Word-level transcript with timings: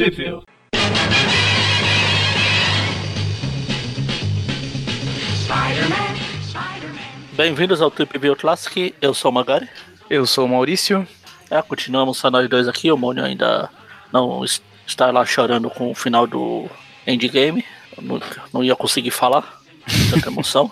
Sheffield. 0.00 0.46
Bem-vindos 7.36 7.80
ao 7.80 7.90
Trip 7.90 8.18
View 8.18 8.36
Classic, 8.36 8.94
eu 9.00 9.14
sou 9.14 9.30
o 9.30 9.34
Magari. 9.34 9.68
Eu 10.08 10.26
sou 10.26 10.44
o 10.44 10.48
Maurício. 10.48 11.06
É, 11.50 11.60
continuamos 11.62 12.18
só 12.18 12.30
nós 12.30 12.48
dois 12.48 12.68
aqui, 12.68 12.90
o 12.90 12.96
Mônio 12.96 13.24
ainda 13.24 13.70
não 14.12 14.44
es- 14.44 14.62
está 14.86 15.10
lá 15.10 15.24
chorando 15.24 15.70
com 15.70 15.90
o 15.90 15.94
final 15.94 16.26
do 16.26 16.68
Endgame. 17.06 17.64
Eu 17.96 18.02
Não, 18.02 18.20
não 18.52 18.64
ia 18.64 18.74
conseguir 18.76 19.10
falar, 19.10 19.60
tanta 20.10 20.28
emoção. 20.30 20.70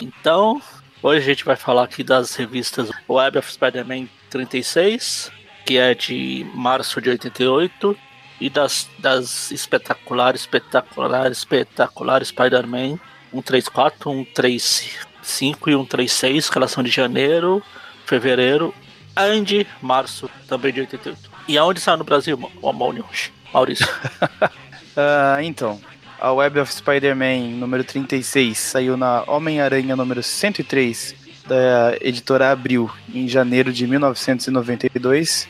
Então, 0.00 0.60
hoje 1.02 1.18
a 1.18 1.24
gente 1.24 1.44
vai 1.44 1.56
falar 1.56 1.84
aqui 1.84 2.02
das 2.02 2.34
revistas 2.34 2.90
Web 3.08 3.38
of 3.38 3.52
Spider-Man 3.52 4.06
36, 4.30 5.30
que 5.66 5.76
é 5.76 5.94
de 5.94 6.46
março 6.54 7.00
de 7.00 7.10
88, 7.10 7.96
e 8.40 8.48
das, 8.48 8.88
das 8.98 9.50
espetaculares, 9.50 10.42
espetacular, 10.42 11.30
espetacular 11.30 12.24
Spider-Man 12.24 12.98
134, 13.32 14.10
135 14.10 15.70
e 15.70 15.72
136, 15.72 16.50
que 16.50 16.58
elas 16.58 16.70
são 16.70 16.82
de 16.82 16.90
janeiro, 16.90 17.62
fevereiro 18.06 18.74
e 19.16 19.66
março, 19.82 20.30
também 20.48 20.72
de 20.72 20.80
88. 20.80 21.30
E 21.46 21.58
aonde 21.58 21.80
saiu 21.80 21.98
no 21.98 22.04
Brasil, 22.04 22.50
o 22.62 22.68
Amônio? 22.68 23.04
Maurício. 23.52 23.86
Ah, 24.96 25.38
então, 25.40 25.80
a 26.20 26.32
Web 26.32 26.58
of 26.58 26.74
Spider-Man 26.74 27.58
número 27.58 27.84
36 27.84 28.58
saiu 28.58 28.96
na 28.96 29.22
Homem-Aranha 29.26 29.94
número 29.94 30.20
103 30.20 31.14
da 31.46 31.96
editora 32.00 32.50
Abril 32.50 32.90
em 33.14 33.28
janeiro 33.28 33.72
de 33.72 33.86
1992. 33.86 35.48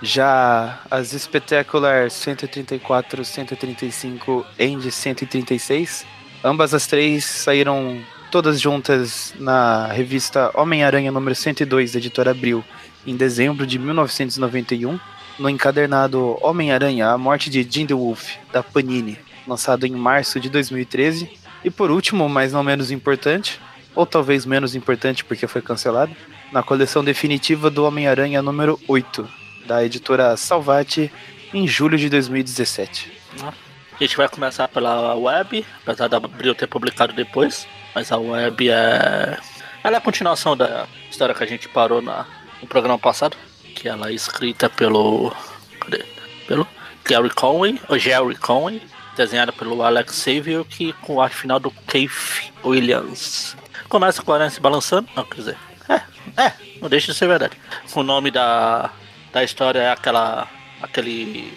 Já 0.00 0.80
as 0.90 1.08
Spectacular 1.08 2.10
134, 2.10 3.24
135 3.24 4.46
e 4.58 4.90
136, 4.90 6.06
ambas 6.44 6.72
as 6.72 6.86
três 6.86 7.24
saíram 7.24 8.00
todas 8.30 8.60
juntas 8.60 9.34
na 9.40 9.86
revista 9.86 10.52
Homem-Aranha 10.54 11.10
número 11.10 11.34
102 11.34 11.92
da 11.92 11.98
editora 11.98 12.30
Abril 12.30 12.62
em 13.06 13.16
dezembro 13.16 13.66
de 13.66 13.78
1991 13.78 15.00
no 15.38 15.48
encadernado 15.48 16.36
Homem-Aranha, 16.42 17.10
A 17.10 17.18
Morte 17.18 17.48
de 17.48 17.66
Jim 17.68 17.86
Wolf, 17.86 18.36
da 18.52 18.62
Panini, 18.62 19.18
lançado 19.46 19.86
em 19.86 19.92
março 19.92 20.38
de 20.38 20.48
2013. 20.50 21.30
E 21.64 21.70
por 21.70 21.90
último, 21.90 22.28
mas 22.28 22.52
não 22.52 22.62
menos 22.62 22.90
importante, 22.90 23.60
ou 23.94 24.04
talvez 24.04 24.44
menos 24.44 24.74
importante 24.74 25.24
porque 25.24 25.46
foi 25.46 25.62
cancelado, 25.62 26.14
na 26.52 26.62
coleção 26.62 27.02
definitiva 27.02 27.70
do 27.70 27.84
Homem-Aranha 27.84 28.42
número 28.42 28.78
8, 28.86 29.28
da 29.68 29.84
editora 29.84 30.34
Salvati, 30.34 31.12
em 31.52 31.68
julho 31.68 31.98
de 31.98 32.08
2017. 32.08 33.12
A 33.42 33.52
gente 34.00 34.16
vai 34.16 34.26
começar 34.28 34.66
pela 34.66 35.14
web, 35.14 35.64
apesar 35.82 36.08
da 36.08 36.16
Abril 36.16 36.54
ter 36.54 36.66
publicado 36.66 37.12
depois. 37.12 37.68
Mas 37.94 38.10
a 38.10 38.16
web 38.16 38.68
é. 38.70 39.38
Ela 39.84 39.96
é 39.96 39.98
a 39.98 40.00
continuação 40.00 40.56
da 40.56 40.86
história 41.10 41.34
que 41.34 41.44
a 41.44 41.46
gente 41.46 41.68
parou 41.68 42.00
na, 42.00 42.26
no 42.62 42.66
programa 42.66 42.98
passado. 42.98 43.36
Que 43.74 43.88
ela 43.88 44.08
é 44.08 44.12
escrita 44.14 44.70
pelo. 44.70 45.32
Cadê? 45.80 46.04
Pelo 46.46 46.66
Gary 47.04 47.30
Conway, 47.30 47.78
ou 47.88 47.98
Jerry 47.98 48.36
Conway, 48.36 48.80
desenhada 49.16 49.52
pelo 49.52 49.82
Alex 49.82 50.22
Xavier, 50.22 50.64
que 50.64 50.94
com 50.94 51.20
arte 51.20 51.36
final 51.36 51.60
do 51.60 51.70
Keith 51.70 52.50
Williams. 52.64 53.56
Começa 53.88 54.22
com 54.22 54.32
a 54.32 54.36
Aranha 54.36 54.50
se 54.50 54.60
balançando. 54.60 55.08
Não, 55.14 55.24
quer 55.24 55.36
dizer. 55.36 55.56
É, 55.88 56.42
é, 56.42 56.52
não 56.80 56.88
deixa 56.88 57.12
de 57.12 57.18
ser 57.18 57.26
verdade. 57.26 57.56
O 57.94 58.02
nome 58.02 58.30
da, 58.30 58.90
da 59.38 59.44
história 59.44 59.78
é 59.78 59.90
aquela. 59.90 60.48
aquele. 60.82 61.56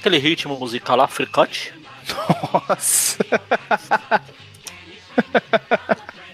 aquele 0.00 0.18
ritmo 0.18 0.58
musical 0.58 0.96
lá, 0.96 1.06
fricote. 1.06 1.72
Nossa! 2.52 3.18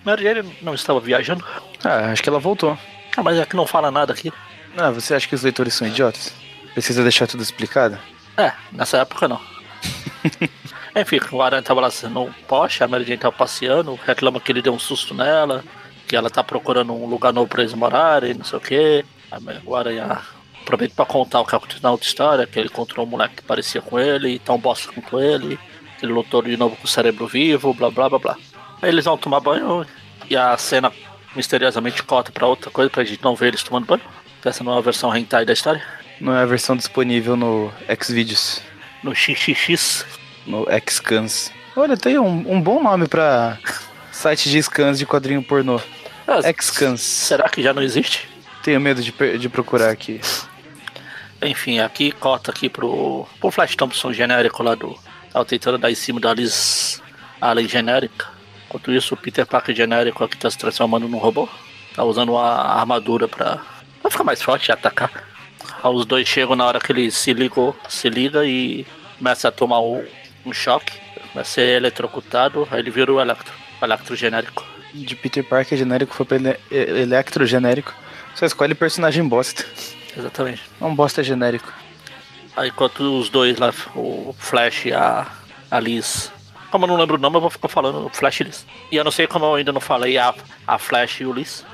Mary 0.04 0.22
Jane 0.22 0.56
não 0.62 0.74
estava 0.74 1.00
viajando. 1.00 1.44
Ah, 1.84 2.12
acho 2.12 2.22
que 2.22 2.28
ela 2.28 2.38
voltou. 2.38 2.78
Ah, 3.16 3.22
mas 3.22 3.38
é 3.38 3.44
que 3.44 3.56
não 3.56 3.66
fala 3.66 3.90
nada 3.90 4.12
aqui. 4.12 4.32
Ah, 4.76 4.90
você 4.90 5.14
acha 5.14 5.26
que 5.26 5.34
os 5.34 5.42
leitores 5.42 5.74
são 5.74 5.86
idiotas? 5.86 6.32
Precisa 6.72 7.02
deixar 7.02 7.26
tudo 7.26 7.42
explicado? 7.42 7.98
É, 8.36 8.52
nessa 8.70 8.98
época 8.98 9.26
não. 9.26 9.40
Enfim, 10.96 11.20
o 11.32 11.42
Aranha 11.42 11.62
tava 11.62 11.80
lá 11.80 11.90
no 12.08 12.32
poste, 12.46 12.84
a 12.84 12.88
Mary 12.88 13.04
Jane 13.04 13.18
tava 13.18 13.36
passeando, 13.36 13.98
reclama 14.06 14.40
que 14.40 14.52
ele 14.52 14.62
deu 14.62 14.72
um 14.72 14.78
susto 14.78 15.12
nela, 15.12 15.64
que 16.06 16.16
ela 16.16 16.30
tá 16.30 16.42
procurando 16.42 16.92
um 16.92 17.06
lugar 17.06 17.32
novo 17.32 17.48
pra 17.48 17.62
eles 17.62 17.74
morarem, 17.74 18.34
não 18.34 18.44
sei 18.44 18.58
o 18.58 18.62
que. 18.62 19.04
O 19.66 19.76
Aranha 19.76 20.22
aproveita 20.68 20.94
pra 20.94 21.06
contar 21.06 21.40
o 21.40 21.46
que 21.46 21.54
aconteceu 21.56 21.80
na 21.82 21.90
outra 21.90 22.06
história, 22.06 22.46
que 22.46 22.58
ele 22.58 22.68
encontrou 22.68 23.06
um 23.06 23.08
moleque 23.08 23.36
que 23.36 23.42
parecia 23.42 23.80
com 23.80 23.98
ele, 23.98 24.38
tão 24.38 24.58
bosta 24.58 24.92
quanto 24.92 25.18
ele, 25.18 25.58
que 25.98 26.04
ele 26.04 26.12
lutou 26.12 26.42
de 26.42 26.56
novo 26.56 26.76
com 26.76 26.84
o 26.84 26.88
cérebro 26.88 27.26
vivo, 27.26 27.72
blá 27.72 27.90
blá 27.90 28.08
blá 28.08 28.18
blá. 28.18 28.36
Aí 28.82 28.90
eles 28.90 29.04
vão 29.06 29.16
tomar 29.16 29.40
banho 29.40 29.84
e 30.28 30.36
a 30.36 30.56
cena 30.58 30.92
misteriosamente 31.34 32.02
corta 32.02 32.30
pra 32.30 32.46
outra 32.46 32.70
coisa 32.70 32.90
pra 32.90 33.02
gente 33.04 33.22
não 33.22 33.34
ver 33.34 33.48
eles 33.48 33.62
tomando 33.62 33.86
banho. 33.86 34.02
Essa 34.44 34.62
não 34.62 34.74
é 34.74 34.78
a 34.78 34.82
versão 34.82 35.14
hentai 35.16 35.44
da 35.44 35.52
história. 35.52 35.82
Não 36.20 36.34
é 36.36 36.42
a 36.42 36.46
versão 36.46 36.76
disponível 36.76 37.36
no 37.36 37.72
Xvideos, 38.02 38.60
No 39.02 39.14
XXX. 39.14 40.04
no 40.46 40.66
Xcans. 40.88 41.50
Olha, 41.76 41.96
tem 41.96 42.18
um, 42.18 42.52
um 42.52 42.60
bom 42.60 42.82
nome 42.82 43.06
pra 43.06 43.58
site 44.12 44.50
de 44.50 44.62
scans 44.62 44.98
de 44.98 45.06
quadrinho 45.06 45.42
pornô. 45.42 45.80
Ah, 46.26 46.40
Xcans. 46.60 47.00
Será 47.00 47.48
que 47.48 47.62
já 47.62 47.72
não 47.72 47.82
existe? 47.82 48.28
Tenho 48.62 48.80
medo 48.80 49.02
de, 49.02 49.12
de 49.38 49.48
procurar 49.48 49.90
aqui. 49.90 50.20
Enfim, 51.40 51.78
aqui 51.78 52.10
corta 52.10 52.50
aqui 52.50 52.68
pro, 52.68 53.26
pro 53.38 53.50
Flash 53.50 53.76
Thompson 53.76 54.12
genérico 54.12 54.62
lá 54.62 54.74
do. 54.74 54.98
Tava 55.32 55.44
tentando 55.44 55.78
dar 55.78 55.90
em 55.90 55.94
cima 55.94 56.18
da 56.20 56.30
Alice 56.30 57.00
Allen 57.40 57.68
genérica. 57.68 58.26
Enquanto 58.66 58.92
isso, 58.92 59.14
o 59.14 59.16
Peter 59.16 59.46
Parker 59.46 59.74
genérico 59.74 60.24
aqui 60.24 60.36
tá 60.36 60.50
se 60.50 60.58
transformando 60.58 61.08
num 61.08 61.18
robô. 61.18 61.48
Tá 61.94 62.04
usando 62.04 62.30
uma 62.30 62.44
armadura 62.44 63.28
pra, 63.28 63.62
pra 64.02 64.10
ficar 64.10 64.24
mais 64.24 64.42
forte 64.42 64.68
e 64.68 64.72
atacar. 64.72 65.10
Aí 65.82 65.90
Os 65.92 66.04
dois 66.04 66.26
chegam 66.26 66.56
na 66.56 66.66
hora 66.66 66.80
que 66.80 66.92
ele 66.92 67.10
se 67.10 67.32
ligou, 67.32 67.74
se 67.88 68.08
liga 68.08 68.44
e 68.44 68.84
começa 69.16 69.48
a 69.48 69.52
tomar 69.52 69.80
um, 69.80 70.04
um 70.44 70.52
choque. 70.52 70.92
A 71.34 71.44
ser 71.44 71.76
eletrocutado, 71.76 72.66
aí 72.70 72.80
ele 72.80 72.90
vira 72.90 73.12
o 73.12 73.20
Electro. 73.20 73.54
Electro 73.80 74.16
genérico. 74.16 74.66
De 74.92 75.14
Peter 75.14 75.44
Parker 75.44 75.78
genérico 75.78 76.12
foi 76.12 76.26
pra 76.26 76.36
ele, 76.36 76.56
Electro 76.70 77.46
genérico. 77.46 77.94
Só 78.34 78.44
escolhe 78.44 78.74
personagem 78.74 79.26
bosta. 79.26 79.64
Exatamente. 80.18 80.62
É 80.80 80.84
um 80.84 80.94
bosta 80.94 81.22
genérico. 81.22 81.72
Aí 82.56 82.68
enquanto 82.70 83.00
os 83.20 83.28
dois 83.30 83.56
lá, 83.58 83.72
o 83.94 84.34
Flash 84.36 84.86
e 84.86 84.92
a, 84.92 85.26
a 85.70 85.78
Liz. 85.80 86.32
Como 86.70 86.84
eu 86.84 86.88
não 86.88 86.96
lembro 86.96 87.16
o 87.16 87.20
nome, 87.20 87.36
eu 87.36 87.40
vou 87.40 87.50
ficar 87.50 87.68
falando 87.68 88.06
o 88.06 88.10
Flash 88.10 88.40
e 88.40 88.44
Liz. 88.44 88.66
E 88.90 88.96
eu 88.96 89.04
não 89.04 89.10
sei 89.12 89.26
como 89.26 89.44
eu 89.44 89.54
ainda 89.54 89.72
não 89.72 89.80
falei 89.80 90.18
a, 90.18 90.34
a 90.66 90.76
Flash 90.78 91.20
e 91.20 91.24
o 91.24 91.32
Liz. 91.32 91.64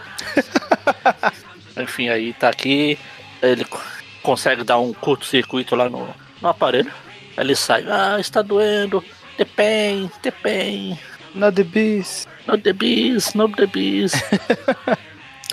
Enfim, 1.81 2.09
aí 2.09 2.33
tá 2.35 2.49
aqui. 2.51 2.99
Ele 3.43 3.65
co- 3.65 3.81
consegue 4.23 4.63
dar 4.63 4.79
um 4.79 4.93
curto-circuito 4.93 5.75
lá 5.75 5.89
no, 5.89 6.09
no 6.41 6.49
aparelho. 6.49 6.93
Aí 7.37 7.45
ele 7.45 7.57
sai, 7.57 7.85
ah, 7.89 8.17
está 8.21 8.43
doendo. 8.43 9.03
The 9.37 9.45
pain, 9.45 10.11
the 10.23 10.31
pain. 10.31 10.99
Not 11.35 11.57
the 11.57 11.65
beast. 11.65 12.29
No 12.47 12.57
the 12.57 12.73
bees, 12.73 13.35
no 13.35 13.49
the 13.49 13.67
bees. 13.67 14.13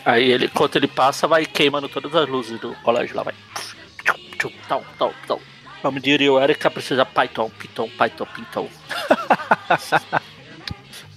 Aí 0.06 0.32
ele, 0.32 0.46
enquanto 0.46 0.76
ele 0.76 0.88
passa, 0.88 1.28
vai 1.28 1.46
queimando 1.46 1.88
todas 1.88 2.16
as 2.16 2.28
luzes 2.28 2.60
do 2.60 2.74
colégio 2.84 3.16
lá, 3.16 3.24
vai. 3.24 3.34
Tal, 4.68 4.84
tal, 4.98 5.14
tal. 5.28 5.42
Vamos 5.84 6.02
diria 6.02 6.32
o 6.32 6.40
Erika 6.42 6.70
precisa 6.72 7.06
Python, 7.06 7.50
Python, 7.60 7.90
Python, 7.98 8.26
Python. 8.26 8.70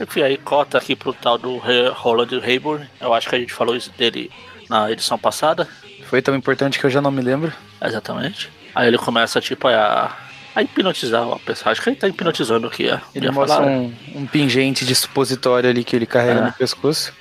Enfim, 0.00 0.22
aí 0.22 0.36
cota 0.36 0.78
aqui 0.78 0.96
pro 0.96 1.12
tal 1.12 1.38
do 1.38 1.56
Roland 1.92 2.38
Rayburn. 2.40 2.86
Eu 3.00 3.14
acho 3.14 3.28
que 3.28 3.36
a 3.36 3.38
gente 3.38 3.52
falou 3.52 3.76
isso 3.76 3.90
dele 3.96 4.30
na 4.68 4.90
edição 4.90 5.18
passada. 5.18 5.68
Foi 6.06 6.20
tão 6.20 6.34
importante 6.34 6.78
que 6.78 6.84
eu 6.86 6.90
já 6.90 7.00
não 7.00 7.10
me 7.10 7.22
lembro. 7.22 7.52
Exatamente. 7.82 8.50
Aí 8.74 8.88
ele 8.88 8.98
começa, 8.98 9.40
tipo, 9.40 9.68
a, 9.68 10.16
a 10.54 10.62
hipnotizar 10.62 11.22
a 11.30 11.38
pessoa. 11.38 11.70
Acho 11.72 11.80
que 11.80 11.90
ele 11.90 11.96
tá 11.96 12.08
hipnotizando 12.08 12.66
aqui. 12.66 12.88
é. 12.88 13.00
Ele 13.14 13.30
mostra 13.30 13.58
falar, 13.58 13.68
um, 13.70 13.94
um 14.14 14.26
pingente 14.26 14.84
de 14.84 14.94
supositório 14.94 15.70
ali 15.70 15.84
que 15.84 15.94
ele 15.94 16.06
carrega 16.06 16.40
É. 16.40 16.44
no 16.46 16.52
pescoço. 16.52 17.12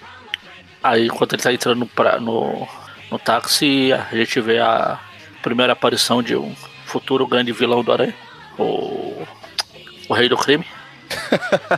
Aí 0.84 1.06
enquanto 1.06 1.34
ele 1.34 1.42
tá 1.42 1.54
entrando 1.54 1.80
no, 1.80 1.88
pra- 1.88 2.20
no, 2.20 2.68
no 3.10 3.18
táxi, 3.18 3.92
a 3.94 4.16
gente 4.16 4.40
vê 4.42 4.60
a 4.60 5.00
primeira 5.42 5.74
aparição 5.74 6.22
de 6.22 6.36
um 6.36 6.54
futuro 6.86 7.26
grande 7.26 7.52
vilão 7.54 7.84
do 7.84 7.92
Aranha. 7.92 8.14
O, 8.58 9.26
o 10.10 10.14
Rei 10.14 10.28
do 10.30 10.38
Crime. 10.38 10.66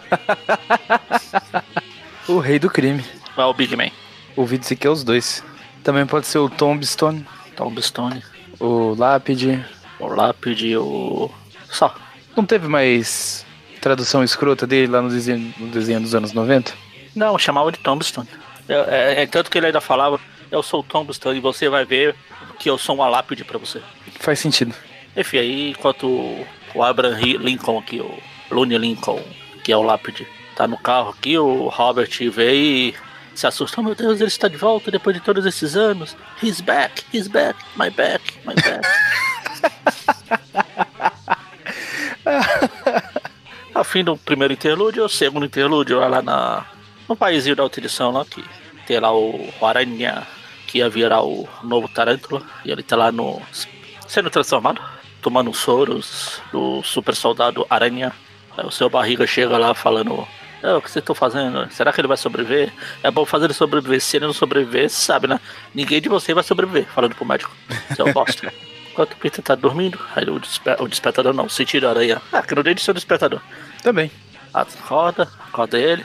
O 2.27 2.39
rei 2.39 2.57
do 2.57 2.69
crime. 2.69 3.05
É 3.37 3.43
o 3.43 3.53
Big 3.53 3.75
Man. 3.75 3.91
Ouvi 4.35 4.57
dizer 4.57 4.75
que 4.75 4.87
é 4.87 4.89
os 4.89 5.03
dois. 5.03 5.43
Também 5.83 6.05
pode 6.05 6.25
ser 6.25 6.39
o 6.39 6.49
Tombstone, 6.49 7.25
Tombstone. 7.55 8.23
o 8.59 8.95
Lápide. 8.97 9.63
O 9.99 10.07
Lápide, 10.07 10.75
o. 10.75 11.29
Só. 11.69 11.93
Não 12.35 12.43
teve 12.45 12.67
mais 12.67 13.45
tradução 13.79 14.23
escrota 14.23 14.65
dele 14.65 14.87
lá 14.91 15.01
no 15.01 15.09
desenho, 15.09 15.53
no 15.59 15.67
desenho 15.67 16.01
dos 16.01 16.15
anos 16.15 16.33
90? 16.33 16.73
Não, 17.15 17.37
chamava 17.37 17.71
de 17.71 17.77
Tombstone. 17.79 18.27
É, 18.67 19.23
é- 19.23 19.27
tanto 19.27 19.49
que 19.51 19.57
ele 19.57 19.67
ainda 19.67 19.81
falava, 19.81 20.19
eu 20.51 20.63
sou 20.63 20.79
o 20.79 20.83
Tombstone 20.83 21.37
e 21.37 21.41
você 21.41 21.69
vai 21.69 21.85
ver 21.85 22.15
que 22.59 22.69
eu 22.69 22.77
sou 22.77 22.95
uma 22.95 23.07
lápide 23.07 23.43
pra 23.43 23.57
você. 23.57 23.81
Faz 24.19 24.39
sentido. 24.39 24.73
Enfim, 25.15 25.37
aí 25.37 25.69
enquanto 25.71 26.07
o 26.73 26.83
Abraham 26.83 27.37
Lincoln 27.39 27.79
aqui, 27.79 27.99
o 28.01 28.19
Looney 28.51 28.77
Lincoln, 28.77 29.21
que 29.63 29.71
é 29.71 29.77
o 29.77 29.81
lápide, 29.81 30.27
tá 30.55 30.67
no 30.67 30.77
carro 30.77 31.09
aqui, 31.09 31.37
o 31.37 31.67
Robert 31.67 32.09
vê 32.31 32.53
e 32.53 32.95
se 33.33 33.45
assusta. 33.47 33.79
Oh, 33.79 33.83
meu 33.83 33.95
Deus, 33.95 34.19
ele 34.19 34.27
está 34.27 34.47
de 34.47 34.57
volta 34.57 34.91
depois 34.91 35.15
de 35.15 35.21
todos 35.21 35.45
esses 35.45 35.75
anos. 35.75 36.15
He's 36.41 36.61
back, 36.61 37.03
he's 37.13 37.27
back, 37.27 37.57
my 37.75 37.89
back, 37.89 38.23
my 38.45 38.55
back. 38.55 38.87
Ao 43.73 43.83
fim 43.83 44.03
do 44.03 44.15
primeiro 44.17 44.53
interlúdio, 44.53 45.03
o 45.03 45.09
segundo 45.09 45.45
interlúdio, 45.45 45.99
lá 45.99 46.21
na, 46.21 46.65
no 47.07 47.15
país 47.15 47.45
da 47.55 47.63
utilização 47.63 48.11
lá, 48.11 48.25
que 48.25 48.43
tem 48.85 48.99
lá 48.99 49.15
o, 49.15 49.49
Aranha, 49.61 50.25
que 50.67 50.79
ia 50.79 50.89
virar 50.89 51.23
o 51.23 51.47
novo 51.63 51.87
Tarântula, 51.87 52.41
e 52.63 52.71
ele 52.71 52.83
tá 52.83 52.95
lá 52.95 53.11
no 53.11 53.41
sendo 54.07 54.29
transformado, 54.29 54.81
tomando 55.21 55.53
soros 55.53 56.41
do 56.51 56.83
super 56.83 57.15
soldado 57.15 57.65
Aranha. 57.69 58.11
Aí 58.57 58.65
o 58.65 58.71
seu 58.71 58.89
barriga 58.89 59.25
chega 59.27 59.57
lá 59.57 59.73
falando 59.73 60.27
é, 60.65 60.73
o 60.73 60.81
que 60.81 60.89
vocês 60.89 61.01
estão 61.03 61.13
fazendo? 61.13 61.69
Será 61.71 61.93
que 61.93 62.01
ele 62.01 62.07
vai 62.07 62.17
sobreviver? 62.17 62.73
É 63.03 63.11
bom 63.11 63.23
fazer 63.23 63.45
ele 63.45 63.53
sobreviver. 63.53 64.01
Se 64.01 64.17
ele 64.17 64.25
não 64.25 64.33
sobreviver, 64.33 64.89
sabe, 64.89 65.27
né? 65.27 65.39
Ninguém 65.75 66.01
de 66.01 66.09
você 66.09 66.33
vai 66.33 66.43
sobreviver, 66.43 66.87
falando 66.87 67.13
pro 67.13 67.23
médico. 67.23 67.51
Seu 67.95 68.11
bosta. 68.11 68.51
Enquanto 68.91 69.13
o 69.13 69.17
Peter 69.17 69.43
tá 69.43 69.53
dormindo, 69.53 69.99
aí 70.15 70.27
o, 70.27 70.39
desper 70.39 70.81
o 70.81 70.87
despertador 70.87 71.33
não, 71.33 71.49
sentido 71.49 71.87
aranha. 71.87 72.19
Ah, 72.31 72.41
que 72.41 72.55
não 72.55 72.63
deixa 72.63 72.85
seu 72.85 72.93
despertador. 72.93 73.41
Também. 73.83 74.09
Acorda, 74.53 75.29
acorda 75.47 75.77
ele. 75.77 76.03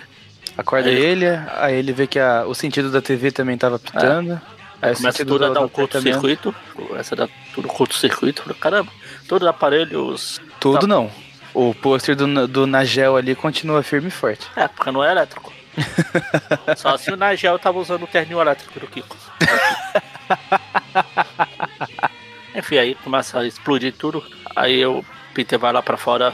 Acorda 0.60 0.90
aí, 0.90 0.94
ele, 0.94 1.24
aí 1.56 1.74
ele 1.74 1.90
vê 1.90 2.06
que 2.06 2.18
a, 2.18 2.44
o 2.46 2.54
sentido 2.54 2.90
da 2.90 3.00
TV 3.00 3.32
também 3.32 3.56
tava 3.56 3.78
pitando. 3.78 4.32
É. 4.32 4.40
Aí 4.82 4.94
começa 4.94 5.24
tudo 5.24 5.46
a 5.46 5.48
dar 5.48 5.62
um 5.62 5.68
curto-circuito. 5.68 6.54
Começa 6.74 7.14
a 7.14 7.18
dar 7.18 7.28
tudo 7.54 7.66
curto-circuito. 7.66 8.54
Caramba, 8.56 8.92
todos 9.26 9.46
os 9.46 9.48
aparelhos. 9.48 10.38
Tudo 10.60 10.80
tá... 10.80 10.86
não. 10.86 11.10
O 11.54 11.74
pôster 11.74 12.14
do, 12.14 12.46
do 12.46 12.66
Nagel 12.66 13.16
ali 13.16 13.34
continua 13.34 13.82
firme 13.82 14.08
e 14.08 14.10
forte. 14.10 14.46
É, 14.54 14.68
porque 14.68 14.90
não 14.90 15.02
é 15.02 15.10
elétrico. 15.10 15.50
Só 16.76 16.98
se 16.98 17.10
o 17.10 17.16
Nagel 17.16 17.58
tava 17.58 17.78
usando 17.78 18.02
o 18.02 18.06
terninho 18.06 18.40
elétrico 18.40 18.78
do 18.78 18.86
Kiko. 18.86 19.16
Enfim, 22.54 22.76
aí 22.76 22.94
começa 22.96 23.40
a 23.40 23.46
explodir 23.46 23.94
tudo. 23.94 24.22
Aí 24.54 24.84
o 24.84 25.02
Peter 25.32 25.58
vai 25.58 25.72
lá 25.72 25.82
pra 25.82 25.96
fora 25.96 26.30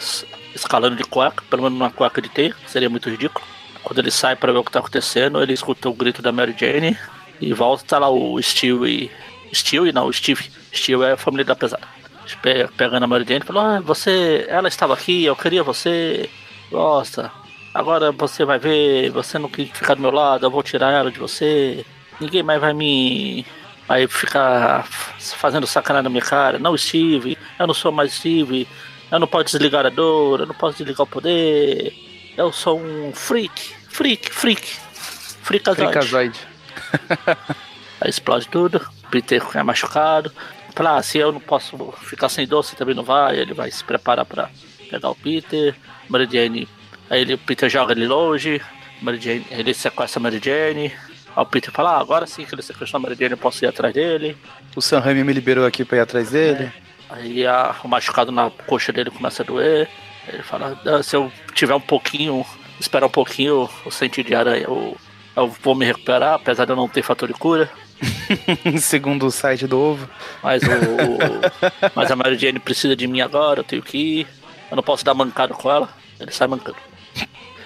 escalando 0.53 0.97
de 0.97 1.05
cueca, 1.05 1.45
pelo 1.49 1.63
menos 1.63 1.79
numa 1.79 1.93
cueca 1.93 2.21
de 2.21 2.29
teia, 2.29 2.57
seria 2.67 2.91
muito 2.91 3.09
ridículo. 3.09 3.47
Quando 3.87 4.01
ele 4.01 4.11
sai 4.11 4.35
pra 4.35 4.51
ver 4.51 4.59
o 4.59 4.65
que 4.65 4.73
tá 4.73 4.81
acontecendo, 4.81 5.41
ele 5.41 5.53
escuta 5.53 5.89
o 5.89 5.95
grito 5.95 6.21
da 6.21 6.33
Mary 6.33 6.57
Jane 6.59 6.99
e 7.41 7.53
volta, 7.53 7.85
tá 7.87 7.99
lá 8.01 8.11
o 8.11 8.43
Steve. 8.43 9.09
Steve, 9.55 9.93
não, 9.93 10.13
Steve. 10.13 10.51
Steve 10.75 11.05
é 11.05 11.13
a 11.13 11.17
família 11.17 11.45
da 11.45 11.55
pesada 11.55 11.87
pegando 12.77 13.05
a 13.05 13.07
Mary 13.07 13.25
Jane 13.25 13.43
e 13.45 13.47
falou: 13.47 13.63
ah, 13.63 13.79
você, 13.79 14.45
ela 14.49 14.67
estava 14.67 14.93
aqui, 14.93 15.25
eu 15.25 15.37
queria 15.37 15.63
você, 15.63 16.29
gosta. 16.69 17.31
Agora 17.73 18.11
você 18.11 18.45
vai 18.45 18.59
ver, 18.59 19.11
você 19.11 19.39
não 19.39 19.49
quis 19.49 19.71
ficar 19.71 19.95
do 19.95 20.03
meu 20.03 20.11
lado, 20.11 20.45
eu 20.45 20.51
vou 20.51 20.65
tirar 20.65 20.91
ela 20.91 21.09
de 21.09 21.21
você. 21.21 21.87
Ninguém 22.21 22.43
mais 22.43 22.61
vai 22.61 22.75
me. 22.75 23.47
Vai 23.87 24.09
ficar 24.09 24.85
fazendo 25.21 25.65
sacanagem 25.65 26.03
na 26.03 26.11
minha 26.11 26.25
cara. 26.25 26.59
Não, 26.59 26.77
Steve, 26.77 27.39
eu 27.57 27.69
não 27.69 27.75
sou 27.75 27.93
mais 27.93 28.15
Steve. 28.15 28.67
Eu 29.13 29.21
não 29.21 29.29
posso 29.29 29.45
desligar 29.45 29.87
a 29.87 29.91
dor, 29.91 30.41
eu 30.41 30.47
não 30.47 30.55
posso 30.57 30.79
desligar 30.79 31.03
o 31.03 31.07
poder. 31.07 31.95
Eu 32.37 32.53
sou 32.53 32.81
um 32.81 33.13
freak, 33.15 33.76
freak, 33.89 34.31
freak. 34.31 34.63
Freakazoid. 35.43 35.93
Freakazoid. 35.93 36.39
Aí 38.01 38.11
explode 38.11 38.49
tudo. 38.49 38.87
Peter 39.11 39.43
é 39.55 39.63
machucado 39.63 40.33
falar, 40.77 40.99
ah, 40.99 41.03
se 41.03 41.17
eu 41.19 41.33
não 41.33 41.41
posso 41.41 41.93
ficar 42.03 42.29
sem 42.29 42.47
você 42.47 42.77
também 42.77 42.95
não 42.95 43.03
vai, 43.03 43.39
ele 43.39 43.55
vai 43.55 43.71
se 43.71 43.83
preparar 43.83 44.27
para 44.27 44.51
pegar 44.91 45.09
o 45.09 45.15
Peter, 45.15 45.75
Mary 46.07 46.29
Jane, 46.31 46.69
aí 47.09 47.23
ele, 47.23 47.35
o 47.35 47.39
Peter 47.39 47.69
joga 47.69 47.93
ele 47.93 48.07
longe, 48.07 48.61
Mary 49.01 49.19
Jane, 49.19 49.47
ele 49.51 49.73
sequestra 49.73 50.21
a 50.21 50.23
Mary 50.23 50.41
Jane, 50.43 50.93
aí 51.35 51.43
o 51.43 51.47
Peter 51.47 51.73
fala, 51.73 51.93
ah, 51.93 52.01
agora 52.01 52.27
sim 52.27 52.45
que 52.45 52.55
ele 52.55 52.63
sequestrou 52.63 52.99
a 52.99 53.03
Mary 53.03 53.17
Jane, 53.19 53.33
eu 53.33 53.39
posso 53.39 53.65
ir 53.65 53.69
atrás 53.69 53.95
dele. 53.95 54.37
O 54.77 54.83
Sam 54.83 55.01
Raimi 55.01 55.25
me 55.25 55.33
liberou 55.33 55.65
aqui 55.65 55.83
para 55.83 55.97
ir 55.97 56.01
atrás 56.01 56.31
dele. 56.31 56.65
É. 56.65 56.73
Aí 57.09 57.47
a, 57.47 57.75
o 57.83 57.89
machucado 57.89 58.31
na 58.31 58.51
coxa 58.51 58.93
dele 58.93 59.11
começa 59.11 59.43
a 59.43 59.47
doer, 59.47 59.89
ele 60.29 60.43
fala, 60.43 60.79
ah, 60.85 61.03
se 61.03 61.17
eu 61.17 61.33
tiver 61.55 61.75
um 61.75 61.81
pouquinho, 61.81 62.45
esperar 62.79 63.07
um 63.07 63.11
pouquinho, 63.11 63.69
o 63.85 63.91
sentido 63.91 64.27
de 64.27 64.35
aranha, 64.35 64.65
eu, 64.65 64.97
eu 65.35 65.49
vou 65.63 65.75
me 65.75 65.85
recuperar, 65.85 66.35
apesar 66.35 66.65
de 66.65 66.73
eu 66.73 66.77
não 66.77 66.89
ter 66.89 67.03
fator 67.03 67.29
de 67.29 67.35
cura. 67.35 67.71
Segundo 68.81 69.27
o 69.27 69.31
site 69.31 69.67
do 69.67 69.79
ovo. 69.81 70.09
Mas, 70.43 70.63
o, 70.63 70.67
o, 70.67 71.91
mas 71.95 72.11
a 72.11 72.17
Mary 72.17 72.37
Jane 72.37 72.59
precisa 72.59 72.95
de 72.95 73.07
mim 73.07 73.21
agora, 73.21 73.61
eu 73.61 73.65
tenho 73.65 73.83
que 73.83 73.99
ir. 73.99 74.27
Eu 74.71 74.77
não 74.77 74.83
posso 74.83 75.05
dar 75.05 75.15
mancada 75.15 75.55
com 75.55 75.71
ela. 75.71 75.89
Ele 76.19 76.31
sai 76.31 76.49
mancando. 76.49 76.79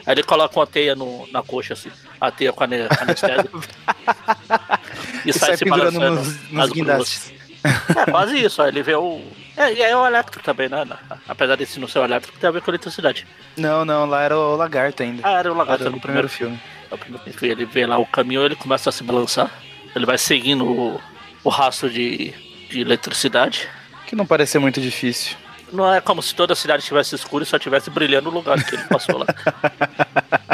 Aí 0.06 0.14
ele 0.14 0.22
coloca 0.22 0.58
uma 0.58 0.66
teia 0.66 0.94
no, 0.94 1.26
na 1.30 1.42
coxa, 1.42 1.74
assim. 1.74 1.90
A 2.20 2.30
teia 2.30 2.52
com 2.52 2.62
a 2.62 2.66
anestésia. 2.66 3.50
e, 5.24 5.30
e 5.30 5.32
sai, 5.32 5.48
sai 5.50 5.56
se 5.56 5.64
balançando 5.64 6.16
nos, 6.16 6.50
nos 6.50 6.70
guindastes. 6.70 7.39
É, 7.64 8.10
quase 8.10 8.38
isso. 8.38 8.62
Ele 8.62 8.82
vê 8.82 8.94
o... 8.94 9.20
É, 9.56 9.72
e 9.72 9.82
é 9.82 9.96
o 9.96 10.06
elétrico 10.06 10.42
também, 10.42 10.68
né? 10.68 10.86
Apesar 11.28 11.56
desse 11.56 11.78
não 11.78 11.88
ser 11.88 11.98
o 11.98 12.04
elétrico, 12.04 12.38
tem 12.38 12.48
a 12.48 12.52
ver 12.52 12.62
com 12.62 12.70
a 12.70 12.72
eletricidade. 12.72 13.26
Não, 13.56 13.84
não, 13.84 14.06
lá 14.06 14.22
era 14.22 14.38
o 14.38 14.56
lagarto 14.56 15.02
ainda. 15.02 15.22
Ah, 15.24 15.38
era 15.38 15.52
o 15.52 15.56
lagarto 15.56 15.82
era 15.82 15.90
no 15.90 16.00
primeiro, 16.00 16.28
primeiro 16.28 16.58
filme. 16.58 17.42
Ele 17.42 17.64
vê 17.64 17.86
lá 17.86 17.98
o 17.98 18.06
caminhão, 18.06 18.44
ele 18.44 18.56
começa 18.56 18.88
a 18.88 18.92
se 18.92 19.02
balançar. 19.02 19.50
Ele 19.94 20.06
vai 20.06 20.18
seguindo 20.18 20.64
o, 20.64 21.00
o 21.44 21.48
rastro 21.48 21.90
de, 21.90 22.32
de 22.68 22.80
eletricidade. 22.80 23.68
Que 24.06 24.16
não 24.16 24.26
parece 24.26 24.52
ser 24.52 24.58
muito 24.58 24.80
difícil. 24.80 25.36
Não 25.72 25.92
é 25.92 26.00
como 26.00 26.22
se 26.22 26.34
toda 26.34 26.52
a 26.52 26.56
cidade 26.56 26.82
estivesse 26.82 27.14
escura 27.14 27.44
e 27.44 27.46
só 27.46 27.56
estivesse 27.56 27.90
brilhando 27.90 28.28
o 28.28 28.32
lugar 28.32 28.62
que 28.64 28.74
ele 28.74 28.84
passou 28.84 29.18
lá. 29.18 29.26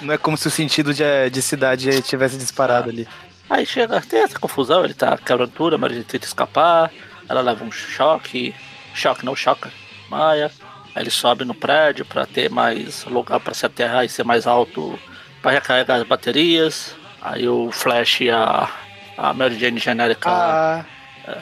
Não 0.00 0.14
é 0.14 0.18
como 0.18 0.36
se 0.36 0.46
o 0.46 0.50
sentido 0.50 0.94
de, 0.94 1.02
de 1.30 1.42
cidade 1.42 2.00
tivesse 2.02 2.36
disparado 2.36 2.88
ah. 2.88 2.92
ali. 2.92 3.08
Aí 3.48 3.64
chega, 3.64 4.00
tem 4.00 4.20
essa 4.20 4.38
confusão, 4.38 4.84
ele 4.84 4.94
tá 4.94 5.16
quebrando 5.16 5.52
tudo, 5.52 5.78
mas 5.78 5.92
ele 5.92 6.04
tenta 6.04 6.26
escapar, 6.26 6.90
ela 7.28 7.40
leva 7.40 7.64
um 7.64 7.70
choque, 7.70 8.54
choque 8.94 9.24
não 9.24 9.36
choca, 9.36 9.70
Maia. 10.08 10.50
Aí 10.94 11.02
ele 11.02 11.10
sobe 11.10 11.44
no 11.44 11.54
prédio 11.54 12.04
para 12.04 12.26
ter 12.26 12.50
mais 12.50 13.04
lugar 13.04 13.38
para 13.38 13.54
se 13.54 13.64
aterrar 13.64 14.04
e 14.04 14.08
ser 14.08 14.24
mais 14.24 14.46
alto 14.46 14.98
para 15.42 15.52
recarregar 15.52 16.00
as 16.00 16.06
baterias. 16.06 16.96
Aí 17.22 17.48
o 17.48 17.70
Flash 17.70 18.22
e 18.22 18.30
a, 18.30 18.68
a 19.16 19.32
Mary 19.32 19.58
Jane 19.58 19.78
genérica. 19.78 20.30
Ah. 20.30 20.84
É, 21.26 21.38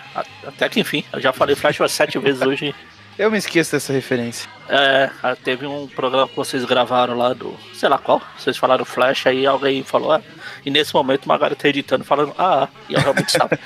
até 0.47 0.69
que 0.69 0.81
enfim, 0.81 1.05
eu 1.13 1.21
já 1.21 1.33
falei 1.33 1.55
Flash 1.55 1.81
umas 1.81 1.93
sete 1.93 2.19
vezes 2.19 2.43
hoje. 2.43 2.75
Eu 3.19 3.31
me 3.31 3.39
esqueço 3.39 3.73
dessa 3.73 3.93
referência. 3.93 4.49
É, 4.69 5.11
teve 5.43 5.67
um 5.67 5.87
programa 5.87 6.29
que 6.29 6.37
vocês 6.37 6.65
gravaram 6.65 7.17
lá 7.17 7.33
do. 7.33 7.57
sei 7.73 7.89
lá 7.89 7.99
qual. 7.99 8.21
Vocês 8.37 8.57
falaram 8.57 8.85
Flash, 8.85 9.27
aí 9.27 9.47
alguém 9.47 9.83
falou, 9.83 10.13
ah, 10.13 10.23
e 10.65 10.71
nesse 10.71 10.95
momento 10.95 11.27
uma 11.27 11.39
galera 11.39 11.55
tá 11.55 11.69
editando 11.69 12.05
falando, 12.05 12.35
ah, 12.39 12.69
e 12.89 12.95
eu 12.95 13.01
realmente 13.01 13.29
estava. 13.35 13.59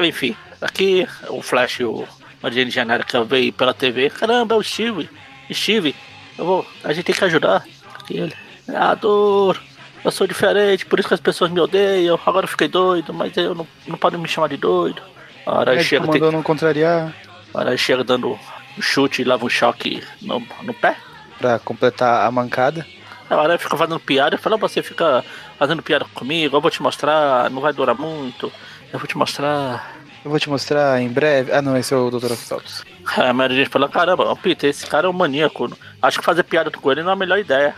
Enfim, 0.00 0.36
aqui 0.60 1.06
o 1.28 1.40
Flash 1.40 1.80
e 1.80 1.84
o 1.84 2.06
Jane 2.50 2.70
genérica 2.70 3.24
veio 3.24 3.52
pela 3.52 3.72
TV. 3.72 4.10
Caramba, 4.10 4.54
é 4.54 4.58
o 4.58 4.62
Steve. 4.62 5.08
Steve, 5.52 5.94
eu 6.38 6.44
vou. 6.44 6.66
A 6.84 6.92
gente 6.92 7.06
tem 7.06 7.14
que 7.14 7.24
ajudar. 7.24 7.64
Aqui 7.94 8.18
ele. 8.18 8.34
Ah, 8.68 8.94
dor 8.94 9.60
eu 10.04 10.10
sou 10.10 10.26
diferente, 10.26 10.84
por 10.84 10.98
isso 10.98 11.08
que 11.08 11.14
as 11.14 11.20
pessoas 11.20 11.50
me 11.50 11.60
odeiam. 11.60 12.18
Agora 12.26 12.44
eu 12.44 12.48
fiquei 12.48 12.68
doido, 12.68 13.14
mas 13.14 13.36
eu 13.36 13.54
não, 13.54 13.66
não 13.86 13.96
podem 13.96 14.18
me 14.18 14.28
chamar 14.28 14.48
de 14.48 14.56
doido. 14.56 15.00
A 15.46 15.58
hora 15.58 15.82
chega. 15.82 16.06
Mandou 16.06 16.28
tem... 16.28 16.32
não 16.32 16.42
contrariar. 16.42 17.14
A 17.54 17.58
hora 17.58 17.76
chega 17.76 18.02
dando 18.02 18.38
um 18.78 18.82
chute 18.82 19.22
e 19.22 19.24
leva 19.24 19.44
um 19.44 19.48
choque 19.48 20.02
no, 20.20 20.40
no 20.62 20.74
pé. 20.74 20.96
Pra 21.38 21.58
completar 21.58 22.26
a 22.26 22.30
mancada. 22.30 22.86
A 23.28 23.36
hora 23.36 23.58
fica 23.58 23.76
fazendo 23.76 24.00
piada. 24.00 24.38
Fala, 24.38 24.56
você 24.56 24.82
fica 24.82 25.24
fazendo 25.58 25.82
piada 25.82 26.04
comigo. 26.14 26.56
Eu 26.56 26.60
vou 26.60 26.70
te 26.70 26.82
mostrar, 26.82 27.50
não 27.50 27.60
vai 27.60 27.72
durar 27.72 27.96
muito. 27.96 28.52
Eu 28.92 28.98
vou 28.98 29.08
te 29.08 29.16
mostrar. 29.16 29.96
Eu 30.24 30.30
vou 30.30 30.38
te 30.38 30.48
mostrar 30.48 31.00
em 31.00 31.08
breve. 31.08 31.52
Ah, 31.52 31.62
não, 31.62 31.76
esse 31.76 31.92
é 31.92 31.96
o 31.96 32.10
Dr. 32.10 32.32
Octopus. 32.32 32.84
A 33.16 33.32
Mary 33.32 33.54
Jane 33.54 33.68
fala: 33.68 33.88
caramba, 33.88 34.36
Peter, 34.36 34.70
esse 34.70 34.86
cara 34.86 35.06
é 35.06 35.10
um 35.10 35.14
maníaco. 35.14 35.76
Acho 36.00 36.18
que 36.18 36.24
fazer 36.24 36.44
piada 36.44 36.70
com 36.70 36.92
ele 36.92 37.02
não 37.02 37.10
é 37.10 37.12
a 37.14 37.16
melhor 37.16 37.38
ideia. 37.38 37.74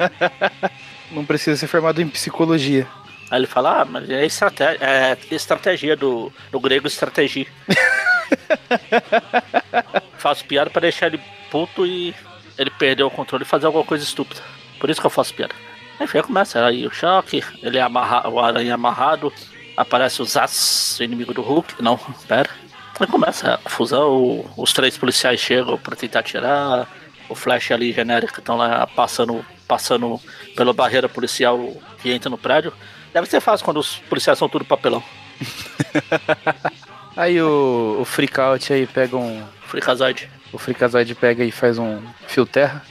não 1.10 1.24
precisa 1.24 1.56
ser 1.56 1.66
formado 1.66 2.00
em 2.00 2.08
psicologia. 2.08 2.86
Aí 3.30 3.40
ele 3.40 3.46
fala, 3.46 3.80
ah, 3.80 3.84
mas 3.86 4.10
é 4.10 4.26
estratégia, 4.26 4.78
é 4.84 5.16
estratégia 5.30 5.96
do, 5.96 6.30
do 6.50 6.60
grego 6.60 6.86
estratégia. 6.86 7.46
faço 10.18 10.44
piada 10.44 10.70
para 10.70 10.82
deixar 10.82 11.06
ele 11.06 11.20
puto 11.50 11.86
e 11.86 12.14
ele 12.58 12.70
perder 12.70 13.02
o 13.02 13.10
controle 13.10 13.44
e 13.44 13.46
fazer 13.46 13.66
alguma 13.66 13.84
coisa 13.84 14.04
estúpida. 14.04 14.40
Por 14.78 14.90
isso 14.90 15.00
que 15.00 15.06
eu 15.06 15.10
faço 15.10 15.34
piada. 15.34 15.54
Enfim, 16.00 16.20
começa 16.22 16.64
aí 16.64 16.86
o 16.86 16.90
choque, 16.90 17.42
ele 17.62 17.78
é 17.78 17.82
amarrado, 17.82 18.28
o 18.30 18.40
aranha 18.40 18.74
amarrado, 18.74 19.32
aparece 19.76 20.20
o 20.20 20.24
Zaz, 20.24 20.98
inimigo 21.00 21.32
do 21.32 21.42
Hulk. 21.42 21.82
Não, 21.82 21.96
pera. 22.26 22.50
Aí 22.98 23.06
começa 23.06 23.54
a 23.54 23.58
confusão, 23.58 24.44
os 24.56 24.72
três 24.72 24.96
policiais 24.96 25.40
chegam 25.40 25.78
para 25.78 25.96
tentar 25.96 26.22
tirar, 26.22 26.88
o 27.28 27.34
Flash 27.34 27.70
ali 27.70 27.92
genérico 27.92 28.38
estão 28.38 28.56
lá 28.56 28.86
passando, 28.86 29.44
passando 29.66 30.20
pela 30.54 30.72
barreira 30.72 31.08
policial 31.08 31.58
que 32.00 32.12
entra 32.12 32.30
no 32.30 32.38
prédio. 32.38 32.72
Deve 33.12 33.26
ser 33.26 33.40
fácil 33.40 33.64
quando 33.64 33.78
os 33.78 33.96
policiais 33.96 34.38
são 34.38 34.48
tudo 34.48 34.64
papelão. 34.64 35.02
Aí 37.16 37.40
o, 37.40 37.98
o 38.00 38.04
Freakout 38.04 38.72
aí 38.72 38.86
pega 38.86 39.16
um. 39.16 39.42
Freakazoid. 39.66 40.28
O 40.52 40.58
Freakazoid 40.58 41.14
pega 41.14 41.44
e 41.44 41.50
faz 41.50 41.78
um 41.78 42.00
fio 42.26 42.44
terra. 42.46 42.82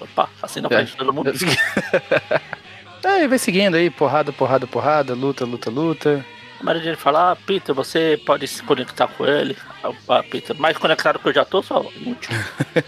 Opa, 0.00 0.28
assim 0.42 0.60
na 0.60 0.68
É. 0.70 0.82
de 0.82 0.94
todo 0.96 1.12
mundo. 1.12 1.32
Aí 3.04 3.26
vai 3.28 3.38
seguindo 3.38 3.74
aí, 3.74 3.90
porrada, 3.90 4.32
porrada, 4.32 4.66
porrada, 4.66 5.14
luta, 5.14 5.44
luta, 5.44 5.70
luta. 5.70 6.24
A 6.60 6.64
Mary 6.64 6.82
Jane 6.82 6.96
fala, 6.96 7.32
ah, 7.32 7.36
Peter, 7.36 7.74
você 7.74 8.18
pode 8.24 8.46
se 8.48 8.62
conectar 8.62 9.06
com 9.08 9.26
ele. 9.26 9.56
Ah, 10.08 10.22
Peter, 10.22 10.56
mais 10.58 10.78
conectado 10.78 11.18
que 11.18 11.28
eu 11.28 11.34
já 11.34 11.44
tô, 11.44 11.62
só 11.62 11.84
inútil. 11.96 12.30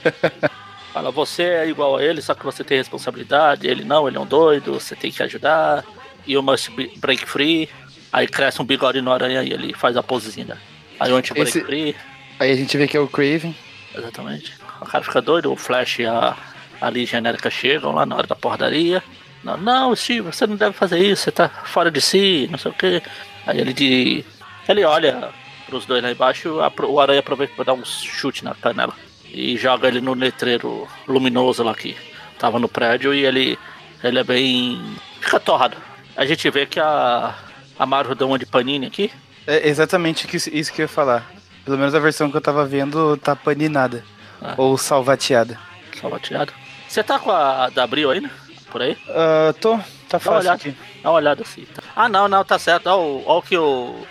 fala, 0.92 1.10
você 1.10 1.42
é 1.42 1.68
igual 1.68 1.96
a 1.96 2.02
ele, 2.02 2.22
só 2.22 2.34
que 2.34 2.44
você 2.44 2.64
tem 2.64 2.78
responsabilidade. 2.78 3.66
Ele 3.66 3.84
não, 3.84 4.08
ele 4.08 4.16
é 4.16 4.20
um 4.20 4.26
doido, 4.26 4.72
você 4.74 4.96
tem 4.96 5.10
que 5.12 5.22
ajudar. 5.22 5.84
You 6.26 6.42
must 6.42 6.70
be- 6.70 6.92
break 6.96 7.26
free. 7.26 7.68
Aí 8.12 8.26
cresce 8.26 8.60
um 8.62 8.64
bigode 8.64 9.02
no 9.02 9.12
aranha 9.12 9.42
e 9.42 9.52
ele 9.52 9.74
faz 9.74 9.96
a 9.96 10.02
posezinha. 10.02 10.56
Aí 11.00 11.12
onde 11.12 11.32
Esse- 11.36 11.60
free. 11.64 11.94
Aí 12.40 12.50
a 12.52 12.56
gente 12.56 12.76
vê 12.76 12.86
que 12.86 12.96
é 12.96 13.00
o 13.00 13.08
Craven. 13.08 13.54
Exatamente. 13.94 14.52
O 14.80 14.86
cara 14.86 15.02
fica 15.04 15.20
doido, 15.20 15.52
o 15.52 15.56
Flash 15.56 15.98
e 16.00 16.06
a, 16.06 16.36
a 16.80 16.90
Liga 16.90 17.06
Genérica 17.10 17.50
chegam 17.50 17.92
lá 17.92 18.06
na 18.06 18.14
hora 18.16 18.26
da 18.26 18.34
porradaria. 18.36 19.02
Não, 19.42 19.56
não, 19.56 19.96
Steve, 19.96 20.20
você 20.22 20.46
não 20.46 20.56
deve 20.56 20.72
fazer 20.72 20.98
isso, 20.98 21.22
você 21.24 21.32
tá 21.32 21.48
fora 21.48 21.90
de 21.90 22.00
si, 22.00 22.48
não 22.50 22.58
sei 22.58 22.70
o 22.70 22.74
que. 22.74 23.02
Aí 23.46 23.60
ele 23.60 23.72
de. 23.72 24.24
Ele 24.68 24.84
olha 24.84 25.30
pros 25.66 25.84
dois 25.86 26.02
lá 26.02 26.10
embaixo, 26.10 26.60
a- 26.60 26.72
o 26.84 27.00
aranha 27.00 27.20
aproveita 27.20 27.54
pra 27.54 27.64
dar 27.64 27.72
um 27.74 27.84
chute 27.84 28.44
na 28.44 28.54
canela. 28.54 28.94
E 29.30 29.56
joga 29.56 29.88
ele 29.88 30.00
no 30.00 30.14
letreiro 30.14 30.88
luminoso 31.06 31.62
lá 31.62 31.74
que 31.74 31.96
tava 32.38 32.58
no 32.58 32.68
prédio 32.68 33.12
e 33.14 33.24
ele. 33.24 33.58
Ele 34.02 34.18
é 34.20 34.24
bem. 34.24 34.80
fica 35.20 35.40
torrado. 35.40 35.76
A 36.16 36.24
gente 36.24 36.48
vê 36.50 36.66
que 36.66 36.78
a. 36.78 37.34
A 37.78 37.86
Marvel 37.86 38.14
deu 38.14 38.26
uma 38.28 38.38
de 38.38 38.46
panini 38.46 38.86
aqui. 38.86 39.10
É 39.50 39.66
exatamente 39.66 40.28
isso 40.52 40.70
que 40.70 40.82
eu 40.82 40.84
ia 40.84 40.88
falar. 40.88 41.32
Pelo 41.64 41.78
menos 41.78 41.94
a 41.94 41.98
versão 41.98 42.30
que 42.30 42.36
eu 42.36 42.40
tava 42.40 42.66
vendo 42.66 43.16
tá 43.16 43.34
paninada. 43.34 44.04
Ah. 44.42 44.52
Ou 44.58 44.76
salvateada. 44.76 45.58
Salvateado. 45.98 46.52
Você 46.86 47.02
tá 47.02 47.18
com 47.18 47.30
a 47.30 47.70
da 47.70 47.84
Abril 47.84 48.10
ainda? 48.10 48.30
Por 48.70 48.82
aí? 48.82 48.98
Ah, 49.08 49.54
tô. 49.58 49.78
Tá 49.78 49.82
Dá 49.82 50.16
uma 50.16 50.20
fácil 50.20 50.40
olhada. 50.40 50.54
aqui. 50.54 50.76
Dá 51.02 51.08
uma 51.08 51.16
olhada 51.16 51.42
assim. 51.42 51.66
Ah, 51.96 52.10
não, 52.10 52.28
não, 52.28 52.44
tá 52.44 52.58
certo. 52.58 52.88
Olha 52.88 52.96
o, 52.98 53.22
olha 53.24 53.38
o 53.38 53.42
que 53.42 53.56
o 53.56 54.06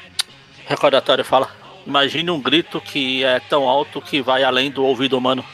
recordatório 0.66 1.24
fala. 1.24 1.50
Imagine 1.86 2.32
um 2.32 2.42
grito 2.42 2.82
que 2.82 3.24
é 3.24 3.40
tão 3.40 3.70
alto 3.70 4.02
que 4.02 4.24
vai 4.24 4.44
além 4.44 4.72
do 4.72 4.84
ouvido 4.84 5.16
humano. 5.16 5.46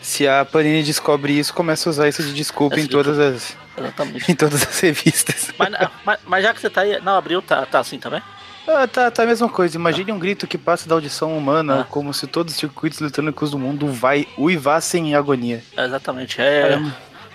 Se 0.00 0.28
a 0.28 0.44
Panini 0.44 0.82
descobre 0.82 1.32
isso, 1.32 1.52
começa 1.52 1.88
a 1.88 1.90
usar 1.90 2.08
isso 2.08 2.22
de 2.22 2.34
desculpa 2.34 2.78
em 2.78 2.86
todas 2.86 3.18
as 3.18 3.56
Exatamente. 3.76 4.30
em 4.30 4.34
todas 4.34 4.62
as 4.62 4.78
revistas. 4.78 5.50
mas, 5.58 5.70
mas, 6.04 6.20
mas 6.26 6.44
já 6.44 6.54
que 6.54 6.60
você 6.60 6.68
tá 6.70 6.82
aí. 6.82 7.00
Não, 7.00 7.16
abriu, 7.16 7.40
tá, 7.40 7.64
tá 7.64 7.80
assim 7.80 7.98
também? 7.98 8.22
Ah, 8.66 8.86
tá, 8.86 9.10
tá 9.10 9.22
a 9.22 9.26
mesma 9.26 9.48
coisa. 9.48 9.76
Imagine 9.76 10.12
um 10.12 10.18
grito 10.18 10.46
que 10.46 10.56
passa 10.56 10.88
da 10.88 10.94
audição 10.94 11.36
humana, 11.36 11.80
Ah. 11.82 11.84
como 11.84 12.14
se 12.14 12.26
todos 12.26 12.54
os 12.54 12.58
circuitos 12.58 13.00
eletrônicos 13.00 13.50
do 13.50 13.58
mundo 13.58 13.88
vai 13.88 14.26
uivassem 14.38 15.10
em 15.10 15.14
agonia. 15.14 15.62
É, 15.76 15.84
exatamente. 15.84 16.40
É. 16.40 16.78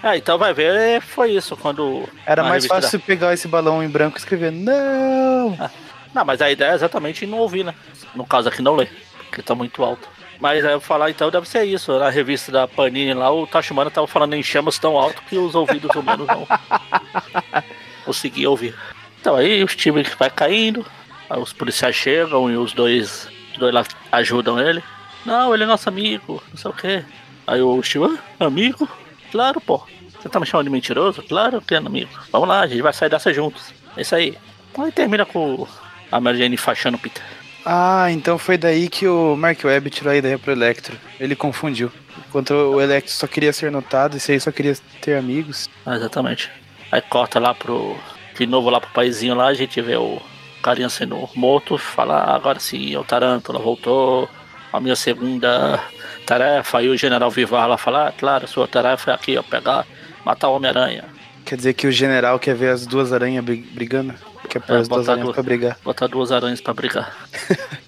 É, 0.01 0.15
então 0.17 0.37
vai 0.37 0.53
ver, 0.53 1.01
foi 1.01 1.31
isso 1.31 1.55
quando. 1.57 2.07
Era 2.25 2.41
mais 2.43 2.65
fácil 2.65 2.99
pegar 3.01 3.33
esse 3.33 3.47
balão 3.47 3.83
em 3.83 3.89
branco 3.89 4.17
e 4.17 4.19
escrever 4.19 4.51
não. 4.51 5.51
da- 5.51 5.69
Não, 6.15 6.25
mas 6.25 6.41
a 6.41 6.49
ideia 6.49 6.71
é 6.71 6.75
exatamente 6.75 7.27
não 7.27 7.37
ouvir, 7.39 7.63
né? 7.63 7.75
No 8.15 8.25
caso 8.25 8.47
aqui 8.49 8.61
não 8.61 8.75
ler, 8.75 8.89
porque 9.27 9.43
tá 9.43 9.53
muito 9.53 9.83
alto. 9.83 10.07
Mas 10.39 10.63
aí 10.65 10.71
eu 10.71 10.79
falar 10.79 11.11
então 11.11 11.29
deve 11.29 11.47
ser 11.47 11.65
isso. 11.65 11.99
Na 11.99 12.09
revista 12.09 12.49
da 12.51 12.65
Panini 12.67 13.13
lá, 13.13 13.29
o 13.29 13.45
Tachumana 13.45 13.91
tava 13.91 14.07
falando 14.07 14.33
em 14.35 14.41
chamas 14.41 14.79
tão 14.79 14.97
alto 14.97 15.21
que 15.29 15.37
os 15.37 15.53
ouvidos 15.53 15.93
humanos 15.93 16.25
não 16.25 16.47
conseguiam 18.05 18.51
ouvir. 18.51 18.73
Então 19.19 19.35
aí 19.35 19.61
o 19.63 19.67
Steve 19.67 20.01
vai 20.17 20.29
caindo, 20.29 20.85
aí 21.29 21.39
os 21.39 21.53
policiais 21.53 21.95
chegam 21.95 22.49
e 22.49 22.57
os 22.57 22.73
dois, 22.73 23.27
os 23.51 23.57
dois 23.57 23.73
lá 23.73 23.83
ajudam 24.11 24.59
ele. 24.59 24.83
Não, 25.25 25.53
ele 25.53 25.63
é 25.63 25.67
nosso 25.67 25.89
amigo, 25.89 26.41
não 26.49 26.57
sei 26.57 26.71
o 26.71 26.73
que. 26.73 27.05
Aí 27.45 27.61
o 27.61 27.81
Steve, 27.83 28.19
ah, 28.39 28.45
amigo? 28.45 28.87
Claro, 29.31 29.59
pô. 29.59 29.81
Você 30.19 30.27
tá 30.27 30.39
me 30.39 30.45
chamando 30.45 30.65
de 30.65 30.71
mentiroso? 30.71 31.23
Claro 31.23 31.61
que 31.61 31.73
é 31.73 31.77
amigo. 31.77 32.09
Vamos 32.31 32.47
lá, 32.47 32.61
a 32.61 32.67
gente 32.67 32.81
vai 32.81 32.93
sair 32.93 33.09
dessa 33.09 33.33
juntos. 33.33 33.73
É 33.95 34.01
isso 34.01 34.15
aí. 34.15 34.37
Aí 34.77 34.91
termina 34.91 35.25
com 35.25 35.67
a 36.11 36.19
Mary 36.19 36.37
Jane 36.39 36.55
enfaixando 36.55 36.97
o 36.97 36.99
Peter. 36.99 37.23
Ah, 37.65 38.07
então 38.09 38.37
foi 38.37 38.57
daí 38.57 38.89
que 38.89 39.07
o 39.07 39.35
Mark 39.35 39.63
Webb 39.63 39.89
tirou 39.89 40.11
a 40.11 40.15
ideia 40.15 40.37
pro 40.39 40.51
Electro. 40.51 40.97
Ele 41.19 41.35
confundiu. 41.35 41.91
Enquanto 42.27 42.51
o 42.51 42.81
Electro 42.81 43.11
só 43.11 43.27
queria 43.27 43.53
ser 43.53 43.71
notado, 43.71 44.17
esse 44.17 44.31
aí 44.31 44.39
só 44.39 44.51
queria 44.51 44.75
ter 45.01 45.15
amigos. 45.15 45.69
Ah, 45.85 45.95
exatamente. 45.95 46.49
Aí 46.91 47.01
corta 47.01 47.39
lá 47.39 47.53
pro. 47.53 47.97
De 48.37 48.45
novo 48.45 48.69
lá 48.69 48.79
pro 48.79 48.89
paizinho 48.91 49.35
lá, 49.35 49.47
a 49.47 49.53
gente 49.53 49.81
vê 49.81 49.95
o 49.95 50.21
carinha 50.61 50.89
sendo 50.89 51.29
morto, 51.35 51.77
fala, 51.77 52.17
"Ah, 52.19 52.35
agora 52.35 52.59
sim, 52.59 52.95
o 52.97 53.03
Tarântula 53.03 53.59
voltou. 53.59 54.29
A 54.71 54.79
minha 54.79 54.95
segunda 54.95 55.79
tarefa, 56.25 56.77
aí 56.77 56.89
o 56.89 56.95
general 56.97 57.31
Vivar 57.31 57.65
lá 57.67 57.75
fala, 57.77 58.09
ah, 58.09 58.11
claro, 58.11 58.47
sua 58.47 58.67
tarefa 58.67 59.09
é 59.11 59.13
aqui, 59.15 59.35
ó, 59.37 59.41
pegar, 59.41 59.83
matar 60.23 60.47
o 60.49 60.55
Homem-Aranha. 60.55 61.05
Quer 61.43 61.55
dizer 61.55 61.73
que 61.73 61.87
o 61.87 61.91
general 61.91 62.37
quer 62.37 62.53
ver 62.55 62.69
as 62.69 62.85
duas 62.85 63.11
aranhas 63.11 63.43
bri- 63.43 63.67
brigando? 63.73 64.13
Quer 64.47 64.59
pôr 64.61 64.75
É, 64.75 64.79
as 64.79 64.87
duas 64.87 65.09
aranhas 65.09 65.25
duas- 65.25 65.33
pra 65.33 65.43
brigar. 65.43 65.77
botar 65.83 66.05
duas 66.07 66.31
aranhas 66.31 66.61
pra 66.61 66.73
brigar. 66.73 67.15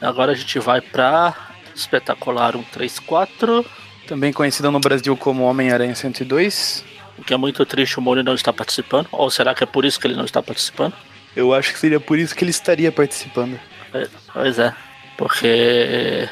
Agora 0.00 0.32
a 0.32 0.34
gente 0.34 0.58
vai 0.58 0.80
pra 0.80 1.34
Espetacular 1.74 2.52
134, 2.54 3.64
Também 4.08 4.32
conhecida 4.32 4.70
no 4.70 4.80
Brasil 4.80 5.16
como 5.16 5.44
Homem-Aranha 5.44 5.94
102. 5.94 6.84
o 7.16 7.22
que 7.22 7.32
é 7.34 7.36
muito 7.36 7.64
triste 7.66 7.98
o 7.98 8.02
Mori 8.02 8.22
não 8.24 8.34
está 8.34 8.52
participando. 8.52 9.06
Ou 9.12 9.30
será 9.30 9.54
que 9.54 9.62
é 9.62 9.66
por 9.66 9.84
isso 9.84 10.00
que 10.00 10.06
ele 10.06 10.16
não 10.16 10.24
está 10.24 10.42
participando? 10.42 10.94
Eu 11.36 11.54
acho 11.54 11.72
que 11.72 11.78
seria 11.78 12.00
por 12.00 12.18
isso 12.18 12.34
que 12.34 12.44
ele 12.44 12.50
estaria 12.50 12.90
participando. 12.90 13.58
É, 13.94 14.08
pois 14.32 14.58
é, 14.58 14.74
porque 15.16 16.28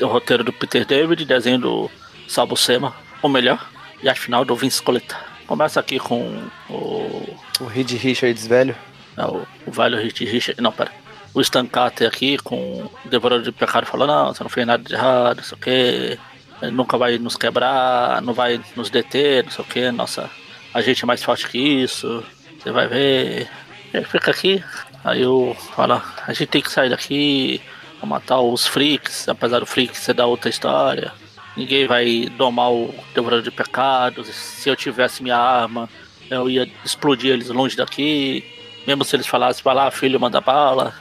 o 0.00 0.06
roteiro 0.06 0.42
do 0.44 0.52
Peter 0.52 0.84
David, 0.84 1.24
desenho 1.24 1.58
do 1.58 1.90
Salvo 2.26 2.56
Sema, 2.56 2.94
ou 3.22 3.28
melhor, 3.28 3.68
e 4.02 4.08
a 4.08 4.14
final 4.14 4.44
do 4.44 4.56
Vince 4.56 4.82
Coletta. 4.82 5.16
Começa 5.46 5.80
aqui 5.80 5.98
com 5.98 6.42
o, 6.68 7.36
O 7.60 7.64
Reed 7.66 7.90
Richards 7.92 8.46
velho. 8.46 8.74
é, 9.16 9.24
o, 9.24 9.46
o 9.66 9.70
velho 9.70 9.98
Rich 10.00 10.24
Richard, 10.24 10.60
não, 10.60 10.72
pera, 10.72 10.92
o 11.34 11.40
Stan 11.40 11.66
Carter 11.66 12.08
aqui 12.08 12.38
com 12.38 12.56
o 13.04 13.08
Devorador 13.08 13.44
de 13.44 13.52
Pecado 13.52 13.86
falando, 13.86 14.10
não, 14.10 14.34
você 14.34 14.42
não 14.42 14.50
fez 14.50 14.66
nada 14.66 14.82
de 14.82 14.94
errado, 14.94 15.38
não 15.38 15.44
sei 15.44 15.56
o 15.56 15.60
que, 15.60 16.18
nunca 16.72 16.96
vai 16.96 17.18
nos 17.18 17.36
quebrar, 17.36 18.20
não 18.22 18.32
vai 18.32 18.60
nos 18.76 18.90
deter, 18.90 19.44
não 19.44 19.50
sei 19.50 19.64
o 19.64 19.68
que, 19.68 19.90
nossa, 19.90 20.30
a 20.72 20.80
gente 20.80 21.02
é 21.02 21.06
mais 21.06 21.22
forte 21.22 21.48
que 21.48 21.58
isso, 21.58 22.24
você 22.58 22.70
vai 22.70 22.86
ver. 22.86 23.48
Ele 23.92 24.04
fica 24.04 24.30
aqui, 24.30 24.62
aí 25.04 25.22
eu 25.22 25.56
falo, 25.74 26.00
a 26.26 26.32
gente 26.32 26.46
tem 26.46 26.62
que 26.62 26.70
sair 26.70 26.90
daqui, 26.90 27.60
matar 28.02 28.40
os 28.40 28.66
freaks, 28.66 29.28
apesar 29.28 29.60
do 29.60 29.66
freak 29.66 29.96
ser 29.96 30.14
da 30.14 30.26
outra 30.26 30.48
história. 30.48 31.12
Ninguém 31.56 31.86
vai 31.86 32.28
domar 32.36 32.72
o 32.72 32.94
Devorador 33.14 33.42
de 33.42 33.50
Pecados. 33.50 34.28
Se 34.28 34.68
eu 34.68 34.76
tivesse 34.76 35.22
minha 35.22 35.36
arma, 35.36 35.88
eu 36.30 36.48
ia 36.48 36.70
explodir 36.84 37.32
eles 37.32 37.48
longe 37.48 37.76
daqui. 37.76 38.44
Mesmo 38.86 39.04
se 39.04 39.16
eles 39.16 39.26
falassem, 39.26 39.62
vai 39.62 39.74
lá, 39.74 39.90
filho, 39.90 40.20
manda 40.20 40.40
bala. 40.40 40.94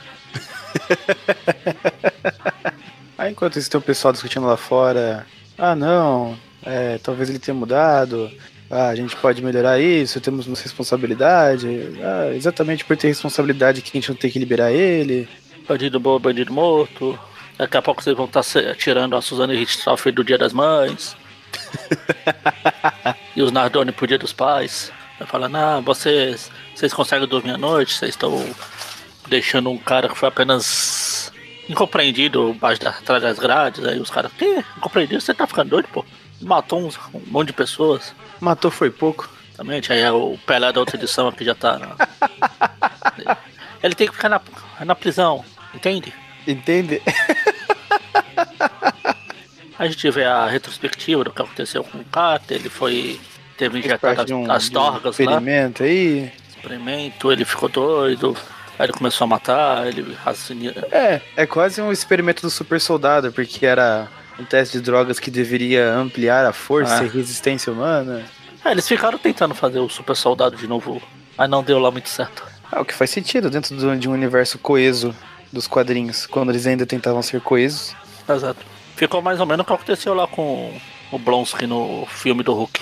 Aí 3.17 3.31
enquanto 3.31 3.59
isso 3.59 3.69
tem 3.69 3.77
o 3.77 3.83
pessoal 3.83 4.11
discutindo 4.11 4.47
lá 4.47 4.57
fora. 4.57 5.25
Ah 5.57 5.75
não, 5.75 6.37
é, 6.63 6.97
talvez 6.97 7.29
ele 7.29 7.39
tenha 7.39 7.55
mudado. 7.55 8.31
Ah, 8.69 8.89
a 8.89 8.95
gente 8.95 9.15
pode 9.15 9.41
melhorar 9.41 9.79
isso, 9.79 10.21
temos 10.21 10.45
uma 10.45 10.55
responsabilidade. 10.55 11.67
Ah, 12.03 12.31
exatamente 12.35 12.85
por 12.85 12.95
ter 12.95 13.07
responsabilidade 13.07 13.81
que 13.81 13.89
a 13.89 13.99
gente 13.99 14.09
não 14.09 14.15
tem 14.15 14.29
que 14.29 14.37
liberar 14.39 14.71
ele. 14.71 15.27
Bandido 15.67 15.99
bom, 15.99 16.19
bandido 16.19 16.53
morto. 16.53 17.17
Daqui 17.57 17.77
a 17.77 17.81
pouco 17.81 18.01
vocês 18.01 18.15
vão 18.15 18.25
estar 18.25 18.43
se- 18.43 18.73
tirando 18.75 19.15
a 19.15 19.21
Suzane 19.21 19.55
Richthofen 19.55 20.13
do 20.13 20.23
Dia 20.23 20.37
das 20.37 20.53
Mães. 20.53 21.17
e 23.35 23.41
os 23.41 23.51
Nardoni 23.51 23.91
pro 23.91 24.07
Dia 24.07 24.17
dos 24.17 24.33
Pais. 24.33 24.91
Vai 25.17 25.27
falar, 25.27 25.49
não, 25.49 25.81
vocês, 25.81 26.49
vocês 26.73 26.93
conseguem 26.93 27.27
dormir 27.27 27.51
à 27.51 27.57
noite, 27.57 27.93
vocês 27.93 28.11
estão 28.11 28.45
deixando 29.27 29.69
um 29.69 29.77
cara 29.77 30.07
que 30.07 30.17
foi 30.17 30.29
apenas 30.29 31.31
incompreendido 31.67 32.49
embaixo 32.51 32.81
da, 32.81 32.91
atrás 32.91 33.21
das 33.21 33.37
grades. 33.39 33.83
Aí 33.85 33.99
os 33.99 34.09
caras, 34.09 34.31
que? 34.37 34.63
Incompreendido? 34.77 35.19
Você 35.21 35.33
tá 35.33 35.45
ficando 35.45 35.69
doido, 35.71 35.87
pô? 35.91 36.05
Matou 36.41 36.79
uns- 36.85 36.97
um 37.13 37.21
monte 37.27 37.47
de 37.47 37.53
pessoas. 37.53 38.13
Matou 38.39 38.71
foi 38.71 38.89
pouco. 38.89 39.29
Exatamente, 39.49 39.91
aí 39.91 39.99
é 39.99 40.11
o 40.11 40.37
Pelé 40.45 40.71
da 40.71 40.79
outra 40.79 40.95
edição 40.95 41.27
aqui 41.27 41.43
já 41.43 41.53
tá. 41.55 41.77
na- 41.77 43.37
Ele 43.83 43.93
tem 43.95 44.07
que 44.07 44.13
ficar 44.15 44.29
na, 44.29 44.39
na 44.85 44.95
prisão, 44.95 45.43
entende? 45.73 46.13
Entende? 46.47 47.01
A 49.77 49.87
gente 49.87 50.09
vê 50.11 50.25
a 50.25 50.45
retrospectiva 50.45 51.23
do 51.23 51.31
que 51.31 51.41
aconteceu 51.41 51.83
com 51.83 51.97
o 51.99 52.05
Carter, 52.05 52.57
ele 52.57 52.69
foi. 52.69 53.19
teve 53.57 53.79
injetado 53.79 54.25
de 54.25 54.33
um, 54.33 54.49
as 54.51 54.63
de 54.63 54.69
um 54.69 54.73
torgas 54.73 55.03
lá, 55.03 55.09
experimento 55.11 55.83
aí. 55.83 56.31
experimento, 56.49 57.31
ele 57.31 57.45
ficou 57.45 57.69
doido, 57.69 58.35
aí 58.77 58.85
ele 58.85 58.93
começou 58.93 59.23
a 59.25 59.27
matar, 59.27 59.87
ele 59.87 60.13
raciocina. 60.23 60.73
É, 60.91 61.21
é 61.37 61.45
quase 61.45 61.81
um 61.81 61.91
experimento 61.91 62.41
do 62.41 62.49
super 62.49 62.79
soldado, 62.81 63.31
porque 63.31 63.65
era 63.65 64.09
um 64.39 64.45
teste 64.45 64.77
de 64.77 64.83
drogas 64.83 65.19
que 65.19 65.29
deveria 65.29 65.93
ampliar 65.93 66.45
a 66.45 66.53
força 66.53 67.01
Ah. 67.01 67.03
e 67.05 67.07
resistência 67.09 67.71
humana. 67.71 68.23
É, 68.63 68.71
eles 68.71 68.87
ficaram 68.87 69.17
tentando 69.17 69.53
fazer 69.55 69.79
o 69.79 69.89
super 69.89 70.15
soldado 70.15 70.55
de 70.55 70.67
novo, 70.67 71.01
mas 71.37 71.49
não 71.49 71.63
deu 71.63 71.79
lá 71.79 71.89
muito 71.91 72.09
certo. 72.09 72.43
Ah, 72.71 72.81
o 72.81 72.85
que 72.85 72.93
faz 72.93 73.09
sentido 73.09 73.49
dentro 73.49 73.75
do- 73.75 73.97
de 73.97 74.07
um 74.07 74.11
universo 74.13 74.57
coeso 74.59 75.15
dos 75.51 75.67
quadrinhos, 75.67 76.25
quando 76.27 76.49
eles 76.51 76.67
ainda 76.67 76.85
tentavam 76.85 77.21
ser 77.21 77.41
coesos. 77.41 77.95
Exato. 78.27 78.59
Ficou 78.95 79.21
mais 79.21 79.39
ou 79.39 79.45
menos 79.45 79.63
o 79.63 79.65
que 79.65 79.73
aconteceu 79.73 80.13
lá 80.13 80.27
com 80.27 80.77
o 81.11 81.17
Blonsky 81.17 81.65
no 81.65 82.05
filme 82.07 82.43
do 82.43 82.53
Hulk. 82.53 82.79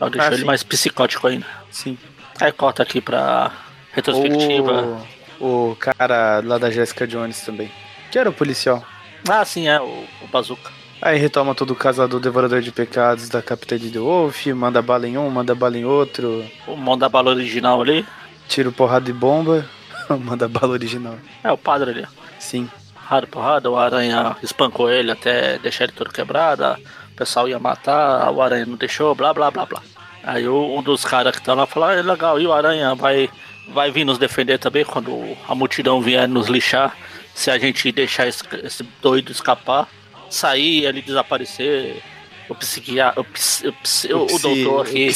Ela 0.00 0.10
deixou 0.10 0.30
Ah, 0.30 0.34
ele 0.34 0.44
mais 0.44 0.62
psicótico 0.62 1.26
ainda. 1.26 1.46
Sim. 1.70 1.98
Aí 2.40 2.52
corta 2.52 2.82
aqui 2.82 3.00
pra 3.00 3.50
retrospectiva. 3.92 5.00
O, 5.40 5.70
o 5.72 5.76
cara 5.76 6.40
lá 6.44 6.58
da 6.58 6.70
Jessica 6.70 7.06
Jones 7.06 7.40
também. 7.40 7.70
Que 8.10 8.18
era 8.18 8.28
o 8.28 8.32
policial. 8.32 8.84
Ah, 9.28 9.44
sim, 9.44 9.68
é, 9.68 9.80
o, 9.80 10.04
o 10.22 10.26
Bazooka. 10.30 10.70
Aí 11.00 11.18
retoma 11.18 11.54
todo 11.54 11.72
o 11.72 11.76
caso 11.76 12.06
do 12.08 12.18
Devorador 12.20 12.60
de 12.62 12.72
Pecados 12.72 13.28
da 13.28 13.42
Capitã 13.42 13.76
de 13.76 13.98
Wolf, 13.98 14.46
manda 14.48 14.80
bala 14.80 15.06
em 15.06 15.18
um, 15.18 15.28
manda 15.28 15.54
bala 15.54 15.76
em 15.76 15.84
outro, 15.84 16.44
O 16.66 16.76
mão 16.76 16.96
da 16.96 17.08
bala 17.08 17.30
original 17.30 17.80
ali. 17.82 18.06
tira 18.48 18.70
porrada 18.72 19.04
de 19.04 19.12
bomba, 19.12 19.66
manda 20.08 20.48
bala 20.48 20.72
original. 20.72 21.16
É 21.42 21.52
o 21.52 21.58
padre 21.58 21.90
ali. 21.90 22.06
Sim. 22.38 22.70
Porrada, 22.94 23.26
porrada, 23.26 23.70
o 23.70 23.76
aranha 23.76 24.36
espancou 24.42 24.90
ele 24.90 25.10
até 25.10 25.58
deixar 25.58 25.84
ele 25.84 25.92
todo 25.92 26.10
quebrado. 26.10 26.64
O 27.12 27.16
pessoal 27.16 27.46
ia 27.48 27.58
matar, 27.58 28.30
o 28.30 28.40
aranha 28.40 28.64
não 28.64 28.76
deixou, 28.76 29.14
blá 29.14 29.32
blá 29.34 29.50
blá 29.50 29.66
blá. 29.66 29.82
Aí 30.22 30.48
um 30.48 30.82
dos 30.82 31.04
caras 31.04 31.36
que 31.36 31.42
tá 31.42 31.52
lá 31.52 31.66
falou, 31.66 31.90
ah, 31.90 31.94
é 31.94 32.02
legal, 32.02 32.40
e 32.40 32.46
o 32.46 32.52
aranha 32.52 32.94
vai, 32.94 33.28
vai 33.68 33.90
vir 33.90 34.04
nos 34.06 34.16
defender 34.16 34.58
também 34.58 34.84
quando 34.86 35.36
a 35.46 35.54
multidão 35.54 36.00
vier 36.00 36.26
nos 36.26 36.48
lixar. 36.48 36.96
Se 37.34 37.50
a 37.50 37.58
gente 37.58 37.90
deixar 37.92 38.26
esse, 38.28 38.42
esse 38.62 38.82
doido 39.02 39.32
escapar, 39.32 39.88
sair, 40.30 40.84
ele 40.84 41.02
desaparecer. 41.02 42.02
O 42.46 42.54
psiquiatra, 42.54 43.22
o, 43.22 43.24
psi- 43.24 43.68
o, 43.68 43.72
psi- 43.72 44.12
o, 44.12 44.26
o 44.26 44.38
doutor 44.38 44.82
aqui, 44.86 45.08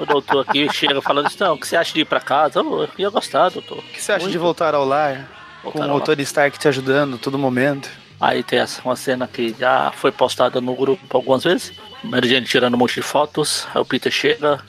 o 0.00 0.06
doutor 0.06 0.46
aqui 0.48 0.72
chega 0.72 1.00
falando 1.02 1.26
assim, 1.26 1.36
não, 1.40 1.54
o 1.54 1.58
que 1.58 1.66
você 1.66 1.76
acha 1.76 1.92
de 1.92 2.00
ir 2.00 2.04
pra 2.06 2.20
casa? 2.20 2.62
"Oh, 2.62 2.84
eu 2.84 2.88
ia 2.96 3.10
gostar, 3.10 3.50
doutor. 3.50 3.78
O 3.78 3.82
que 3.82 4.00
você 4.02 4.12
acha 4.12 4.20
de 4.20 4.30
Muito. 4.30 4.40
voltar 4.40 4.74
ao 4.74 4.84
lar? 4.84 5.28
Voltar 5.62 5.86
com 5.86 5.94
o. 5.94 6.00
Tony 6.00 6.22
Stark 6.22 6.58
te 6.58 6.68
ajudando 6.68 7.18
todo 7.18 7.38
momento. 7.38 7.90
Aí 8.20 8.42
tem 8.42 8.60
essa, 8.60 8.80
uma 8.82 8.96
cena 8.96 9.26
que 9.28 9.54
já 9.58 9.92
foi 9.92 10.10
postada 10.10 10.58
no 10.60 10.74
grupo 10.74 11.02
algumas 11.14 11.44
vezes. 11.44 11.72
Mary 12.02 12.28
Jane 12.30 12.46
tirando 12.46 12.74
um 12.74 12.78
monte 12.78 12.94
de 12.94 13.02
fotos. 13.02 13.66
Aí 13.74 13.80
o 13.80 13.84
Peter 13.84 14.10
chega, 14.10 14.60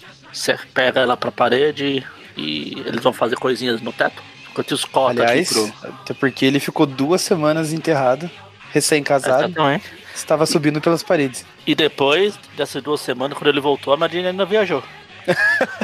pega 0.73 0.99
ela 0.99 1.15
pra 1.15 1.31
parede 1.31 2.05
e 2.35 2.83
eles 2.85 3.01
vão 3.01 3.13
fazer 3.13 3.37
coisinhas 3.37 3.79
no 3.81 3.93
teto. 3.93 4.21
Enquanto 4.55 4.71
os 4.71 4.85
corta 4.85 5.21
Aliás, 5.21 5.49
pro. 5.51 5.73
até 5.83 6.13
porque 6.13 6.45
ele 6.45 6.61
ficou 6.61 6.85
duas 6.85 7.19
semanas 7.19 7.73
enterrado, 7.73 8.31
recém-casado, 8.71 9.47
Exatamente. 9.47 9.91
estava 10.15 10.45
subindo 10.45 10.79
pelas 10.79 11.03
paredes. 11.03 11.45
E 11.67 11.75
depois 11.75 12.39
dessas 12.55 12.81
duas 12.81 13.01
semanas, 13.01 13.37
quando 13.37 13.49
ele 13.49 13.59
voltou, 13.59 13.93
a 13.93 13.97
Mary 13.97 14.13
Jane 14.13 14.29
ainda 14.29 14.45
viajou. 14.45 14.81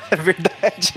É 0.10 0.16
verdade. 0.16 0.94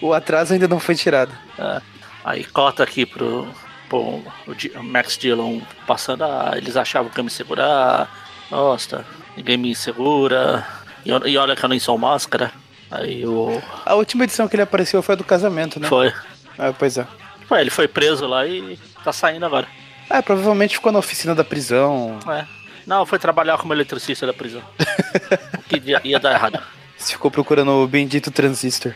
o 0.00 0.12
atraso 0.12 0.52
ainda 0.52 0.66
não 0.68 0.78
foi 0.80 0.94
tirado. 0.94 1.32
É. 1.58 1.80
Aí 2.24 2.44
corta 2.44 2.82
aqui 2.82 3.06
pro, 3.06 3.48
pro 3.88 3.98
o 3.98 4.82
Max 4.82 5.16
Dillon 5.16 5.60
passando. 5.86 6.24
Ah, 6.24 6.52
eles 6.56 6.76
achavam 6.76 7.08
que 7.10 7.18
ia 7.18 7.24
me 7.24 7.30
segurar. 7.30 8.10
Nossa, 8.50 9.04
ninguém 9.36 9.56
me 9.56 9.74
segura. 9.76 10.66
E, 11.06 11.10
e 11.10 11.36
olha 11.38 11.54
que 11.54 11.64
eu 11.64 11.68
nem 11.68 11.78
sou 11.78 11.96
máscara. 11.96 12.52
Aí 12.90 13.24
o. 13.24 13.62
A 13.86 13.94
última 13.94 14.24
edição 14.24 14.48
que 14.48 14.56
ele 14.56 14.62
apareceu 14.62 15.00
foi 15.02 15.14
a 15.14 15.18
do 15.18 15.24
casamento, 15.24 15.78
né? 15.78 15.86
Foi. 15.86 16.12
Ah, 16.60 16.74
pois 16.78 16.98
é. 16.98 17.06
Ué, 17.50 17.62
ele 17.62 17.70
foi 17.70 17.88
preso 17.88 18.26
lá 18.26 18.46
e 18.46 18.78
tá 19.02 19.14
saindo 19.14 19.46
agora. 19.46 19.66
Ah, 20.10 20.22
provavelmente 20.22 20.74
ficou 20.74 20.92
na 20.92 20.98
oficina 20.98 21.34
da 21.34 21.42
prisão. 21.42 22.18
É. 22.28 22.44
Não, 22.86 23.06
foi 23.06 23.18
trabalhar 23.18 23.56
como 23.56 23.72
eletricista 23.72 24.26
da 24.26 24.34
prisão. 24.34 24.62
o 25.58 25.62
que 25.62 25.80
ia, 25.90 26.00
ia 26.04 26.20
dar 26.20 26.34
errado. 26.34 26.60
Ficou 26.98 27.30
procurando 27.30 27.70
o 27.70 27.88
bendito 27.88 28.30
transistor. 28.30 28.92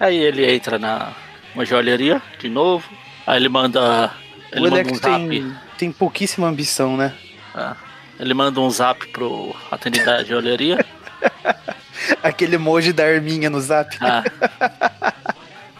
Aí 0.00 0.16
ele 0.16 0.50
entra 0.50 0.78
na 0.78 1.12
uma 1.54 1.66
joalheria 1.66 2.22
de 2.38 2.48
novo. 2.48 2.88
Aí 3.26 3.36
ele 3.36 3.50
manda. 3.50 4.10
Ele 4.50 4.68
o 4.68 4.70
manda 4.70 4.90
um 4.90 4.94
zap. 4.94 5.28
tem, 5.28 5.56
tem 5.76 5.92
pouquíssima 5.92 6.48
ambição, 6.48 6.96
né? 6.96 7.12
é. 7.54 7.74
ele 8.18 8.32
manda 8.32 8.60
um 8.60 8.70
zap 8.70 9.06
pro 9.08 9.54
atendente 9.70 10.06
da 10.06 10.24
joalheria. 10.24 10.84
Aquele 12.22 12.54
emoji 12.54 12.92
da 12.92 13.04
arminha 13.04 13.50
no 13.50 13.60
zap. 13.60 13.94
Ah. 14.00 14.24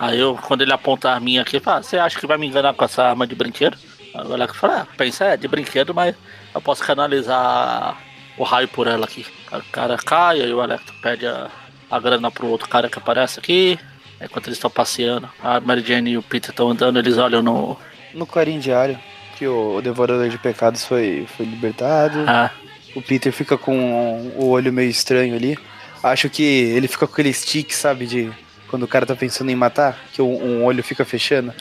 Aí 0.03 0.19
eu, 0.19 0.35
quando 0.35 0.63
ele 0.63 0.73
aponta 0.73 1.09
a 1.11 1.15
arminha 1.15 1.43
aqui, 1.43 1.61
fala, 1.61 1.81
você 1.81 1.97
acha 1.97 2.19
que 2.19 2.27
vai 2.27 2.37
me 2.37 2.49
enganar 2.49 2.75
com 2.75 2.85
essa 2.85 3.05
arma 3.05 3.25
de 3.25 3.37
brinquedo? 3.37 3.79
Aí 4.13 4.27
o 4.27 4.33
Alex 4.33 4.57
fala, 4.57 4.81
ah, 4.81 4.87
pensa, 4.97 5.27
é 5.27 5.37
de 5.37 5.47
brinquedo, 5.47 5.95
mas 5.95 6.17
eu 6.53 6.61
posso 6.61 6.83
canalizar 6.83 7.97
o 8.37 8.43
raio 8.43 8.67
por 8.67 8.89
ela 8.89 9.05
aqui. 9.05 9.25
Aí 9.53 9.61
O 9.61 9.65
cara 9.71 9.97
cai, 9.97 10.41
aí 10.41 10.53
o 10.53 10.61
Alex 10.61 10.83
pede 11.01 11.25
a, 11.25 11.49
a 11.89 12.01
grana 12.01 12.33
pro 12.33 12.49
outro 12.49 12.69
cara 12.69 12.89
que 12.89 12.99
aparece 12.99 13.39
aqui. 13.39 13.79
Aí, 14.19 14.27
Enquanto 14.27 14.49
eles 14.49 14.57
estão 14.57 14.69
passeando, 14.69 15.31
a 15.41 15.61
Mary 15.61 15.85
Jane 15.87 16.11
e 16.11 16.19
o 16.19 16.23
Peter 16.23 16.51
estão 16.51 16.69
andando, 16.71 16.99
eles 16.99 17.17
olham 17.17 17.41
no. 17.41 17.79
No 18.13 18.27
clarim 18.27 18.59
diário, 18.59 18.99
que 19.39 19.47
o 19.47 19.81
Devorador 19.81 20.29
de 20.29 20.37
Pecados 20.37 20.85
foi, 20.85 21.29
foi 21.37 21.47
libertado. 21.47 22.25
Ah, 22.27 22.51
O 22.97 23.01
Peter 23.01 23.33
fica 23.33 23.57
com 23.57 24.33
o 24.37 24.49
olho 24.49 24.73
meio 24.73 24.91
estranho 24.91 25.37
ali. 25.37 25.57
Acho 26.03 26.29
que 26.29 26.43
ele 26.43 26.89
fica 26.89 27.07
com 27.07 27.13
aquele 27.13 27.33
stick, 27.33 27.71
sabe, 27.73 28.05
de 28.07 28.33
quando 28.73 28.85
o 28.85 28.89
cara 28.89 29.05
tá 29.05 29.15
pensando 29.15 29.51
em 29.51 29.55
matar, 29.55 29.99
que 30.15 30.23
um, 30.23 30.33
um 30.33 30.65
olho 30.65 30.83
fica 30.83 31.05
fechando. 31.05 31.53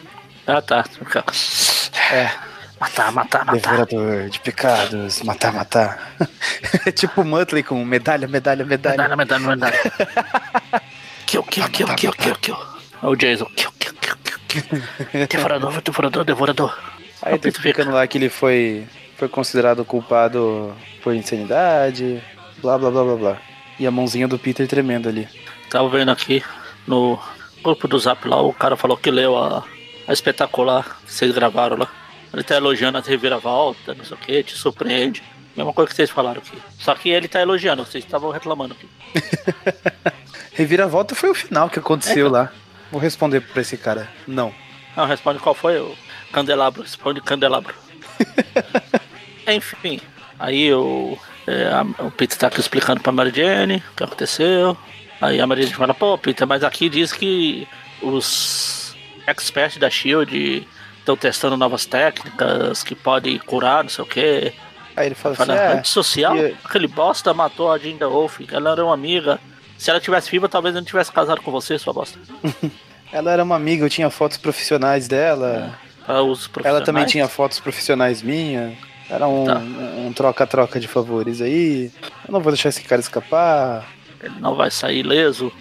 ah 0.47 0.61
tá. 0.61 0.85
É, 2.09 2.31
Matar, 2.79 3.11
matar, 3.11 3.45
matar. 3.45 3.59
Devorador 3.85 4.29
de 4.29 4.39
Pecados, 4.39 5.21
matar, 5.23 5.51
matar. 5.51 6.15
é 6.85 6.89
tipo 6.95 7.19
o 7.21 7.25
Muttley 7.25 7.63
com 7.63 7.83
medalha, 7.83 8.29
medalha, 8.29 8.65
medalha. 8.65 8.95
Medalha, 8.95 9.15
medalha, 9.17 9.47
medalha. 9.47 9.79
Kill, 11.27 11.43
kill, 11.43 11.69
kill, 11.69 11.87
kill, 11.95 12.11
kill, 12.13 12.35
kill. 12.37 12.57
É 13.03 13.07
o 13.07 13.15
Jason. 13.15 13.45
Kill, 13.55 13.71
kill, 13.77 13.93
kill, 14.01 14.15
kill, 14.23 14.39
kill. 14.47 15.27
Devorador, 15.27 15.81
devorador, 15.81 16.23
devorador. 16.23 16.79
Aí 17.21 17.37
tá 17.37 17.49
explicando 17.49 17.91
lá 17.91 18.07
que 18.07 18.17
ele 18.17 18.29
foi, 18.29 18.87
foi 19.17 19.27
considerado 19.27 19.83
culpado 19.83 20.73
por 21.03 21.13
insanidade, 21.13 22.23
blá 22.61 22.77
blá 22.77 22.89
blá 22.89 23.03
blá 23.03 23.15
blá. 23.15 23.37
E 23.77 23.85
a 23.85 23.91
mãozinha 23.91 24.27
do 24.29 24.39
Peter 24.39 24.65
tremendo 24.65 25.07
ali. 25.09 25.27
Tava 25.69 25.87
vendo 25.89 26.09
aqui 26.09 26.43
no 26.87 27.19
grupo 27.63 27.87
do 27.87 27.99
Zap 27.99 28.27
lá, 28.27 28.41
o 28.41 28.53
cara 28.53 28.75
falou 28.75 28.97
que 28.97 29.11
leu 29.11 29.37
a, 29.37 29.63
a 30.07 30.13
espetacular 30.13 30.97
que 31.05 31.13
vocês 31.13 31.31
gravaram 31.33 31.77
lá. 31.77 31.87
Ele 32.33 32.43
tá 32.43 32.55
elogiando 32.55 32.97
a 32.97 33.01
reviravolta, 33.01 33.93
não 33.93 34.05
sei 34.05 34.15
o 34.15 34.19
que, 34.19 34.43
te 34.43 34.55
surpreende. 34.55 35.21
Mesma 35.55 35.73
coisa 35.73 35.89
que 35.89 35.95
vocês 35.95 36.09
falaram 36.09 36.41
aqui. 36.41 36.57
Só 36.79 36.95
que 36.95 37.09
ele 37.09 37.27
tá 37.27 37.41
elogiando, 37.41 37.85
vocês 37.85 38.03
estavam 38.03 38.31
reclamando 38.31 38.73
aqui. 38.73 38.87
Reviravolta 40.53 41.13
foi 41.13 41.29
o 41.29 41.35
final 41.35 41.69
que 41.69 41.79
aconteceu 41.79 42.29
lá. 42.29 42.51
Vou 42.91 43.01
responder 43.01 43.41
pra 43.41 43.61
esse 43.61 43.77
cara. 43.77 44.09
Não. 44.27 44.53
Não, 44.95 45.05
responde 45.05 45.39
qual 45.39 45.55
foi 45.55 45.79
o 45.79 45.95
candelabro, 46.31 46.81
responde 46.81 47.21
candelabro. 47.21 47.73
Enfim, 49.47 49.99
aí 50.39 50.73
o, 50.73 51.17
é, 51.47 52.03
o 52.03 52.11
Peter 52.11 52.37
tá 52.37 52.47
aqui 52.47 52.59
explicando 52.59 53.01
pra 53.01 53.11
Mary 53.11 53.31
Jane 53.33 53.83
o 53.91 53.95
que 53.95 54.03
aconteceu. 54.03 54.77
Aí 55.21 55.39
a 55.39 55.45
Mary 55.47 55.63
Jane 55.63 55.75
fala, 55.75 55.93
pô, 55.93 56.17
Peter, 56.17 56.47
mas 56.47 56.63
aqui 56.63 56.89
diz 56.89 57.13
que 57.13 57.67
os 58.01 58.95
experts 59.27 59.77
da 59.77 59.89
SHIELD 59.89 60.67
estão 60.99 61.15
testando 61.15 61.55
novas 61.55 61.85
técnicas 61.85 62.83
que 62.83 62.95
podem 62.95 63.37
curar, 63.37 63.83
não 63.83 63.89
sei 63.89 64.03
o 64.03 64.07
que. 64.07 64.51
Aí 64.95 65.05
ele 65.05 65.15
fala 65.15 65.35
assim, 65.35 65.45
Fala, 65.45 65.59
é, 65.59 65.73
antissocial? 65.77 66.35
e- 66.35 66.55
Aquele 66.63 66.87
bosta 66.87 67.33
matou 67.33 67.71
a 67.71 67.77
Jinda 67.77 68.07
Wolf, 68.09 68.39
ela 68.51 68.71
era 68.71 68.83
uma 68.83 68.93
amiga. 68.93 69.39
Se 69.77 69.89
ela 69.89 69.99
tivesse 69.99 70.29
viva, 70.29 70.49
talvez 70.49 70.75
eu 70.75 70.81
não 70.81 70.85
tivesse 70.85 71.11
casado 71.11 71.41
com 71.41 71.51
você, 71.51 71.77
sua 71.79 71.93
bosta. 71.93 72.17
ela 73.11 73.31
era 73.31 73.43
uma 73.43 73.55
amiga, 73.55 73.85
eu 73.85 73.89
tinha 73.89 74.09
fotos 74.09 74.37
profissionais 74.37 75.07
dela. 75.07 75.77
Para 76.05 76.21
os 76.23 76.41
Ela 76.45 76.49
profissionais. 76.51 76.85
também 76.85 77.05
tinha 77.05 77.27
fotos 77.27 77.59
profissionais 77.59 78.21
minhas. 78.21 78.73
Era 79.09 79.27
um 79.27 79.45
Tá. 79.45 79.57
um- 79.59 80.07
um 80.07 80.13
troca-troca 80.13 80.79
de 80.79 80.87
favores 80.87 81.41
aí. 81.41 81.91
Eu 82.27 82.31
não 82.31 82.39
vou 82.41 82.51
deixar 82.51 82.69
esse 82.69 82.81
cara 82.81 82.99
escapar. 83.01 83.87
Ele 84.21 84.39
não 84.39 84.55
vai 84.55 84.69
sair 84.69 84.99
ileso. 84.99 85.51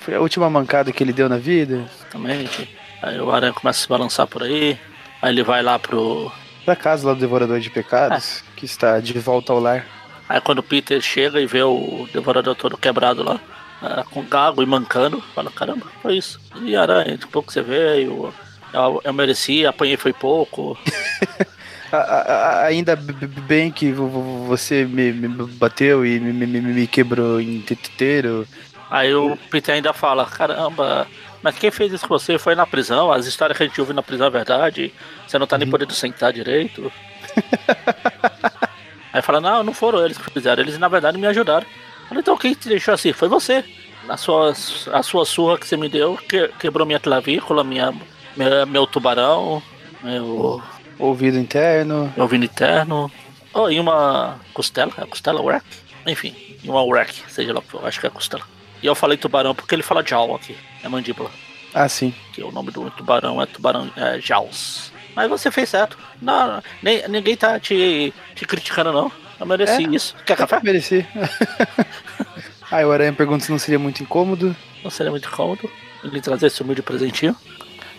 Foi 0.00 0.14
a 0.14 0.20
última 0.20 0.48
mancada 0.50 0.92
que 0.92 1.02
ele 1.02 1.12
deu 1.12 1.28
na 1.28 1.36
vida. 1.36 1.84
Exatamente. 1.94 2.68
Aí 3.02 3.20
o 3.20 3.30
aranha 3.30 3.52
começa 3.52 3.80
a 3.80 3.82
se 3.82 3.88
balançar 3.88 4.26
por 4.26 4.42
aí. 4.42 4.78
Aí 5.20 5.32
ele 5.32 5.42
vai 5.42 5.62
lá 5.62 5.78
pro. 5.78 6.30
Pra 6.64 6.76
casa 6.76 7.06
lá 7.08 7.14
do 7.14 7.20
Devorador 7.20 7.58
de 7.58 7.70
Pecados, 7.70 8.44
que 8.56 8.64
está 8.64 9.00
de 9.00 9.18
volta 9.18 9.52
ao 9.52 9.58
lar. 9.58 9.84
Aí 10.28 10.40
quando 10.40 10.60
o 10.60 10.62
Peter 10.62 11.00
chega 11.00 11.40
e 11.40 11.46
vê 11.46 11.62
o 11.62 12.08
devorador 12.12 12.54
todo 12.54 12.78
quebrado 12.78 13.22
lá, 13.24 13.40
ah, 13.82 14.04
com 14.10 14.22
gago 14.24 14.62
e 14.62 14.66
mancando, 14.66 15.20
fala, 15.34 15.50
caramba, 15.50 15.86
foi 16.00 16.16
isso. 16.16 16.40
E 16.62 16.76
aranha, 16.76 17.18
de 17.18 17.26
pouco 17.26 17.52
você 17.52 17.60
veio, 17.60 18.32
eu, 18.72 19.00
eu 19.04 19.12
mereci, 19.12 19.66
apanhei 19.66 19.96
foi 19.96 20.12
pouco. 20.12 20.78
A- 21.92 21.96
a- 21.96 22.22
a- 22.62 22.64
ainda 22.64 22.96
bem 22.96 23.70
que 23.70 23.92
vo- 23.92 24.08
vo- 24.08 24.44
você 24.46 24.84
me, 24.84 25.12
me 25.12 25.28
bateu 25.28 26.06
e 26.06 26.18
me, 26.18 26.32
me- 26.46 26.60
me- 26.60 26.86
quebrou 26.86 27.40
inteiro. 27.40 28.46
Aí 28.90 29.14
o 29.14 29.36
Peter 29.50 29.74
ainda 29.74 29.92
fala, 29.92 30.24
caramba, 30.26 31.06
mas 31.42 31.56
quem 31.58 31.70
fez 31.70 31.92
isso 31.92 32.06
com 32.08 32.18
você 32.18 32.38
foi 32.38 32.54
na 32.54 32.66
prisão, 32.66 33.10
as 33.12 33.26
histórias 33.26 33.56
que 33.56 33.64
a 33.64 33.66
gente 33.66 33.80
ouve 33.80 33.92
na 33.92 34.02
prisão 34.02 34.26
é 34.26 34.30
verdade, 34.30 34.92
você 35.26 35.38
não 35.38 35.46
tá 35.46 35.56
nem 35.58 35.68
podendo 35.68 35.92
sentar 35.94 36.32
direito. 36.32 36.90
Aí 39.12 39.20
fala, 39.20 39.40
não, 39.40 39.62
não 39.62 39.74
foram 39.74 40.04
eles 40.04 40.16
que 40.16 40.30
fizeram, 40.30 40.62
eles 40.62 40.78
na 40.78 40.88
verdade 40.88 41.18
me 41.18 41.26
ajudaram. 41.26 41.66
Então 42.10 42.36
quem 42.36 42.54
te 42.54 42.68
deixou 42.68 42.94
assim? 42.94 43.12
Foi 43.12 43.28
você. 43.28 43.64
A 44.08 44.16
sua, 44.16 44.52
a 44.92 45.02
sua 45.02 45.24
surra 45.24 45.58
que 45.58 45.66
você 45.66 45.76
me 45.76 45.88
deu 45.88 46.16
que- 46.28 46.48
quebrou 46.58 46.86
minha 46.86 46.98
clavícula, 47.00 47.62
minha, 47.62 47.94
meu, 48.36 48.66
meu 48.66 48.86
tubarão, 48.86 49.62
meu 50.02 50.62
Ouvido 51.02 51.36
interno. 51.38 52.12
ouvido 52.16 52.44
interno. 52.44 53.10
Oh, 53.52 53.68
e 53.68 53.80
uma 53.80 54.38
costela, 54.54 54.92
é 54.98 55.04
costela, 55.04 55.42
wreck? 55.42 55.64
Enfim, 56.06 56.32
e 56.62 56.68
uma 56.70 56.82
wreck, 56.84 57.12
seja 57.28 57.52
lá 57.52 57.58
o 57.58 57.62
que 57.62 57.70
for, 57.70 57.84
acho 57.86 58.00
que 58.00 58.06
é 58.06 58.10
costela. 58.10 58.44
E 58.80 58.86
eu 58.86 58.94
falei 58.94 59.16
tubarão 59.18 59.52
porque 59.54 59.74
ele 59.74 59.82
fala 59.82 60.04
jaw 60.04 60.34
aqui, 60.34 60.56
é 60.82 60.88
mandíbula. 60.88 61.30
Ah, 61.74 61.88
sim. 61.88 62.14
Que 62.32 62.42
o 62.42 62.52
nome 62.52 62.70
do 62.70 62.88
tubarão 62.92 63.42
é 63.42 63.46
tubarão 63.46 63.90
é, 63.96 64.20
jaws. 64.20 64.92
Mas 65.16 65.28
você 65.28 65.50
fez 65.50 65.68
certo. 65.70 65.98
Não, 66.20 66.62
nem, 66.82 67.06
ninguém 67.08 67.36
tá 67.36 67.58
te, 67.58 68.14
te 68.34 68.46
criticando, 68.46 68.92
não. 68.92 69.10
Eu 69.40 69.46
mereci 69.46 69.84
É? 69.84 69.88
isso. 69.94 70.14
Quer 70.24 70.36
café? 70.36 70.60
Mereci. 70.62 71.04
Aí 72.70 72.84
o 72.84 72.92
Aranha 72.92 73.12
pergunta 73.12 73.44
se 73.44 73.50
não 73.50 73.58
seria 73.58 73.78
muito 73.78 74.02
incômodo. 74.02 74.54
Não 74.84 74.90
seria 74.90 75.10
muito 75.10 75.28
cômodo 75.30 75.68
ele 76.04 76.20
trazer 76.20 76.46
esse 76.46 76.62
humilde 76.62 76.82
presentinho. 76.82 77.36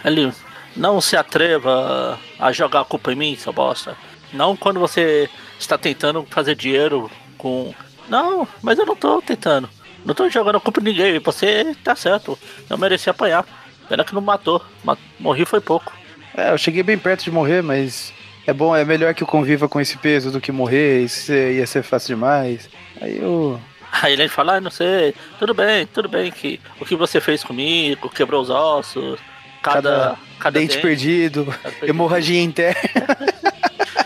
Ele 0.04 0.32
não 0.76 1.00
se 1.02 1.16
atreva 1.16 2.20
a 2.40 2.52
jogar 2.52 2.82
a 2.82 2.86
culpa 2.86 3.12
em 3.12 3.16
mim, 3.16 3.36
seu 3.36 3.54
bosta. 3.54 3.96
Não 4.32 4.56
quando 4.56 4.80
você 4.80 5.30
está 5.60 5.78
tentando 5.78 6.26
fazer 6.30 6.56
dinheiro 6.56 7.10
com. 7.38 7.74
Não, 8.10 8.48
mas 8.62 8.80
eu 8.80 8.86
não 8.86 8.96
tô 8.96 9.22
tentando. 9.22 9.70
Não 10.06 10.14
tô 10.14 10.30
jogando 10.30 10.58
a 10.58 10.60
culpa 10.62 10.80
em 10.82 10.84
ninguém. 10.84 11.20
Você 11.20 11.76
tá 11.84 11.96
certo. 11.96 12.38
Eu 12.70 12.78
mereci 12.78 13.10
apanhar. 13.10 13.46
Pena 13.88 14.04
que 14.04 14.14
não 14.14 14.22
matou. 14.22 14.62
Ma- 14.84 14.98
Morri 15.20 15.46
foi 15.46 15.62
pouco. 15.62 15.94
É, 16.36 16.52
eu 16.52 16.58
cheguei 16.58 16.82
bem 16.84 16.98
perto 16.98 17.24
de 17.24 17.32
morrer, 17.32 17.62
mas 17.62 18.12
é 18.48 18.52
bom, 18.52 18.76
é 18.76 18.84
melhor 18.84 19.14
que 19.14 19.22
eu 19.24 19.28
conviva 19.28 19.70
com 19.70 19.80
esse 19.80 19.98
peso 19.98 20.32
do 20.32 20.42
que 20.42 20.52
morrer, 20.52 21.04
isso 21.04 21.32
ia 21.32 21.66
ser 21.68 21.84
fácil 21.84 22.16
demais. 22.16 22.70
Aí 23.00 23.20
eu. 23.20 23.62
Aí 24.02 24.14
ele 24.14 24.28
fala, 24.28 24.56
ah, 24.56 24.62
não 24.62 24.72
sei, 24.72 25.14
tudo 25.38 25.54
bem, 25.54 25.86
tudo 25.86 26.10
bem, 26.10 26.32
que 26.32 26.60
o 26.80 26.86
que 26.86 26.96
você 26.96 27.22
fez 27.22 27.44
comigo, 27.44 28.10
quebrou 28.10 28.42
os 28.42 28.50
ossos, 28.50 29.20
cada, 29.64 30.18
cada, 30.40 30.60
dente 30.60 30.78
perdido, 30.80 31.46
cada 31.46 31.62
perdido. 31.64 31.90
hemorragia 31.90 32.42
interna. 32.42 32.82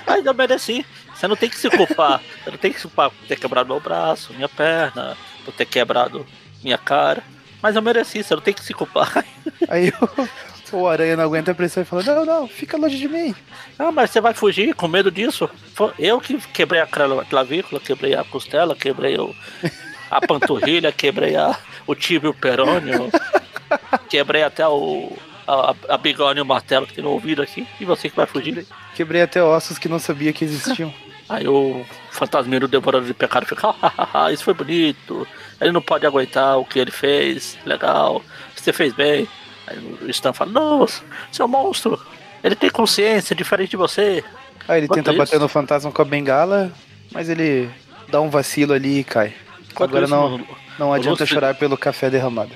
Mas 0.05 0.25
eu 0.25 0.33
mereci. 0.33 0.85
Você 1.13 1.27
não 1.27 1.35
tem 1.35 1.49
que 1.49 1.57
se 1.57 1.69
culpar. 1.69 2.21
Você 2.43 2.51
não 2.51 2.57
tem 2.57 2.71
que 2.71 2.79
se 2.79 2.87
culpar 2.87 3.09
por 3.09 3.27
ter 3.27 3.37
quebrado 3.37 3.67
meu 3.67 3.79
braço, 3.79 4.33
minha 4.33 4.47
perna, 4.47 5.17
por 5.43 5.53
ter 5.53 5.65
quebrado 5.65 6.25
minha 6.63 6.77
cara. 6.77 7.23
Mas 7.61 7.75
eu 7.75 7.81
mereci, 7.81 8.23
você 8.23 8.35
não 8.35 8.41
tem 8.41 8.53
que 8.53 8.63
se 8.63 8.73
culpar. 8.73 9.25
Aí 9.67 9.91
o, 10.71 10.77
o 10.77 10.87
aranha 10.87 11.17
não 11.17 11.23
aguenta 11.23 11.51
a 11.51 11.55
pressão 11.55 11.81
e 11.81 11.85
fala: 11.85 12.03
Não, 12.03 12.25
não, 12.25 12.47
fica 12.47 12.77
longe 12.77 12.97
de 12.97 13.07
mim. 13.07 13.35
Ah, 13.79 13.91
mas 13.91 14.11
você 14.11 14.21
vai 14.21 14.33
fugir 14.33 14.75
com 14.75 14.87
medo 14.87 15.09
disso? 15.09 15.49
Foi 15.73 15.91
eu 15.97 16.21
que 16.21 16.37
quebrei 16.37 16.81
a 16.81 16.87
clavícula, 16.87 17.81
quebrei 17.81 18.15
a 18.15 18.23
costela, 18.23 18.75
quebrei 18.75 19.17
o, 19.17 19.35
a 20.11 20.21
panturrilha, 20.25 20.91
quebrei 20.91 21.35
a, 21.35 21.57
o 21.87 21.95
tíbio 21.95 22.33
perônio, 22.33 23.09
quebrei 24.07 24.43
até 24.43 24.67
o, 24.67 25.17
a, 25.47 25.75
a 25.89 25.97
bigode 25.97 26.39
e 26.39 26.41
o 26.41 26.45
martelo 26.45 26.85
que 26.85 26.93
tem 26.93 27.03
no 27.03 27.11
ouvido 27.11 27.41
aqui. 27.41 27.67
E 27.79 27.85
você 27.85 28.09
que 28.09 28.15
vai 28.15 28.25
fugir? 28.25 28.65
Quebrei 28.95 29.21
até 29.21 29.41
ossos 29.41 29.77
que 29.79 29.87
não 29.87 29.99
sabia 29.99 30.33
que 30.33 30.43
existiam. 30.45 30.93
Aí 31.29 31.47
o 31.47 31.85
fantasminha 32.11 32.59
do 32.61 32.67
devorador 32.67 33.05
de 33.07 33.13
pecado 33.13 33.45
fica, 33.45 33.73
"Ah, 33.81 34.31
isso 34.31 34.43
foi 34.45 34.53
bonito. 34.53 35.27
Ele 35.59 35.71
não 35.71 35.81
pode 35.81 36.05
aguentar 36.05 36.57
o 36.57 36.63
que 36.65 36.79
ele 36.79 36.91
fez. 36.91 37.57
Legal. 37.65 38.21
Você 38.55 38.71
fez 38.71 38.93
bem. 38.93 39.27
Aí 39.67 39.77
o 40.01 40.09
Stan 40.09 40.31
fala, 40.31 40.51
não, 40.51 40.85
seu 41.31 41.47
monstro. 41.47 41.99
Ele 42.43 42.55
tem 42.55 42.69
consciência, 42.69 43.35
diferente 43.35 43.71
de 43.71 43.77
você. 43.77 44.23
Aí 44.67 44.79
ele 44.79 44.85
Enquanto 44.85 44.97
tenta 44.97 45.11
isso- 45.11 45.17
bater 45.17 45.39
no 45.39 45.47
fantasma 45.49 45.91
com 45.91 46.01
a 46.01 46.05
bengala, 46.05 46.71
mas 47.11 47.27
ele 47.29 47.69
dá 48.09 48.21
um 48.21 48.29
vacilo 48.29 48.71
ali 48.73 48.99
e 48.99 49.03
cai. 49.03 49.33
Enquanto 49.69 49.89
Agora 49.89 50.05
isso, 50.05 50.15
não, 50.15 50.37
no- 50.37 50.47
não 50.79 50.93
adianta 50.93 51.09
lustre- 51.23 51.27
chorar 51.27 51.55
pelo 51.55 51.77
café 51.77 52.09
derramado. 52.09 52.51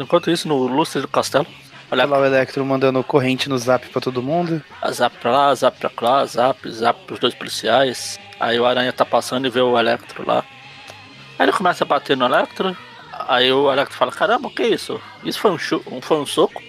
enquanto 0.00 0.30
isso, 0.30 0.48
no 0.48 0.66
lustre 0.66 1.02
do 1.02 1.08
castelo, 1.08 1.46
olha 1.90 2.04
lá 2.04 2.18
o 2.18 2.24
Electro 2.24 2.64
mandando 2.64 3.02
corrente 3.04 3.48
no 3.48 3.58
zap 3.58 3.86
pra 3.88 4.00
todo 4.00 4.22
mundo. 4.22 4.62
a 4.80 4.90
zap 4.92 5.16
pra 5.18 5.30
lá, 5.30 5.54
zap 5.54 5.78
pra 5.78 5.90
lá, 6.00 6.24
zap, 6.26 6.70
zap 6.70 7.00
pros 7.06 7.18
dois 7.18 7.34
policiais. 7.34 8.18
Aí 8.40 8.58
o 8.58 8.66
Aranha 8.66 8.92
tá 8.92 9.04
passando 9.04 9.46
e 9.46 9.50
vê 9.50 9.60
o 9.60 9.78
Electro 9.78 10.24
lá. 10.26 10.44
Aí 11.38 11.44
ele 11.46 11.52
começa 11.52 11.84
a 11.84 11.86
bater 11.86 12.16
no 12.16 12.24
Electro. 12.26 12.76
Aí 13.26 13.50
o 13.52 13.70
Electro 13.72 13.96
fala, 13.96 14.12
caramba, 14.12 14.48
o 14.48 14.50
que 14.50 14.62
é 14.62 14.68
isso? 14.68 15.00
Isso 15.24 15.40
foi 15.40 15.50
um, 15.50 15.58
um- 15.96 16.00
foi 16.00 16.16
um 16.18 16.26
soco? 16.26 16.62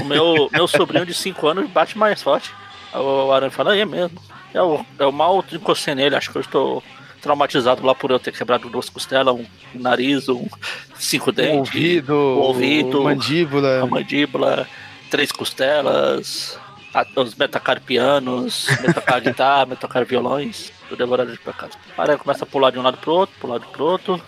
O 0.00 0.04
meu, 0.04 0.48
meu 0.52 0.66
sobrinho 0.66 1.06
de 1.06 1.14
5 1.14 1.46
anos 1.46 1.70
bate 1.70 1.96
mais 1.96 2.22
forte. 2.22 2.52
Aí 2.92 3.00
o 3.00 3.32
Aranha 3.32 3.50
fala, 3.50 3.76
é 3.76 3.84
mesmo. 3.84 4.20
Eu, 4.52 4.84
eu 4.98 5.12
mal 5.12 5.44
encostei 5.52 5.94
nele, 5.94 6.16
acho 6.16 6.30
que 6.30 6.36
eu 6.38 6.40
estou 6.42 6.82
traumatizado 7.26 7.84
lá 7.84 7.94
por 7.94 8.10
eu 8.10 8.18
ter 8.18 8.32
quebrado 8.32 8.68
duas 8.70 8.88
costelas, 8.88 9.34
um 9.34 9.44
nariz, 9.74 10.28
um 10.28 10.46
cinco 10.94 11.32
dentes, 11.32 11.74
ouvido, 11.74 12.14
o 12.14 12.38
ouvido, 12.38 13.02
mandíbula. 13.02 13.82
a 13.82 13.86
mandíbula, 13.86 14.68
três 15.10 15.30
costelas, 15.32 16.58
a- 16.94 17.04
os 17.16 17.34
metacarpianos, 17.34 18.68
metacarguitar, 18.80 19.66
metacarviolões, 19.68 20.72
do 20.88 20.96
devorador 20.96 21.32
de 21.32 21.38
pecado. 21.40 21.76
A 21.98 22.02
aranha 22.02 22.18
começa 22.18 22.44
a 22.44 22.46
pular 22.46 22.70
de 22.70 22.78
um 22.78 22.82
lado 22.82 22.96
pro 22.98 23.12
outro, 23.12 23.34
pro 23.40 23.48
lado 23.50 23.66
pro 23.72 23.84
outro, 23.84 24.22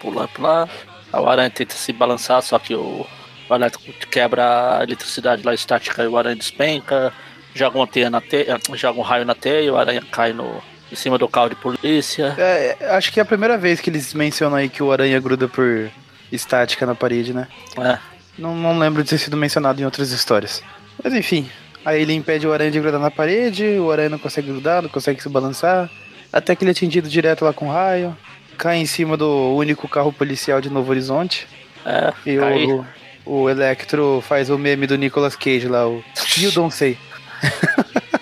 pular, 0.00 0.26
pular. 0.28 0.68
A 1.12 1.20
aranha 1.30 1.50
tenta 1.50 1.74
se 1.74 1.92
balançar, 1.92 2.42
só 2.42 2.58
que 2.58 2.74
o, 2.74 3.06
o 3.48 3.54
elétrico 3.54 3.92
quebra 4.08 4.78
a 4.78 4.82
eletricidade 4.82 5.42
lá 5.42 5.52
estática 5.54 6.02
e 6.02 6.06
o 6.08 6.16
aranha 6.16 6.36
despenca, 6.36 7.12
joga 7.54 7.76
uma 7.78 7.86
teia 7.86 8.08
na 8.10 8.20
teia, 8.20 8.58
joga 8.74 8.98
um 8.98 9.02
raio 9.02 9.24
na 9.24 9.34
teia, 9.34 9.72
o 9.72 9.76
aranha 9.76 10.02
cai 10.10 10.32
no, 10.32 10.62
em 10.96 11.00
cima 11.02 11.18
do 11.18 11.28
carro 11.28 11.50
de 11.50 11.56
polícia. 11.56 12.34
É, 12.38 12.76
é, 12.80 12.90
acho 12.96 13.12
que 13.12 13.20
é 13.20 13.22
a 13.22 13.26
primeira 13.26 13.58
vez 13.58 13.80
que 13.80 13.90
eles 13.90 14.14
mencionam 14.14 14.56
aí 14.56 14.68
que 14.68 14.82
o 14.82 14.90
aranha 14.90 15.20
gruda 15.20 15.46
por 15.46 15.90
estática 16.32 16.86
na 16.86 16.94
parede, 16.94 17.32
né? 17.32 17.46
É. 17.78 17.98
Não, 18.38 18.54
não 18.54 18.78
lembro 18.78 19.02
de 19.02 19.10
ter 19.10 19.18
sido 19.18 19.36
mencionado 19.36 19.80
em 19.80 19.84
outras 19.84 20.10
histórias. 20.10 20.62
Mas 21.02 21.12
enfim, 21.14 21.48
aí 21.84 22.02
ele 22.02 22.14
impede 22.14 22.46
o 22.46 22.52
aranha 22.52 22.70
de 22.70 22.80
grudar 22.80 23.00
na 23.00 23.10
parede, 23.10 23.64
o 23.78 23.90
aranha 23.92 24.08
não 24.08 24.18
consegue 24.18 24.48
grudar, 24.50 24.82
não 24.82 24.88
consegue 24.88 25.22
se 25.22 25.28
balançar, 25.28 25.88
até 26.32 26.54
que 26.56 26.64
ele 26.64 26.70
é 26.70 26.72
atingido 26.72 27.08
direto 27.08 27.44
lá 27.44 27.52
com 27.52 27.68
raio, 27.70 28.16
cai 28.58 28.78
em 28.78 28.86
cima 28.86 29.16
do 29.16 29.54
único 29.54 29.86
carro 29.88 30.12
policial 30.12 30.60
de 30.60 30.70
Novo 30.70 30.90
Horizonte, 30.90 31.46
É, 31.84 32.12
e 32.26 32.36
cai. 32.38 32.64
o, 32.64 32.86
o 33.24 33.50
Electro 33.50 34.22
faz 34.26 34.50
o 34.50 34.58
meme 34.58 34.86
do 34.86 34.96
Nicolas 34.96 35.36
Cage 35.36 35.68
lá, 35.68 35.86
o 35.86 36.02
You 36.38 36.50
Don't 36.52 36.74
Say. 36.74 36.98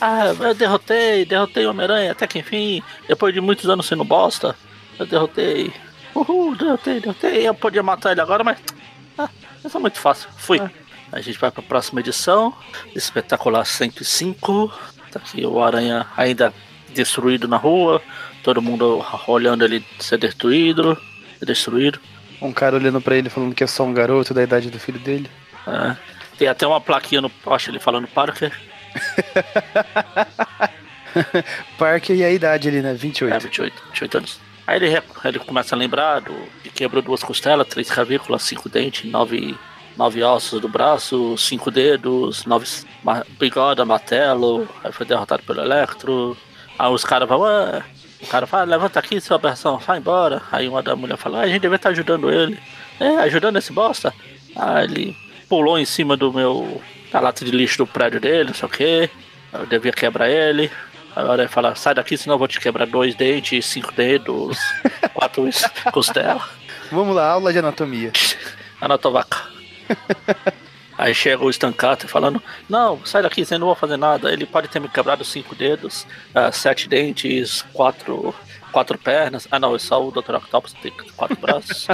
Ah, 0.00 0.26
eu 0.26 0.54
derrotei, 0.54 1.24
derrotei 1.24 1.66
o 1.66 1.70
Homem-Aranha, 1.70 2.12
até 2.12 2.26
que 2.26 2.38
enfim, 2.38 2.82
depois 3.06 3.34
de 3.34 3.40
muitos 3.40 3.68
anos 3.68 3.86
sendo 3.86 4.04
bosta, 4.04 4.56
eu 4.98 5.06
derrotei. 5.06 5.72
Uhul, 6.14 6.56
derrotei, 6.56 7.00
derrotei. 7.00 7.46
Eu 7.46 7.54
podia 7.54 7.82
matar 7.82 8.12
ele 8.12 8.20
agora, 8.20 8.42
mas. 8.42 8.58
Ah, 9.18 9.28
isso 9.64 9.76
é 9.76 9.80
muito 9.80 9.98
fácil. 9.98 10.28
Fui. 10.36 10.60
A 11.12 11.20
gente 11.20 11.38
vai 11.38 11.50
pra 11.50 11.62
próxima 11.62 12.00
edição. 12.00 12.54
Espetacular 12.94 13.64
105. 13.64 14.72
Tá 15.10 15.18
aqui 15.18 15.44
o 15.44 15.62
Aranha 15.62 16.06
ainda 16.16 16.52
destruído 16.94 17.46
na 17.48 17.56
rua. 17.56 18.00
Todo 18.42 18.62
mundo 18.62 19.04
olhando 19.26 19.64
ele 19.64 19.84
ser 19.98 20.18
destruído. 20.18 20.96
Destruído. 21.40 22.00
Um 22.40 22.52
cara 22.52 22.76
olhando 22.76 23.00
pra 23.00 23.16
ele 23.16 23.28
falando 23.28 23.54
que 23.54 23.64
é 23.64 23.66
só 23.66 23.84
um 23.84 23.92
garoto 23.92 24.32
da 24.32 24.42
idade 24.42 24.70
do 24.70 24.78
filho 24.78 24.98
dele. 24.98 25.30
É. 25.66 25.96
Tem 26.38 26.48
até 26.48 26.66
uma 26.66 26.80
plaquinha 26.80 27.20
no 27.20 27.28
poste 27.28 27.70
ele 27.70 27.78
falando 27.78 28.06
Parker. 28.08 28.52
Parker 31.78 32.16
e 32.16 32.24
a 32.24 32.30
idade 32.30 32.68
ali, 32.68 32.80
né? 32.82 32.90
É, 32.90 32.94
28. 32.94 33.42
28, 33.42 33.82
28 33.88 34.18
anos. 34.18 34.40
Aí 34.66 34.76
ele, 34.76 35.02
ele 35.24 35.38
começa 35.40 35.74
a 35.74 35.78
lembrar 35.78 36.20
do 36.20 36.32
que 36.62 36.70
quebrou 36.70 37.02
duas 37.02 37.22
costelas, 37.22 37.66
três 37.66 37.90
clavículas, 37.90 38.42
cinco 38.42 38.68
dentes, 38.68 39.10
nove, 39.10 39.56
nove 39.96 40.22
ossos 40.22 40.60
do 40.60 40.68
braço, 40.68 41.36
cinco 41.36 41.70
dedos, 41.70 42.44
nove 42.46 42.66
ma- 43.02 43.24
bigode, 43.38 43.84
martelo. 43.84 44.68
Aí 44.84 44.92
foi 44.92 45.04
derrotado 45.06 45.42
pelo 45.42 45.60
Electro. 45.60 46.36
Aí 46.78 46.90
os 46.92 47.04
caras 47.04 47.28
vão, 47.28 47.40
"Ué." 47.40 47.82
o 48.22 48.26
cara 48.26 48.46
fala, 48.46 48.64
levanta 48.64 49.00
aqui, 49.00 49.18
sua 49.20 49.38
versão, 49.38 49.78
vai 49.78 49.98
embora. 49.98 50.42
Aí 50.52 50.68
uma 50.68 50.82
da 50.82 50.94
mulher 50.94 51.16
fala, 51.16 51.38
ah, 51.38 51.42
a 51.42 51.46
gente 51.48 51.62
devia 51.62 51.76
estar 51.76 51.88
ajudando 51.88 52.30
ele. 52.30 52.58
É, 53.00 53.16
ajudando 53.22 53.56
esse 53.56 53.72
bosta. 53.72 54.12
Aí 54.54 54.84
ele 54.84 55.16
pulou 55.48 55.78
em 55.78 55.86
cima 55.86 56.16
do 56.18 56.30
meu. 56.32 56.80
Da 57.10 57.20
lata 57.20 57.44
de 57.44 57.50
lixo 57.50 57.78
do 57.78 57.86
prédio 57.86 58.20
dele, 58.20 58.48
não 58.48 58.54
sei 58.54 58.66
o 58.66 58.70
que. 58.70 59.10
Eu 59.52 59.66
devia 59.66 59.92
quebrar 59.92 60.28
ele. 60.28 60.70
Agora 61.14 61.42
ele 61.42 61.48
fala, 61.48 61.74
sai 61.74 61.94
daqui, 61.94 62.16
senão 62.16 62.34
eu 62.34 62.38
vou 62.38 62.46
te 62.46 62.60
quebrar 62.60 62.86
dois 62.86 63.14
dentes, 63.14 63.66
cinco 63.66 63.92
dedos, 63.92 64.58
quatro 65.12 65.48
costelas. 65.92 66.42
Vamos 66.90 67.14
lá, 67.14 67.30
aula 67.30 67.52
de 67.52 67.58
anatomia. 67.58 68.12
Anatovaca. 68.80 69.48
Aí 70.96 71.14
chega 71.14 71.42
o 71.42 71.50
Stan 71.50 71.72
Carter 71.72 72.08
falando, 72.08 72.42
não, 72.68 73.04
sai 73.06 73.22
daqui, 73.22 73.44
você 73.44 73.56
não 73.56 73.68
vai 73.68 73.76
fazer 73.76 73.96
nada. 73.96 74.30
Ele 74.32 74.46
pode 74.46 74.68
ter 74.68 74.78
me 74.80 74.88
quebrado 74.88 75.24
cinco 75.24 75.54
dedos, 75.54 76.06
ah, 76.34 76.52
sete 76.52 76.88
dentes, 76.88 77.62
quatro, 77.72 78.34
quatro 78.70 78.98
pernas. 78.98 79.48
Ah 79.50 79.58
não, 79.58 79.74
é 79.74 79.78
só 79.78 80.06
o 80.06 80.10
Dr. 80.10 80.34
Octopus 80.34 80.74
tem 80.74 80.92
quatro 81.16 81.36
braços. 81.36 81.86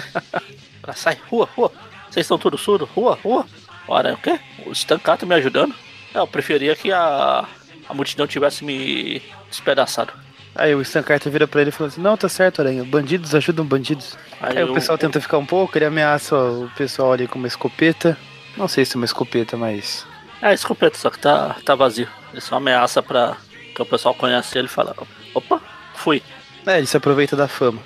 Sai, 0.95 1.17
rua, 1.31 1.49
rua. 1.57 1.73
Vocês 2.11 2.25
estão 2.25 2.39
tudo 2.39 2.59
surdo? 2.59 2.85
Rua, 2.85 3.19
rua. 3.23 3.47
Ora, 3.89 4.15
o 4.15 4.17
quê? 4.17 4.39
O 4.65 4.73
Stan 4.73 4.99
Carter 4.99 5.29
me 5.29 5.35
ajudando? 5.35 5.75
É, 6.15 6.19
eu 6.19 6.27
preferia 6.27 6.75
que 6.75 6.93
a, 6.93 7.45
a 7.89 7.95
multidão 7.95 8.27
tivesse 8.27 8.65
me 8.65 9.23
despedaçado. 9.49 10.13
Aí 10.55 10.75
o 10.75 10.81
Stan 10.81 11.03
Carter 11.03 11.31
vira 11.31 11.47
pra 11.47 11.61
ele 11.61 11.71
e 11.71 11.73
fala 11.73 11.89
assim: 11.89 12.01
Não, 12.01 12.17
tá 12.17 12.29
certo, 12.29 12.61
Aranha. 12.61 12.83
Bandidos 12.85 13.35
ajudam 13.35 13.65
bandidos. 13.65 14.17
Aí, 14.41 14.59
Aí 14.59 14.65
o 14.65 14.73
pessoal 14.73 14.97
tenta 14.97 15.21
ficar 15.21 15.39
um 15.39 15.47
pouco, 15.47 15.77
ele 15.77 15.85
ameaça 15.85 16.35
o 16.35 16.71
pessoal 16.77 17.13
ali 17.13 17.29
com 17.29 17.39
uma 17.39 17.49
escopeta. 17.49 18.17
Não 18.57 18.67
sei 18.67 18.85
se 18.85 18.97
é 18.97 18.99
uma 18.99 19.05
escopeta, 19.05 19.57
mas. 19.57 20.07
É, 20.41 20.55
escopeta, 20.55 20.99
só 20.99 21.11
que 21.11 21.19
tá, 21.19 21.57
tá 21.65 21.75
vazio. 21.75 22.09
Ele 22.33 22.41
só 22.41 22.57
ameaça 22.57 23.03
pra 23.03 23.37
que 23.75 23.83
o 23.83 23.87
pessoal 23.87 24.15
conhece 24.15 24.59
ele 24.59 24.67
e 24.67 24.71
fala: 24.71 24.97
opa, 25.35 25.61
fui. 25.95 26.23
É, 26.67 26.79
ele 26.79 26.87
se 26.87 26.97
aproveita 26.97 27.37
da 27.37 27.47
fama. 27.47 27.81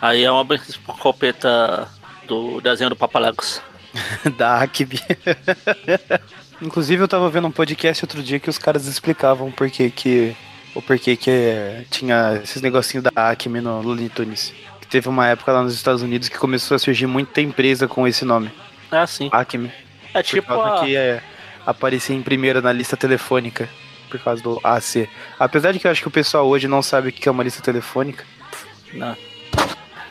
Aí 0.00 0.24
é 0.24 0.30
uma 0.30 0.46
escopeta 0.54 1.88
do 2.26 2.60
desenho 2.60 2.90
do 2.90 2.96
Papalegos. 2.96 3.60
da 4.36 4.60
Acme. 4.60 5.00
Inclusive 6.60 7.02
eu 7.02 7.08
tava 7.08 7.28
vendo 7.28 7.46
um 7.48 7.52
podcast 7.52 8.04
outro 8.04 8.22
dia 8.22 8.38
que 8.38 8.50
os 8.50 8.58
caras 8.58 8.86
explicavam 8.86 9.50
por 9.50 9.70
que 9.70 9.90
que 9.90 10.36
o 10.74 10.82
porquê 10.82 11.16
que 11.16 11.30
é, 11.30 11.84
tinha 11.90 12.40
esses 12.42 12.60
negocinhos 12.60 13.04
da 13.04 13.30
Acme 13.30 13.60
no 13.60 13.80
Looney 13.80 14.08
Tunes. 14.08 14.52
Que 14.80 14.86
teve 14.86 15.08
uma 15.08 15.26
época 15.28 15.52
lá 15.52 15.62
nos 15.62 15.74
Estados 15.74 16.02
Unidos 16.02 16.28
que 16.28 16.38
começou 16.38 16.74
a 16.74 16.78
surgir 16.78 17.06
muita 17.06 17.40
empresa 17.40 17.86
com 17.86 18.06
esse 18.06 18.24
nome, 18.24 18.50
É 18.90 18.98
assim. 18.98 19.28
Acme. 19.32 19.70
É 20.12 20.22
Por 20.22 20.28
tipo 20.28 20.48
causa 20.48 20.74
a... 20.74 20.84
que 20.84 20.96
é, 20.96 21.22
aparecia 21.64 22.14
em 22.14 22.22
primeiro 22.22 22.60
na 22.60 22.72
lista 22.72 22.96
telefônica. 22.96 23.68
Por 24.10 24.20
causa 24.20 24.42
do 24.42 24.60
AC. 24.62 25.08
Apesar 25.38 25.72
de 25.72 25.78
que 25.80 25.86
eu 25.86 25.90
acho 25.90 26.00
que 26.00 26.08
o 26.08 26.10
pessoal 26.10 26.46
hoje 26.46 26.68
não 26.68 26.82
sabe 26.82 27.08
o 27.08 27.12
que 27.12 27.28
é 27.28 27.32
uma 27.32 27.42
lista 27.42 27.60
telefônica. 27.60 28.24
Não. 28.92 29.16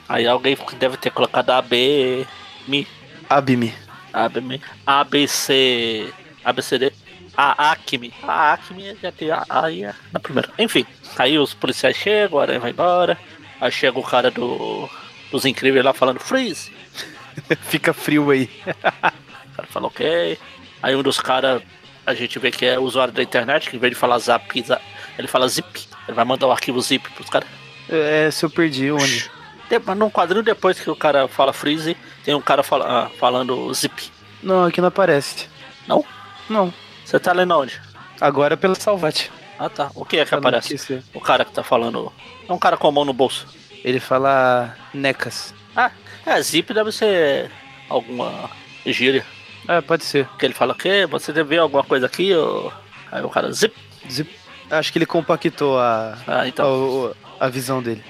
Aí 0.09 0.27
alguém 0.27 0.57
deve 0.77 0.97
ter 0.97 1.09
colocado 1.09 1.51
AB, 1.51 2.27
Mi, 2.67 2.85
ABME. 3.29 3.73
AB, 4.13 4.62
ABC, 4.86 6.13
ABCD, 6.43 6.91
a 7.36 7.71
Acme. 7.71 8.13
A 8.23 8.53
Acme 8.53 8.95
já 9.01 9.12
tem 9.12 9.31
a, 9.31 9.45
aí 9.49 9.83
é 9.83 9.93
na 10.12 10.19
primeira. 10.19 10.49
Enfim, 10.57 10.86
aí 11.17 11.38
os 11.39 11.53
policiais 11.53 11.95
chegam, 11.95 12.39
a 12.39 12.43
aranha 12.43 12.59
vai 12.59 12.71
embora. 12.71 13.17
Aí 13.59 13.71
chega 13.71 13.97
o 13.97 14.03
cara 14.03 14.29
do, 14.29 14.89
dos 15.31 15.45
incríveis 15.45 15.83
lá 15.83 15.93
falando 15.93 16.19
freeze. 16.19 16.71
Fica 17.63 17.93
frio 17.93 18.29
aí. 18.29 18.49
O 18.67 19.55
cara 19.55 19.67
fala 19.69 19.88
ok. 19.88 20.38
Aí 20.81 20.95
um 20.95 21.01
dos 21.01 21.19
caras, 21.19 21.62
a 22.05 22.13
gente 22.13 22.38
vê 22.39 22.51
que 22.51 22.65
é 22.65 22.77
usuário 22.77 23.13
da 23.13 23.23
internet, 23.23 23.69
que 23.69 23.75
em 23.77 23.79
vez 23.79 23.93
de 23.93 23.99
falar 23.99 24.19
zap, 24.19 24.62
za- 24.62 24.81
ele 25.17 25.27
fala 25.27 25.47
zip. 25.47 25.88
Ele 26.07 26.15
vai 26.15 26.25
mandar 26.25 26.47
o 26.47 26.51
arquivo 26.51 26.79
zip 26.81 27.09
pros 27.12 27.29
caras. 27.29 27.47
É, 27.89 28.29
se 28.31 28.45
eu 28.45 28.49
perdi 28.49 28.91
onde? 28.91 29.31
De- 29.69 29.95
Num 29.95 30.09
quadrinho 30.09 30.43
depois 30.43 30.79
que 30.79 30.89
o 30.89 30.95
cara 30.95 31.27
fala 31.27 31.53
freeze, 31.53 31.95
tem 32.23 32.33
um 32.36 32.41
cara 32.41 32.63
fala, 32.63 33.05
ah, 33.05 33.09
falando 33.19 33.73
zip. 33.73 34.12
Não, 34.41 34.65
aqui 34.65 34.81
não 34.81 34.88
aparece. 34.89 35.47
Não? 35.88 36.03
Não. 36.49 36.73
Você 37.05 37.19
tá 37.19 37.31
lendo 37.33 37.57
onde? 37.57 37.79
Agora 38.19 38.53
é 38.53 38.57
pelo 38.57 38.75
Salvat. 38.75 39.29
Ah 39.59 39.69
tá. 39.69 39.91
O 39.95 40.03
que 40.05 40.17
é 40.17 40.25
que 40.25 40.31
não 40.31 40.39
aparece? 40.39 41.03
O 41.13 41.21
cara 41.21 41.45
que 41.45 41.51
tá 41.51 41.63
falando. 41.63 42.12
É 42.47 42.51
um 42.51 42.57
cara 42.57 42.75
com 42.77 42.88
a 42.88 42.91
mão 42.91 43.05
no 43.05 43.13
bolso. 43.13 43.47
Ele 43.83 43.99
fala 43.99 44.75
necas. 44.93 45.53
Ah, 45.75 45.91
é, 46.25 46.41
zip 46.41 46.73
deve 46.73 46.91
ser 46.91 47.51
alguma 47.89 48.49
gíria. 48.86 49.25
É, 49.67 49.79
pode 49.81 50.03
ser. 50.03 50.27
Que 50.39 50.45
ele 50.45 50.53
fala 50.53 50.73
que 50.75 51.05
você 51.05 51.31
deve 51.31 51.49
ver 51.49 51.57
alguma 51.59 51.83
coisa 51.83 52.05
aqui, 52.05 52.33
ou... 52.33 52.71
Aí 53.12 53.21
o 53.23 53.29
cara 53.29 53.51
zip. 53.51 53.75
Zip. 54.09 54.29
Acho 54.69 54.91
que 54.91 54.97
ele 54.97 55.05
compactou 55.05 55.79
a, 55.79 56.17
Ah, 56.27 56.47
então. 56.47 57.13
a, 57.39 57.45
a 57.45 57.49
visão 57.49 57.81
dele. 57.81 58.03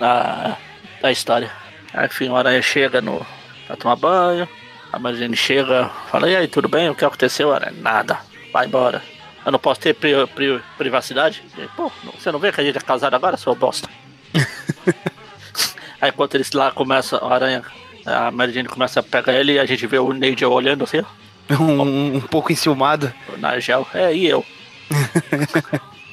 a, 0.00 0.56
a 1.02 1.12
história. 1.12 1.50
Aí, 1.92 2.06
enfim, 2.06 2.28
o 2.28 2.36
Aranha 2.36 2.62
chega 2.62 3.00
no, 3.00 3.24
pra 3.66 3.76
tomar 3.76 3.96
banho. 3.96 4.48
A 4.92 4.98
Marilene 4.98 5.36
chega, 5.36 5.90
fala, 6.10 6.28
e 6.30 6.36
aí, 6.36 6.48
tudo 6.48 6.68
bem? 6.68 6.88
O 6.88 6.94
que 6.94 7.04
aconteceu? 7.04 7.52
Aranha, 7.52 7.74
nada, 7.80 8.18
vai 8.52 8.66
embora. 8.66 9.02
Eu 9.44 9.52
não 9.52 9.58
posso 9.58 9.80
ter 9.80 9.94
pri- 9.94 10.26
pri- 10.34 10.60
privacidade? 10.78 11.42
Pô, 11.76 11.90
você 12.18 12.32
não 12.32 12.38
vê 12.38 12.50
que 12.52 12.60
a 12.60 12.64
gente 12.64 12.78
é 12.78 12.80
casado 12.80 13.14
agora, 13.14 13.36
seu 13.36 13.54
bosta? 13.54 13.88
aí 16.00 16.10
enquanto 16.10 16.34
eles 16.34 16.50
lá 16.52 16.70
começam, 16.70 17.18
o 17.20 17.32
Aranha, 17.32 17.62
a 18.04 18.30
Mary 18.30 18.52
Jane 18.52 18.68
começa 18.68 19.00
a 19.00 19.02
pegar 19.02 19.32
ele 19.34 19.52
e 19.54 19.58
a 19.58 19.66
gente 19.66 19.86
vê 19.86 19.98
o 19.98 20.12
Nigel 20.12 20.50
olhando 20.52 20.84
assim, 20.84 21.02
Um, 21.60 22.16
um 22.16 22.20
pouco 22.20 22.50
enciumado. 22.52 23.12
o 23.28 23.36
Nigel, 23.36 23.86
é, 23.94 24.12
e 24.14 24.26
eu? 24.26 24.44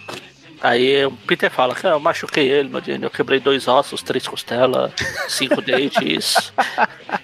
Aí 0.64 1.06
o 1.06 1.12
Peter 1.12 1.52
fala 1.52 1.76
que 1.76 1.86
"Ah, 1.86 1.92
eu 1.92 2.00
machuquei 2.00 2.48
ele, 2.50 2.70
meu 2.70 2.82
Jane. 2.82 3.04
Eu 3.04 3.10
quebrei 3.12 3.40
dois 3.40 3.68
ossos, 3.68 4.02
três 4.02 4.26
costelas, 4.26 4.92
cinco 5.28 5.60
dentes, 5.62 6.54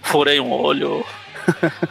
furei 0.04 0.40
um 0.42 0.52
olho, 0.52 1.06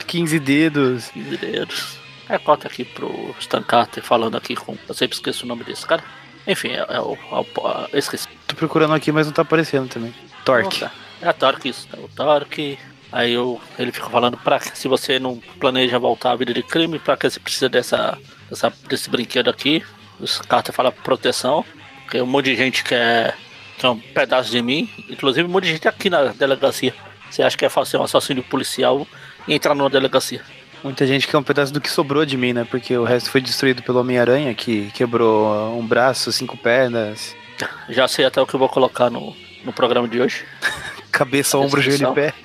15 0.06 0.38
dedos. 0.38 1.08
15 1.08 1.36
dedos. 1.38 1.98
Aí 2.28 2.38
corta 2.38 2.68
aqui 2.68 2.84
pro 2.84 3.34
Stan 3.40 3.62
Carter 3.62 4.02
falando 4.02 4.36
aqui 4.36 4.54
com. 4.54 4.76
Eu 4.86 4.94
sempre 4.94 5.16
esqueço 5.16 5.44
o 5.44 5.48
nome 5.48 5.64
desse 5.64 5.86
cara. 5.86 6.04
Enfim, 6.46 6.68
é, 6.72 6.84
é 6.88 7.00
o. 7.00 7.14
É 7.14 7.96
é, 7.96 7.98
esqueci. 7.98 8.28
Tô 8.46 8.54
procurando 8.54 8.92
aqui, 8.94 9.10
mas 9.10 9.26
não 9.26 9.32
tá 9.32 9.42
aparecendo 9.42 9.88
também. 9.88 10.14
Torque. 10.44 10.82
Nossa, 10.82 10.92
É 11.22 11.28
a 11.28 11.32
Torque, 11.32 11.70
isso. 11.70 11.88
É 11.92 11.98
o 11.98 12.08
Torque. 12.08 12.78
Aí 13.10 13.32
eu, 13.32 13.58
ele 13.78 13.90
fica 13.90 14.10
falando 14.10 14.36
pra 14.36 14.58
que 14.58 14.76
se 14.76 14.86
você 14.86 15.18
não 15.18 15.40
planeja 15.58 15.98
voltar 15.98 16.32
à 16.32 16.36
vida 16.36 16.52
de 16.52 16.62
crime, 16.62 16.98
pra 16.98 17.16
que 17.16 17.28
você 17.30 17.40
precisa 17.40 17.66
dessa, 17.66 18.18
dessa, 18.50 18.70
desse 18.86 19.08
brinquedo 19.08 19.48
aqui. 19.48 19.82
Os 20.20 20.40
Carter 20.40 20.74
fala 20.74 20.92
proteção. 20.92 21.64
Porque 22.04 22.20
um 22.20 22.26
monte 22.26 22.46
de 22.46 22.56
gente 22.56 22.84
quer, 22.84 23.36
quer 23.78 23.88
um 23.88 23.98
pedaço 23.98 24.50
de 24.50 24.62
mim. 24.62 24.88
Inclusive 25.08 25.46
um 25.46 25.50
monte 25.50 25.64
de 25.64 25.72
gente 25.72 25.88
aqui 25.88 26.08
na 26.08 26.24
delegacia. 26.24 26.94
Você 27.30 27.42
acha 27.42 27.56
que 27.56 27.64
é 27.64 27.68
fácil 27.68 27.90
ser 27.92 27.96
um 27.98 28.04
assassino 28.04 28.42
policial 28.42 29.06
e 29.46 29.54
entrar 29.54 29.74
numa 29.74 29.90
delegacia? 29.90 30.42
Muita 30.82 31.06
gente 31.06 31.26
quer 31.26 31.36
um 31.36 31.42
pedaço 31.42 31.72
do 31.72 31.80
que 31.80 31.90
sobrou 31.90 32.24
de 32.24 32.36
mim, 32.36 32.52
né? 32.52 32.64
Porque 32.64 32.96
o 32.96 33.04
resto 33.04 33.30
foi 33.30 33.40
destruído 33.40 33.82
pelo 33.82 34.00
Homem-Aranha, 34.00 34.54
que 34.54 34.90
quebrou 34.92 35.76
um 35.76 35.84
braço, 35.84 36.30
cinco 36.32 36.56
pernas, 36.56 37.36
Já 37.88 38.08
sei 38.08 38.24
até 38.24 38.40
o 38.40 38.46
que 38.46 38.54
eu 38.54 38.60
vou 38.60 38.68
colocar 38.68 39.10
no, 39.10 39.34
no 39.64 39.72
programa 39.72 40.08
de 40.08 40.20
hoje. 40.20 40.44
cabeça, 41.10 41.58
ombro, 41.58 41.80
joelho 41.80 42.10
e 42.10 42.14
pé. 42.14 42.34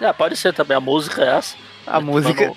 É, 0.00 0.12
pode 0.12 0.36
ser 0.36 0.52
também. 0.52 0.76
A 0.76 0.80
música 0.80 1.22
é 1.22 1.36
essa. 1.38 1.56
A 1.86 1.98
música. 1.98 2.48
No, 2.48 2.54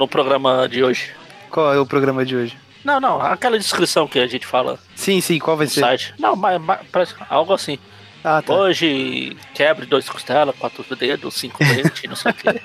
no 0.00 0.08
programa 0.08 0.68
de 0.68 0.82
hoje. 0.82 1.12
Qual 1.48 1.72
é 1.72 1.78
o 1.78 1.86
programa 1.86 2.26
de 2.26 2.36
hoje? 2.36 2.58
Não, 2.84 3.00
não. 3.00 3.20
Aquela 3.20 3.58
descrição 3.58 4.08
que 4.08 4.18
a 4.18 4.26
gente 4.26 4.46
fala 4.46 4.78
Sim, 4.94 5.20
sim, 5.20 5.38
qual 5.38 5.56
vai 5.56 5.66
ser? 5.66 5.80
site. 5.80 6.14
Não, 6.18 6.34
mas, 6.34 6.60
mas 6.60 6.80
parece 6.90 7.14
algo 7.28 7.52
assim. 7.52 7.78
Ah, 8.22 8.42
tá. 8.42 8.52
Hoje 8.52 9.36
quebre 9.54 9.86
dois 9.86 10.08
costelas, 10.08 10.54
quatro 10.56 10.84
dedos, 10.96 11.34
cinco 11.34 11.58
dentes, 11.58 12.02
não 12.08 12.16
sei 12.16 12.32
o 12.32 12.34
quê. 12.34 12.60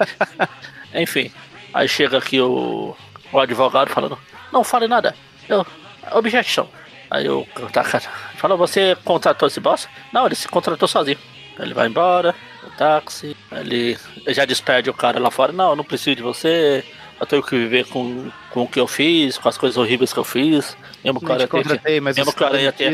Enfim, 1.02 1.32
aí 1.74 1.88
chega 1.88 2.18
aqui 2.18 2.40
o, 2.42 2.96
o 3.32 3.40
advogado 3.40 3.90
falando, 3.90 4.18
não 4.52 4.64
fale 4.64 4.88
nada. 4.88 5.16
Eu, 5.48 5.66
objeção. 6.12 6.68
Aí 7.10 7.30
o 7.30 7.46
cara 7.72 8.02
fala, 8.36 8.56
você 8.58 8.98
contratou 9.06 9.48
esse 9.48 9.60
boss? 9.60 9.88
Não, 10.12 10.26
ele 10.26 10.36
se 10.36 10.48
contratou 10.48 10.88
sozinho. 10.88 11.18
Ele 11.58 11.74
vai 11.74 11.88
embora, 11.88 12.36
o 12.64 12.70
táxi, 12.72 13.36
ele 13.52 13.98
já 14.28 14.44
despede 14.44 14.90
o 14.90 14.94
cara 14.94 15.20
lá 15.20 15.32
fora, 15.32 15.54
não, 15.54 15.70
eu 15.70 15.76
não 15.76 15.84
preciso 15.86 16.18
de 16.18 16.22
você. 16.22 16.84
Eu 17.20 17.26
tenho 17.26 17.42
que 17.42 17.56
viver 17.58 17.86
com, 17.88 18.30
com 18.52 18.64
o 18.64 18.68
que 18.68 18.80
eu 18.80 18.88
fiz, 18.88 19.38
com 19.38 19.48
as 19.48 19.58
coisas 19.58 19.78
horríveis 19.78 20.12
que 20.12 20.20
eu 20.20 20.24
fiz. 20.24 20.76
Mesmo 21.04 21.20
que 21.20 21.26
tenha, 21.26 21.48
contratei, 21.48 22.02
mas 22.02 22.18
mesmo 22.18 22.34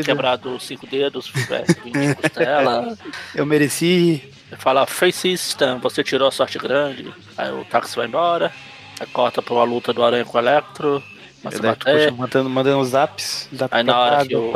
quebrado 0.04 0.60
cinco 0.60 0.86
dedos, 0.86 1.26
tivesse 1.34 1.76
20 1.84 2.14
costelas. 2.14 2.98
Eu 3.34 3.44
mereci. 3.44 4.32
Fala, 4.58 4.86
face 4.86 5.36
system, 5.36 5.78
você 5.78 6.04
tirou 6.04 6.28
a 6.28 6.30
sorte 6.30 6.58
grande. 6.58 7.12
Aí 7.36 7.50
o 7.50 7.64
táxi 7.64 7.96
vai 7.96 8.06
embora. 8.06 8.52
Aí 9.00 9.06
corta 9.06 9.42
pra 9.42 9.54
uma 9.54 9.64
luta 9.64 9.92
do 9.92 10.04
Aranha 10.04 10.24
com 10.24 10.36
o 10.36 10.40
Electro. 10.40 11.02
Mas 11.42 11.54
Electro, 11.54 12.16
mandando, 12.16 12.50
mandando 12.50 12.84
zaps. 12.84 13.48
Zap 13.54 13.74
Aí 13.74 13.82
na 13.82 13.98
hora 13.98 14.26
que 14.26 14.36
o-. 14.36 14.52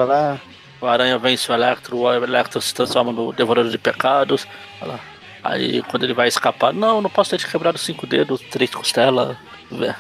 O 0.81 0.87
Aranha 0.87 1.19
vence 1.19 1.51
o 1.51 1.55
Electro, 1.55 1.97
o 1.97 2.13
Electro 2.13 2.61
se 2.61 2.75
transforma 2.75 3.11
no 3.11 3.33
Devorador 3.33 3.71
de 3.71 3.79
Pecados. 3.79 4.47
Olha 4.81 4.93
lá. 4.93 5.01
Aí 5.49 5.83
quando 5.83 6.05
ele 6.05 6.15
vai 6.15 6.29
escapar, 6.29 6.73
não, 6.73 7.01
não 7.01 7.11
posso 7.11 7.31
ter 7.31 7.39
te 7.39 7.47
quebrado 7.49 7.79
cinco 7.79 8.07
dedos, 8.07 8.41
três 8.51 8.71
costelas, 8.71 9.37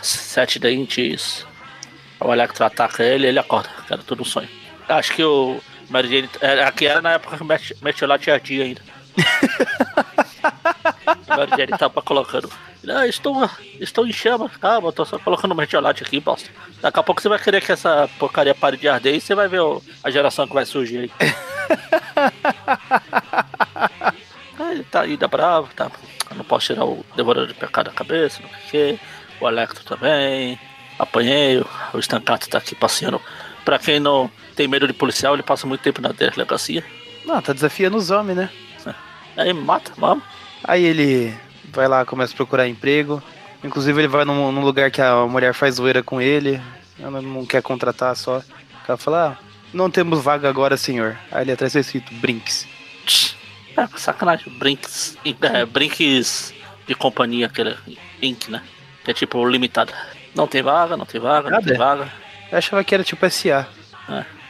sete 0.02 0.58
dentes. 0.58 1.46
O 2.20 2.32
Electro 2.32 2.64
ataca 2.64 3.02
ele 3.04 3.26
ele 3.26 3.38
acorda. 3.38 3.68
Era 3.90 4.02
tudo 4.02 4.22
um 4.22 4.24
sonho. 4.24 4.48
Acho 4.88 5.12
que 5.14 5.22
o 5.24 5.60
Mary 5.90 6.08
Jane. 6.08 6.30
é, 6.40 6.62
Aqui 6.64 6.86
era 6.86 7.02
na 7.02 7.12
época 7.12 7.36
que 7.36 7.42
o 7.42 7.46
Met- 7.46 7.76
Metiolate 7.82 8.30
ardia 8.30 8.64
ainda. 8.64 8.80
o 11.26 11.36
Mary 11.36 11.50
Jane 11.50 11.78
tava 11.78 12.00
colocando. 12.02 12.50
Não, 12.82 13.04
estou, 13.04 13.50
estou 13.80 14.06
em 14.06 14.12
chama. 14.12 14.48
Calma, 14.48 14.88
eu 14.88 14.92
tô 14.92 15.04
só 15.04 15.18
colocando 15.18 15.52
o 15.52 15.56
metiolate 15.56 16.04
aqui, 16.04 16.20
bosta. 16.20 16.48
Daqui 16.80 17.00
a 17.00 17.02
pouco 17.02 17.20
você 17.20 17.28
vai 17.28 17.38
querer 17.38 17.60
que 17.60 17.72
essa 17.72 18.08
porcaria 18.18 18.54
pare 18.54 18.76
de 18.76 18.88
arder 18.88 19.16
e 19.16 19.20
você 19.20 19.34
vai 19.34 19.48
ver 19.48 19.60
o- 19.60 19.82
a 20.04 20.10
geração 20.10 20.46
que 20.46 20.54
vai 20.54 20.64
surgir 20.64 21.10
aí. 21.20 21.34
Ah, 24.76 24.78
ele 24.78 24.84
tá 24.84 25.00
ainda 25.02 25.28
bravo, 25.28 25.68
tá? 25.74 25.90
Eu 26.30 26.36
não 26.36 26.44
posso 26.44 26.66
tirar 26.66 26.84
o 26.84 27.04
devorador 27.16 27.48
de 27.48 27.54
pecado 27.54 27.86
da 27.86 27.92
cabeça, 27.92 28.42
não 28.42 28.48
sei 28.48 28.58
o 28.58 28.70
quê. 28.70 29.00
O 29.40 29.48
Electro 29.48 29.84
também. 29.84 30.58
Apanhei, 30.98 31.62
o 31.92 31.98
Stancato 31.98 32.48
tá 32.48 32.58
aqui 32.58 32.74
passeando. 32.74 33.20
Pra 33.64 33.78
quem 33.78 34.00
não 34.00 34.30
tem 34.54 34.68
medo 34.68 34.86
de 34.86 34.92
policial, 34.92 35.34
ele 35.34 35.42
passa 35.42 35.66
muito 35.66 35.82
tempo 35.82 36.00
na 36.00 36.10
delegacia. 36.10 36.84
Não, 37.24 37.40
tá 37.42 37.52
desafiando 37.52 37.96
os 37.96 38.10
homens, 38.10 38.36
né? 38.36 38.50
Aí 39.36 39.52
me 39.52 39.60
mata, 39.60 39.92
vamos. 39.96 40.24
Aí 40.64 40.84
ele 40.84 41.36
vai 41.70 41.86
lá, 41.86 42.04
começa 42.04 42.32
a 42.32 42.36
procurar 42.36 42.66
emprego. 42.66 43.22
Inclusive 43.62 44.00
ele 44.00 44.08
vai 44.08 44.24
num, 44.24 44.50
num 44.50 44.62
lugar 44.62 44.90
que 44.90 45.02
a 45.02 45.26
mulher 45.26 45.52
faz 45.52 45.74
zoeira 45.74 46.02
com 46.02 46.20
ele. 46.20 46.60
Ela 46.98 47.20
não 47.20 47.44
quer 47.44 47.62
contratar 47.62 48.16
só. 48.16 48.42
Ela 48.88 48.96
fala, 48.96 49.38
ah, 49.38 49.44
não 49.74 49.90
temos 49.90 50.22
vaga 50.22 50.48
agora, 50.48 50.76
senhor. 50.76 51.18
Aí 51.30 51.44
ele 51.44 51.52
atrás 51.52 51.74
tá 51.74 51.80
escrito 51.80 52.14
Brinks. 52.14 52.66
É, 53.76 53.86
sacanagem. 53.98 54.52
Brinks. 54.58 55.16
É, 55.42 55.64
brinks 55.64 56.54
de 56.86 56.94
companhia, 56.94 57.46
aquele 57.46 57.76
Inc, 58.22 58.48
né? 58.48 58.62
que 59.04 59.10
é 59.10 59.14
tipo 59.14 59.46
limitada. 59.48 59.92
Não 60.34 60.46
tem 60.46 60.62
vaga, 60.62 60.96
não 60.96 61.04
tem 61.06 61.20
vaga, 61.20 61.50
não 61.50 61.62
tem 61.62 61.76
vaga. 61.76 62.12
Eu 62.50 62.58
achava 62.58 62.82
que 62.84 62.94
era 62.94 63.04
tipo 63.04 63.28
SA. 63.30 63.66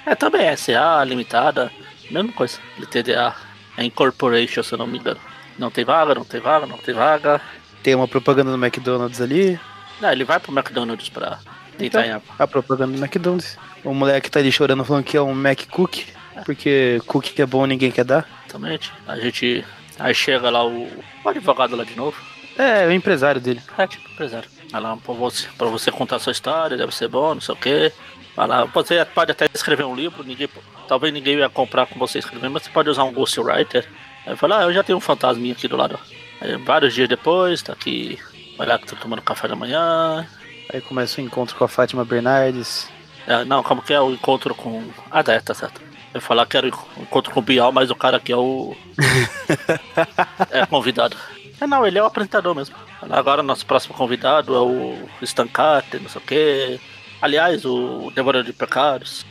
É, 0.06 0.14
também 0.14 0.42
é 0.46 0.56
SA, 0.56 1.02
limitada, 1.04 1.70
mesma 2.10 2.32
coisa. 2.32 2.58
LTDA, 2.78 3.34
é 3.76 3.84
Incorporation, 3.84 4.62
se 4.62 4.72
eu 4.74 4.78
não 4.78 4.86
me 4.86 4.98
engano. 4.98 5.20
Não 5.58 5.70
tem 5.70 5.84
vaga, 5.84 6.14
não 6.14 6.24
tem 6.24 6.40
vaga, 6.40 6.66
não 6.66 6.78
tem 6.78 6.94
vaga. 6.94 7.40
Tem 7.82 7.94
uma 7.94 8.08
propaganda 8.08 8.50
do 8.50 8.56
McDonald's 8.64 9.20
ali. 9.20 9.58
Não, 10.00 10.10
ele 10.12 10.24
vai 10.24 10.38
pro 10.38 10.52
McDonald's 10.52 11.08
pra 11.08 11.38
Então, 11.78 12.02
tentar. 12.02 12.22
a 12.38 12.46
propaganda 12.46 12.96
do 12.96 13.02
McDonald's. 13.02 13.58
O 13.84 13.94
moleque 13.94 14.30
tá 14.30 14.40
ali 14.40 14.50
chorando 14.52 14.84
falando 14.84 15.04
que 15.04 15.16
é 15.16 15.22
um 15.22 15.34
Mac 15.34 15.60
Cookie. 15.70 16.06
Porque 16.44 17.00
cookie 17.06 17.32
que 17.32 17.42
é 17.42 17.46
bom 17.46 17.64
ninguém 17.66 17.90
quer 17.90 18.04
dar. 18.04 18.26
Exatamente. 18.44 18.92
A 19.06 19.16
gente. 19.16 19.64
Aí 19.98 20.14
chega 20.14 20.50
lá 20.50 20.64
o, 20.64 20.86
o 21.24 21.28
advogado 21.28 21.76
lá 21.76 21.84
de 21.84 21.96
novo. 21.96 22.16
É, 22.58 22.86
o 22.86 22.92
empresário 22.92 23.40
dele. 23.40 23.60
É, 23.76 23.86
tipo, 23.86 24.10
empresário. 24.10 24.48
Vai 24.70 24.80
lá 24.80 24.96
pra 24.96 25.14
você, 25.14 25.46
pra 25.56 25.68
você 25.68 25.90
contar 25.90 26.18
sua 26.18 26.32
história, 26.32 26.76
deve 26.76 26.94
ser 26.94 27.08
bom, 27.08 27.34
não 27.34 27.40
sei 27.40 27.54
o 27.54 27.58
quê. 27.58 27.92
Vai 28.34 28.46
lá, 28.46 28.64
você 28.64 29.04
pode 29.04 29.32
até 29.32 29.46
escrever 29.54 29.84
um 29.84 29.94
livro, 29.94 30.22
ninguém, 30.22 30.48
talvez 30.86 31.12
ninguém 31.12 31.36
ia 31.36 31.48
comprar 31.48 31.86
com 31.86 31.98
você 31.98 32.18
escrevendo, 32.18 32.52
mas 32.52 32.64
você 32.64 32.70
pode 32.70 32.90
usar 32.90 33.04
um 33.04 33.12
ghostwriter. 33.12 33.88
Aí 34.26 34.36
fala, 34.36 34.60
ah, 34.60 34.62
eu 34.64 34.72
já 34.72 34.82
tenho 34.82 34.98
um 34.98 35.00
fantasminha 35.00 35.54
aqui 35.54 35.68
do 35.68 35.76
lado. 35.76 35.98
Aí, 36.40 36.56
vários 36.56 36.92
dias 36.92 37.08
depois, 37.08 37.62
tá 37.62 37.72
aqui, 37.72 38.18
vai 38.58 38.66
lá 38.66 38.78
que 38.78 38.86
tô 38.86 38.96
tomando 38.96 39.22
café 39.22 39.48
da 39.48 39.56
manhã. 39.56 40.26
Aí 40.72 40.80
começa 40.80 41.20
o 41.20 41.24
encontro 41.24 41.56
com 41.56 41.64
a 41.64 41.68
Fátima 41.68 42.04
Bernardes. 42.04 42.90
É, 43.26 43.44
não, 43.44 43.62
como 43.62 43.82
que 43.82 43.94
é 43.94 44.00
o 44.00 44.12
encontro 44.12 44.54
com. 44.54 44.84
Ah, 45.10 45.22
tá, 45.22 45.40
tá 45.40 45.54
certo. 45.54 45.80
Eu 46.16 46.20
falar 46.22 46.46
que 46.46 46.56
era 46.56 46.66
encontro 46.66 47.30
com 47.30 47.40
o 47.40 47.42
Bial, 47.42 47.70
mas 47.72 47.90
o 47.90 47.94
cara 47.94 48.16
aqui 48.16 48.32
é 48.32 48.36
o. 48.36 48.74
é 50.50 50.64
convidado. 50.64 51.14
É, 51.60 51.66
não, 51.66 51.86
ele 51.86 51.98
é 51.98 52.02
o 52.02 52.06
apresentador 52.06 52.54
mesmo. 52.54 52.74
Agora 53.10 53.42
nosso 53.42 53.66
próximo 53.66 53.94
convidado 53.94 54.54
é 54.54 54.60
o 54.60 54.96
Stan 55.20 55.46
Carter, 55.46 56.00
não 56.00 56.08
sei 56.08 56.20
o 56.20 56.24
quê. 56.24 56.80
Aliás, 57.20 57.66
o 57.66 58.10
Devorador 58.14 58.46
de 58.46 58.54
Pecados. 58.54 59.26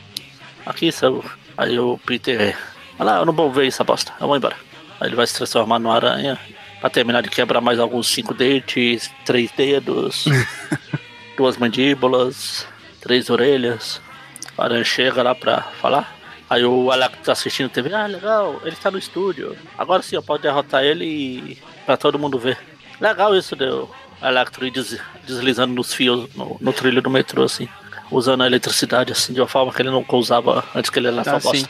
Aqui 0.64 0.92
saiu. 0.92 1.24
Aí 1.58 1.76
o 1.76 1.98
Peter. 2.06 2.56
Olha 3.00 3.10
lá, 3.10 3.18
eu 3.18 3.26
não 3.26 3.32
vou 3.32 3.50
ver 3.50 3.66
essa 3.66 3.82
bosta. 3.82 4.12
Eu 4.20 4.28
vou 4.28 4.36
embora. 4.36 4.56
Aí 5.00 5.08
ele 5.08 5.16
vai 5.16 5.26
se 5.26 5.34
transformar 5.34 5.80
numa 5.80 5.96
aranha. 5.96 6.38
Pra 6.80 6.88
terminar 6.88 7.20
de 7.20 7.30
quebrar 7.30 7.60
mais 7.60 7.80
alguns 7.80 8.06
cinco 8.06 8.32
dentes, 8.32 9.10
três 9.24 9.50
dedos, 9.50 10.26
duas 11.36 11.56
mandíbulas, 11.56 12.64
três 13.00 13.28
orelhas. 13.28 14.00
O 14.56 14.62
aranha 14.62 14.84
chega 14.84 15.20
lá 15.22 15.34
pra 15.34 15.62
falar. 15.80 16.15
Aí 16.48 16.64
o 16.64 16.90
Alec 16.92 17.16
tá 17.18 17.32
assistindo 17.32 17.68
TV, 17.68 17.92
ah, 17.92 18.06
legal, 18.06 18.60
ele 18.64 18.76
tá 18.76 18.90
no 18.90 18.98
estúdio. 18.98 19.56
Agora 19.76 20.00
sim, 20.02 20.14
eu 20.16 20.22
posso 20.22 20.42
derrotar 20.42 20.84
ele 20.84 21.04
e 21.04 21.58
pra 21.84 21.96
todo 21.96 22.18
mundo 22.18 22.38
ver. 22.38 22.56
Legal 23.00 23.34
isso 23.36 23.56
deu 23.56 23.90
Electro 24.22 24.64
ir 24.66 24.70
des- 24.70 24.98
deslizando 25.26 25.74
nos 25.74 25.92
fios 25.92 26.32
no, 26.34 26.56
no 26.60 26.72
trilho 26.72 27.02
do 27.02 27.10
metrô, 27.10 27.42
assim. 27.42 27.68
Usando 28.10 28.42
a 28.44 28.46
eletricidade, 28.46 29.10
assim, 29.12 29.32
de 29.32 29.40
uma 29.40 29.48
forma 29.48 29.72
que 29.72 29.82
ele 29.82 29.90
nunca 29.90 30.14
usava 30.14 30.64
antes 30.74 30.88
que 30.88 30.98
ele 31.00 31.08
era 31.08 31.20
Ah, 31.20 31.24
só 31.24 31.32
bosta. 31.32 31.56
sim. 31.58 31.66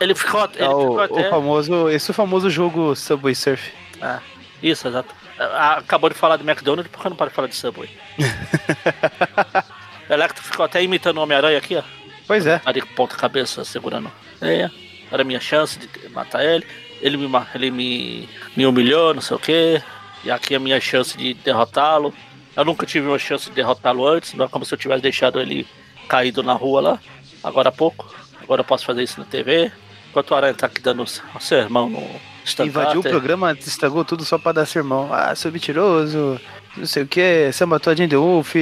Ele 0.00 0.14
ficou, 0.14 0.48
ele 0.54 0.64
o, 0.64 0.78
ficou 0.80 0.96
o 0.96 1.00
até... 1.00 1.28
famoso, 1.30 1.88
esse 1.88 2.10
é 2.10 2.12
o 2.12 2.14
famoso 2.14 2.48
jogo 2.48 2.94
Subway 2.94 3.34
Surf. 3.34 3.72
É, 4.00 4.18
isso, 4.62 4.86
exato. 4.88 5.12
Ah, 5.38 5.78
Acabou 5.78 6.08
de 6.08 6.14
falar 6.16 6.36
de 6.36 6.48
McDonald's, 6.48 6.90
por 6.90 7.02
que 7.02 7.08
não 7.08 7.16
pode 7.16 7.32
falar 7.32 7.48
de 7.48 7.56
Subway? 7.56 7.90
o 10.08 10.12
Electro 10.12 10.42
ficou 10.44 10.64
até 10.64 10.82
imitando 10.82 11.18
o 11.18 11.22
Homem-Aranha 11.22 11.58
aqui, 11.58 11.76
ó. 11.76 11.82
Pois 12.26 12.46
é. 12.46 12.60
Ali 12.64 12.80
com 12.80 12.94
ponta 12.94 13.16
cabeça 13.16 13.64
segurando. 13.64 14.10
É, 14.40 14.70
era 15.10 15.22
a 15.22 15.24
minha 15.24 15.40
chance 15.40 15.78
de 15.78 16.08
matar 16.10 16.44
ele. 16.44 16.66
Ele 17.00 17.16
me, 17.16 17.28
ele 17.54 17.70
me, 17.70 18.28
me 18.56 18.66
humilhou, 18.66 19.12
não 19.12 19.20
sei 19.20 19.36
o 19.36 19.40
que. 19.40 19.82
E 20.24 20.30
aqui 20.30 20.54
é 20.54 20.56
a 20.56 20.60
minha 20.60 20.80
chance 20.80 21.16
de 21.16 21.34
derrotá-lo. 21.34 22.14
Eu 22.56 22.64
nunca 22.64 22.86
tive 22.86 23.06
uma 23.08 23.18
chance 23.18 23.48
de 23.48 23.56
derrotá-lo 23.56 24.06
antes, 24.06 24.34
não 24.34 24.44
é 24.44 24.48
como 24.48 24.64
se 24.64 24.72
eu 24.72 24.78
tivesse 24.78 25.02
deixado 25.02 25.40
ele 25.40 25.66
caído 26.08 26.42
na 26.42 26.52
rua 26.52 26.80
lá, 26.80 27.00
agora 27.42 27.70
há 27.70 27.72
pouco. 27.72 28.14
Agora 28.40 28.60
eu 28.60 28.64
posso 28.64 28.84
fazer 28.84 29.02
isso 29.02 29.18
na 29.18 29.24
TV. 29.24 29.72
Enquanto 30.10 30.30
o 30.32 30.34
Aranha 30.34 30.54
tá 30.54 30.66
aqui 30.66 30.80
dando 30.80 31.02
um 31.02 31.40
sermão 31.40 31.88
no 31.88 32.06
Stan 32.44 32.66
Invadiu 32.66 33.00
o 33.00 33.02
programa, 33.02 33.52
estragou 33.52 34.04
tudo 34.04 34.24
só 34.24 34.36
pra 34.36 34.52
dar 34.52 34.66
sermão. 34.66 35.08
Ah, 35.12 35.34
seu 35.34 35.50
mentiroso, 35.50 36.38
não 36.76 36.86
sei 36.86 37.04
o 37.04 37.06
que, 37.06 37.50
você 37.50 37.64
matou 37.64 37.92
a 37.92 37.96
Jane 37.96 38.14
Wolf 38.14 38.54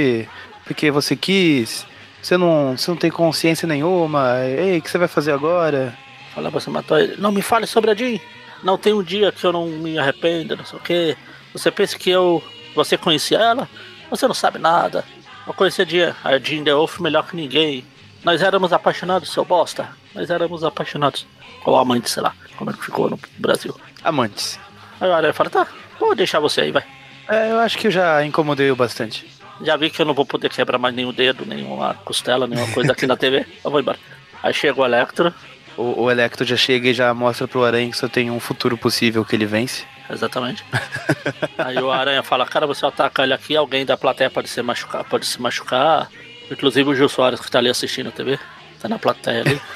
porque 0.64 0.90
você 0.90 1.16
quis, 1.16 1.84
você 2.22 2.36
não, 2.36 2.76
você 2.76 2.90
não 2.90 2.98
tem 2.98 3.10
consciência 3.10 3.66
nenhuma, 3.66 4.38
ei, 4.44 4.78
o 4.78 4.82
que 4.82 4.90
você 4.90 4.98
vai 4.98 5.08
fazer 5.08 5.32
agora? 5.32 5.96
Fala, 6.34 6.50
você 6.50 6.70
matou 6.70 6.98
ele. 6.98 7.16
Não 7.18 7.32
me 7.32 7.42
fale 7.42 7.66
sobre 7.66 7.90
a 7.90 7.94
Jean. 7.94 8.18
Não 8.62 8.78
tem 8.78 8.92
um 8.92 9.02
dia 9.02 9.32
que 9.32 9.44
eu 9.44 9.52
não 9.52 9.66
me 9.66 9.98
arrependa, 9.98 10.54
não 10.54 10.64
sei 10.64 10.78
o 10.78 10.82
quê. 10.82 11.16
Você 11.52 11.70
pensa 11.70 11.98
que 11.98 12.10
eu. 12.10 12.42
Você 12.74 12.96
conhecia 12.96 13.38
ela? 13.38 13.68
Você 14.10 14.26
não 14.26 14.34
sabe 14.34 14.58
nada. 14.58 15.04
Eu 15.46 15.54
conhecia 15.54 15.84
a 15.84 15.88
Jean, 15.88 16.16
a 16.22 16.38
Jean 16.38 16.62
The 16.62 16.74
Wolf 16.74 17.00
melhor 17.00 17.26
que 17.26 17.34
ninguém. 17.34 17.84
Nós 18.22 18.42
éramos 18.42 18.72
apaixonados, 18.72 19.32
seu 19.32 19.44
bosta. 19.44 19.88
Nós 20.14 20.30
éramos 20.30 20.62
apaixonados. 20.62 21.26
Ou 21.64 21.76
amante, 21.76 22.10
sei 22.10 22.22
lá. 22.22 22.34
Como 22.56 22.70
é 22.70 22.74
que 22.74 22.84
ficou 22.84 23.10
no 23.10 23.18
Brasil. 23.38 23.74
Amantes. 24.04 24.58
Aí 25.00 25.08
o 25.08 25.12
Aranha 25.12 25.32
fala, 25.32 25.48
tá, 25.48 25.66
vou 25.98 26.14
deixar 26.14 26.38
você 26.38 26.60
aí, 26.60 26.70
vai. 26.70 26.84
É, 27.28 27.50
eu 27.50 27.58
acho 27.58 27.78
que 27.78 27.86
eu 27.86 27.90
já 27.90 28.24
incomodei 28.24 28.70
o 28.70 28.76
bastante. 28.76 29.26
Já 29.62 29.76
vi 29.76 29.90
que 29.90 30.00
eu 30.00 30.06
não 30.06 30.14
vou 30.14 30.24
poder 30.24 30.48
quebrar 30.48 30.78
mais 30.78 30.94
nenhum 30.94 31.12
dedo, 31.12 31.44
nenhuma 31.44 31.94
costela, 32.04 32.46
nenhuma 32.46 32.72
coisa 32.72 32.92
aqui 32.92 33.06
na 33.06 33.16
TV. 33.16 33.46
Eu 33.64 33.70
vou 33.70 33.80
embora. 33.80 33.98
Aí 34.42 34.54
chega 34.54 34.80
o 34.80 34.84
Electro. 34.84 35.34
O, 35.76 36.02
o 36.04 36.10
Electro 36.10 36.44
já 36.44 36.56
chega 36.56 36.88
e 36.88 36.94
já 36.94 37.12
mostra 37.12 37.46
pro 37.46 37.64
Aranha 37.64 37.90
que 37.90 37.96
só 37.96 38.08
tem 38.08 38.30
um 38.30 38.40
futuro 38.40 38.76
possível 38.76 39.24
que 39.24 39.36
ele 39.36 39.46
vence. 39.46 39.84
Exatamente. 40.08 40.64
Aí 41.58 41.78
o 41.78 41.90
Aranha 41.90 42.22
fala, 42.22 42.46
cara, 42.46 42.66
você 42.66 42.84
ataca 42.84 43.22
ele 43.22 43.34
aqui, 43.34 43.56
alguém 43.56 43.86
da 43.86 43.96
plateia 43.96 44.30
pode 44.30 44.48
se 44.48 44.60
machucar, 44.62 45.04
pode 45.04 45.26
se 45.26 45.40
machucar. 45.40 46.10
Inclusive 46.50 46.88
o 46.88 46.94
Gil 46.94 47.08
Soares 47.08 47.40
que 47.40 47.50
tá 47.50 47.58
ali 47.58 47.68
assistindo 47.68 48.08
a 48.08 48.12
TV. 48.12 48.38
Tá 48.80 48.88
na 48.88 48.98
plateia 48.98 49.42
ali. 49.42 49.60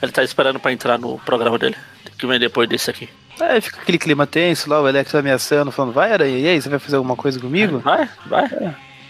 Ele 0.00 0.10
tá 0.10 0.24
esperando 0.24 0.58
pra 0.58 0.72
entrar 0.72 0.98
no 0.98 1.18
programa 1.20 1.58
dele. 1.58 1.76
Que 2.18 2.26
vem 2.26 2.38
depois 2.38 2.68
desse 2.68 2.90
aqui. 2.90 3.08
Aí 3.50 3.60
fica 3.60 3.80
aquele 3.80 3.98
clima 3.98 4.26
tenso 4.26 4.68
lá, 4.70 4.80
o 4.80 4.88
Electro 4.88 5.18
ameaçando, 5.18 5.70
falando, 5.72 5.92
vai 5.92 6.12
Aranha, 6.12 6.38
e 6.38 6.48
aí, 6.48 6.60
você 6.60 6.68
vai 6.68 6.78
fazer 6.78 6.96
alguma 6.96 7.16
coisa 7.16 7.40
comigo? 7.40 7.78
Vai, 7.80 8.08
vai. 8.26 8.48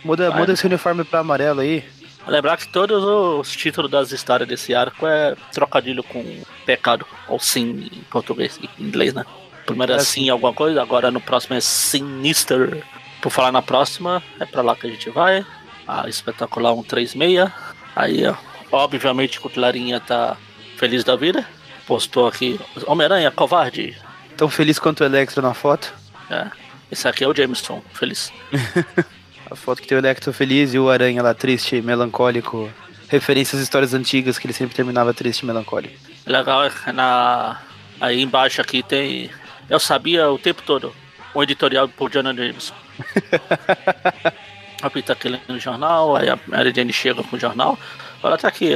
Muda, 0.04 0.30
Vai. 0.30 0.40
muda 0.40 0.52
esse 0.52 0.66
uniforme 0.66 1.04
pra 1.04 1.20
amarelo 1.20 1.60
aí. 1.60 1.84
Lembrar 2.26 2.56
que 2.56 2.68
todos 2.68 3.02
os 3.04 3.50
títulos 3.54 3.90
das 3.90 4.12
histórias 4.12 4.48
desse 4.48 4.74
arco 4.74 5.06
é 5.06 5.34
trocadilho 5.52 6.02
com 6.02 6.24
pecado, 6.64 7.04
ou 7.28 7.38
sim 7.38 7.88
em 7.92 8.02
português 8.10 8.58
e 8.62 8.68
em 8.80 8.86
inglês, 8.86 9.12
né? 9.12 9.24
Primeiro 9.66 9.92
é 9.92 9.96
É 9.96 9.98
sim 10.00 10.28
alguma 10.28 10.52
coisa, 10.52 10.80
agora 10.82 11.10
no 11.10 11.20
próximo 11.20 11.56
é 11.56 11.60
Sinister. 11.60 12.82
Por 13.20 13.30
falar 13.30 13.52
na 13.52 13.62
próxima, 13.62 14.22
é 14.40 14.44
pra 14.46 14.62
lá 14.62 14.74
que 14.74 14.86
a 14.86 14.90
gente 14.90 15.08
vai. 15.10 15.44
A 15.86 16.08
espetacular 16.08 16.74
136. 16.74 17.48
Aí, 17.94 18.26
ó, 18.26 18.34
obviamente, 18.72 19.38
o 19.44 19.48
Clarinha 19.50 20.00
tá 20.00 20.36
feliz 20.76 21.04
da 21.04 21.14
vida. 21.16 21.46
Postou 21.86 22.26
aqui, 22.26 22.58
Homem-Aranha, 22.86 23.30
covarde. 23.30 23.96
Tão 24.42 24.50
feliz 24.50 24.76
quanto 24.76 25.02
o 25.02 25.04
Electro 25.04 25.40
na 25.40 25.54
foto. 25.54 25.94
É, 26.28 26.50
esse 26.90 27.06
aqui 27.06 27.22
é 27.22 27.28
o 27.28 27.32
Jameson, 27.32 27.80
feliz. 27.92 28.32
A 29.48 29.54
foto 29.54 29.80
que 29.80 29.86
tem 29.86 29.96
o 29.96 30.00
Electro 30.00 30.32
feliz 30.32 30.74
e 30.74 30.80
o 30.80 30.90
Aranha 30.90 31.22
lá 31.22 31.32
triste, 31.32 31.80
melancólico. 31.80 32.68
Referência 33.06 33.54
às 33.54 33.62
histórias 33.62 33.94
antigas 33.94 34.40
que 34.40 34.46
ele 34.48 34.52
sempre 34.52 34.74
terminava 34.74 35.14
triste 35.14 35.42
e 35.42 35.46
melancólico. 35.46 35.94
Legal 36.26 36.64
é 36.64 36.92
na 36.92 37.62
aí 38.00 38.20
embaixo 38.20 38.60
aqui 38.60 38.82
tem 38.82 39.30
eu 39.70 39.78
sabia 39.78 40.28
o 40.28 40.36
tempo 40.40 40.60
todo 40.66 40.92
um 41.36 41.40
editorial 41.40 41.88
por 41.88 42.10
Jonah 42.10 42.34
Jameson. 42.34 42.74
a 44.82 44.90
Pita 44.90 45.12
aqui 45.12 45.28
lendo 45.28 45.50
o 45.50 45.60
jornal, 45.60 46.16
aí 46.16 46.28
a 46.28 46.36
Mary 46.48 46.72
Jane 46.74 46.92
chega 46.92 47.22
com 47.22 47.36
o 47.36 47.38
jornal, 47.38 47.78
fala 48.20 48.36
tá 48.36 48.48
aqui, 48.48 48.72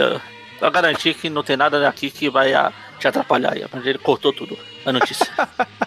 pra 0.61 0.71
garantir 0.71 1.15
que 1.15 1.29
não 1.29 1.43
tem 1.43 1.57
nada 1.57 1.89
aqui 1.89 2.09
que 2.09 2.31
vai 2.31 2.55
ah, 2.55 2.73
te 2.99 3.09
atrapalhar. 3.09 3.53
aí 3.53 3.65
Jane 3.85 3.99
cortou 3.99 4.33
tudo 4.33 4.59
a 4.85 4.93
notícia. 4.93 5.27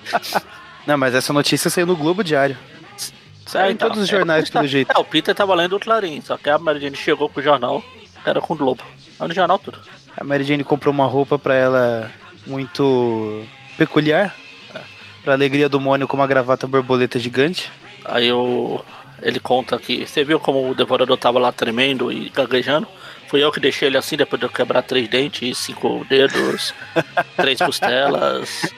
Não, 0.86 0.98
mas 0.98 1.14
essa 1.14 1.32
notícia 1.34 1.70
saiu 1.70 1.86
no 1.86 1.96
Globo 1.96 2.24
Diário. 2.24 2.58
Saiu 3.46 3.72
em 3.72 3.74
então, 3.74 3.88
todos 3.88 4.04
os 4.04 4.10
é, 4.10 4.12
jornais, 4.18 4.50
pelo 4.50 4.66
jeito. 4.68 4.92
É, 4.92 5.00
o 5.00 5.04
Peter 5.04 5.34
tava 5.34 5.56
lendo 5.56 5.76
o 5.76 5.80
Clarim, 5.80 6.22
só 6.22 6.38
que 6.38 6.50
a 6.50 6.58
Mary 6.58 6.80
Jane 6.80 6.96
chegou 6.96 7.30
com 7.30 7.40
o 7.40 7.44
jornal, 7.44 7.84
era 8.26 8.40
com 8.40 8.54
o 8.54 8.58
Globo. 8.58 8.84
Aí 9.20 9.28
no 9.28 9.34
jornal 9.34 9.60
tudo. 9.60 9.80
A 10.16 10.24
Mary 10.24 10.44
Jane 10.44 10.64
comprou 10.64 10.94
uma 10.94 11.06
roupa 11.06 11.38
pra 11.38 11.56
ela 11.56 12.12
muito 12.46 13.44
peculiar. 13.78 14.36
Pra 15.24 15.34
alegria 15.34 15.68
do 15.68 15.80
Mônio 15.80 16.08
com 16.08 16.16
uma 16.16 16.28
gravata 16.28 16.66
borboleta 16.66 17.20
gigante. 17.20 17.70
Aí 18.06 18.32
o, 18.32 18.82
ele 19.22 19.40
conta 19.40 19.78
que 19.78 20.06
você 20.06 20.24
viu 20.24 20.40
como 20.40 20.70
o 20.70 20.76
devorador 20.76 21.18
tava 21.18 21.40
lá 21.40 21.52
tremendo 21.52 22.12
e 22.12 22.30
gaguejando. 22.30 22.88
Fui 23.30 23.44
eu 23.44 23.52
que 23.52 23.60
deixei 23.60 23.88
ele 23.88 23.98
assim 23.98 24.18
depois 24.18 24.40
de 24.40 24.46
eu 24.46 24.50
quebrar 24.50 24.82
três 24.82 25.08
dentes, 25.08 25.58
cinco 25.60 26.04
dedos, 26.10 26.74
três 27.38 27.60
costelas, 27.60 28.74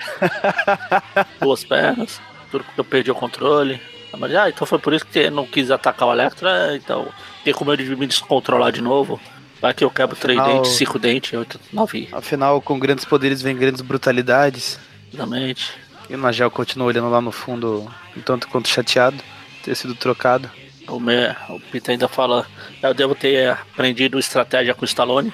duas 1.39 1.63
pernas, 1.63 2.19
tudo 2.51 2.63
porque 2.65 2.79
eu 2.79 2.83
perdi 2.85 3.11
o 3.11 3.15
controle. 3.15 3.79
Mas, 4.17 4.35
ah, 4.35 4.49
então 4.49 4.67
foi 4.67 4.77
por 4.77 4.93
isso 4.93 5.05
que 5.05 5.13
você 5.13 5.29
não 5.29 5.45
quis 5.45 5.71
atacar 5.71 6.07
o 6.09 6.11
Electro, 6.11 6.45
é, 6.47 6.75
então 6.75 7.07
tem 7.45 7.53
com 7.53 7.63
medo 7.63 7.81
de 7.81 7.95
me 7.95 8.05
descontrolar 8.05 8.71
de 8.73 8.81
novo. 8.81 9.19
Vai 9.61 9.73
que 9.73 9.83
eu 9.85 9.89
quebro 9.91 10.15
três 10.17 10.37
Afinal- 10.37 10.57
dentes, 10.61 10.75
cinco 10.77 10.99
dentes, 10.99 11.31
oito, 11.33 11.59
nove, 11.71 12.09
Afinal, 12.11 12.59
com 12.61 12.77
grandes 12.77 13.05
poderes 13.05 13.41
vem 13.41 13.55
grandes 13.55 13.81
brutalidades. 13.81 14.77
exatamente. 15.13 15.71
E 16.09 16.15
o 16.15 16.17
Nagel 16.17 16.51
continua 16.51 16.87
olhando 16.87 17.09
lá 17.09 17.21
no 17.21 17.31
fundo, 17.31 17.89
um 18.17 18.21
tanto 18.21 18.49
quanto 18.49 18.67
chateado, 18.67 19.17
ter 19.63 19.75
sido 19.75 19.95
trocado. 19.95 20.51
O, 20.91 21.55
o 21.55 21.59
Peter 21.71 21.93
ainda 21.93 22.07
fala, 22.07 22.45
eu 22.83 22.93
devo 22.93 23.15
ter 23.15 23.49
aprendido 23.49 24.19
estratégia 24.19 24.73
com 24.73 24.81
o 24.81 24.85
Stallone. 24.85 25.33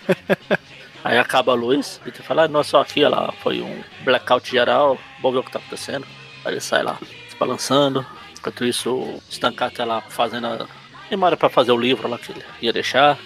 Aí 1.02 1.16
acaba 1.16 1.52
a 1.52 1.54
luz, 1.54 1.96
o 1.96 2.04
Peter 2.04 2.22
fala, 2.22 2.44
ah, 2.44 2.48
não, 2.48 2.62
só 2.62 2.82
aqui, 2.82 3.02
ela 3.02 3.32
foi 3.42 3.62
um 3.62 3.82
blackout 4.04 4.50
geral, 4.50 4.98
vamos 5.22 5.32
ver 5.32 5.38
o 5.40 5.44
que 5.44 5.50
tá 5.50 5.58
acontecendo. 5.58 6.06
Aí 6.44 6.52
ele 6.52 6.60
sai 6.60 6.82
lá, 6.82 6.98
se 7.28 7.36
balançando. 7.38 8.04
Enquanto 8.38 8.64
isso, 8.64 8.94
o 8.94 9.22
Stancar 9.30 9.70
tá 9.70 9.84
lá 9.84 10.02
fazendo 10.02 10.46
a 10.46 10.66
memória 11.10 11.36
pra 11.36 11.48
fazer 11.48 11.72
o 11.72 11.76
livro 11.76 12.08
lá 12.08 12.18
que 12.18 12.32
ele 12.32 12.44
ia 12.60 12.72
deixar. 12.72 13.18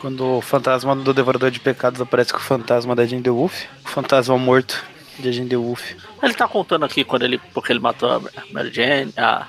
Quando 0.00 0.38
o 0.38 0.40
fantasma 0.40 0.94
do 0.94 1.14
Devorador 1.14 1.50
de 1.50 1.60
Pecados 1.60 2.00
aparece 2.00 2.32
com 2.32 2.38
o 2.38 2.42
fantasma 2.42 2.94
da 2.94 3.06
Jane 3.06 3.28
Wolf, 3.28 3.64
o 3.84 3.88
fantasma 3.88 4.36
morto 4.36 4.84
de 5.18 5.32
Jane 5.32 5.56
Wolf. 5.56 5.92
Ele 6.22 6.34
tá 6.34 6.46
contando 6.46 6.84
aqui 6.84 7.04
quando 7.04 7.22
ele. 7.22 7.38
porque 7.54 7.72
ele 7.72 7.80
matou 7.80 8.10
a 8.10 8.20
Mary 8.52 8.72
Jane, 8.72 9.12
a, 9.16 9.46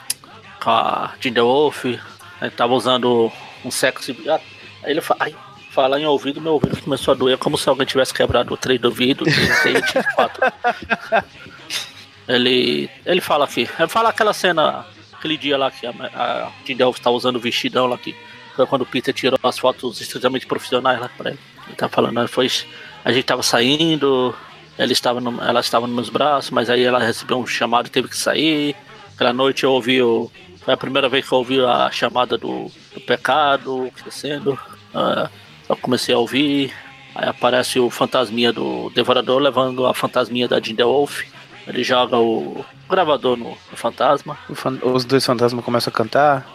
com 0.62 0.70
a 0.70 1.14
Jane 1.20 1.40
Wolf. 1.40 1.86
Ele 1.86 2.52
tava 2.56 2.74
usando 2.74 3.32
um 3.64 3.72
sexo. 3.72 4.16
Aí 4.84 4.92
ele 4.92 5.02
fala. 5.02 5.20
Ai, 5.24 5.36
fala 5.72 6.00
em 6.00 6.06
ouvido, 6.06 6.42
meu 6.42 6.54
ouvido 6.54 6.82
começou 6.82 7.14
a 7.14 7.16
doer, 7.16 7.38
como 7.38 7.56
se 7.56 7.70
alguém 7.70 7.86
tivesse 7.86 8.12
quebrado 8.12 8.52
o 8.52 8.58
trem 8.58 8.80
do 8.80 8.88
ouvido. 8.88 9.24
Ele, 12.28 12.90
ele 13.06 13.22
fala 13.22 13.46
aqui, 13.46 13.70
ele 13.80 13.88
fala 13.88 14.10
aquela 14.10 14.34
cena, 14.34 14.86
aquele 15.14 15.38
dia 15.38 15.58
lá 15.58 15.72
que 15.72 15.88
a, 15.88 15.92
a 15.92 16.52
Jane 16.66 16.84
Wolf 16.84 17.00
tá 17.00 17.10
usando 17.10 17.38
o 17.38 17.40
vestidão 17.40 17.88
lá 17.88 17.98
que 17.98 18.14
foi 18.54 18.66
quando 18.66 18.82
o 18.82 18.86
Peter 18.86 19.14
tirou 19.14 19.40
as 19.42 19.58
fotos 19.58 20.02
extremamente 20.02 20.46
profissionais 20.46 21.00
lá 21.00 21.10
pra 21.16 21.30
ele. 21.30 21.40
Ele 21.68 21.76
tá 21.78 21.88
falando, 21.88 22.28
foi. 22.28 22.52
A 23.06 23.14
gente 23.14 23.24
tava 23.24 23.44
saindo, 23.44 24.36
ela 24.78 24.92
estava, 24.92 25.22
no, 25.22 25.42
ela 25.42 25.60
estava 25.60 25.88
nos 25.88 25.96
meus 25.96 26.10
braços, 26.10 26.52
mas 26.52 26.70
aí 26.70 26.84
ela 26.84 27.00
recebeu 27.00 27.38
um 27.38 27.48
chamado 27.48 27.88
e 27.88 27.92
teve 27.92 28.10
que 28.10 28.18
sair. 28.18 28.76
Aquela 29.16 29.32
noite 29.32 29.64
eu 29.64 29.72
ouvi. 29.72 30.02
O, 30.02 30.30
foi 30.68 30.74
a 30.74 30.78
primeira 30.78 31.08
vez 31.08 31.26
que 31.26 31.34
eu 31.34 31.38
ouvi 31.38 31.64
a 31.64 31.90
chamada 31.90 32.38
do, 32.38 32.70
do 32.94 33.00
pecado 33.00 33.90
crescendo. 33.96 34.60
Uh, 34.94 35.30
eu 35.70 35.78
comecei 35.78 36.14
a 36.14 36.18
ouvir. 36.18 36.74
Aí 37.16 37.30
aparece 37.30 37.80
o 37.80 37.90
fantasminha 37.90 38.52
do 38.52 38.90
Devorador 38.90 39.40
levando 39.40 39.86
a 39.86 39.94
fantasminha 39.94 40.46
da 40.46 40.60
Jinder 40.60 40.86
Wolf. 40.86 41.22
Ele 41.66 41.86
joga 41.86 42.18
o 42.18 42.66
gravador 42.90 43.38
no, 43.38 43.52
no 43.52 43.78
fantasma. 43.78 44.38
Fan 44.54 44.78
os 44.84 45.06
dois 45.06 45.26
fantasmas 45.26 45.64
começam 45.64 45.90
a 45.90 45.96
cantar. 45.96 46.46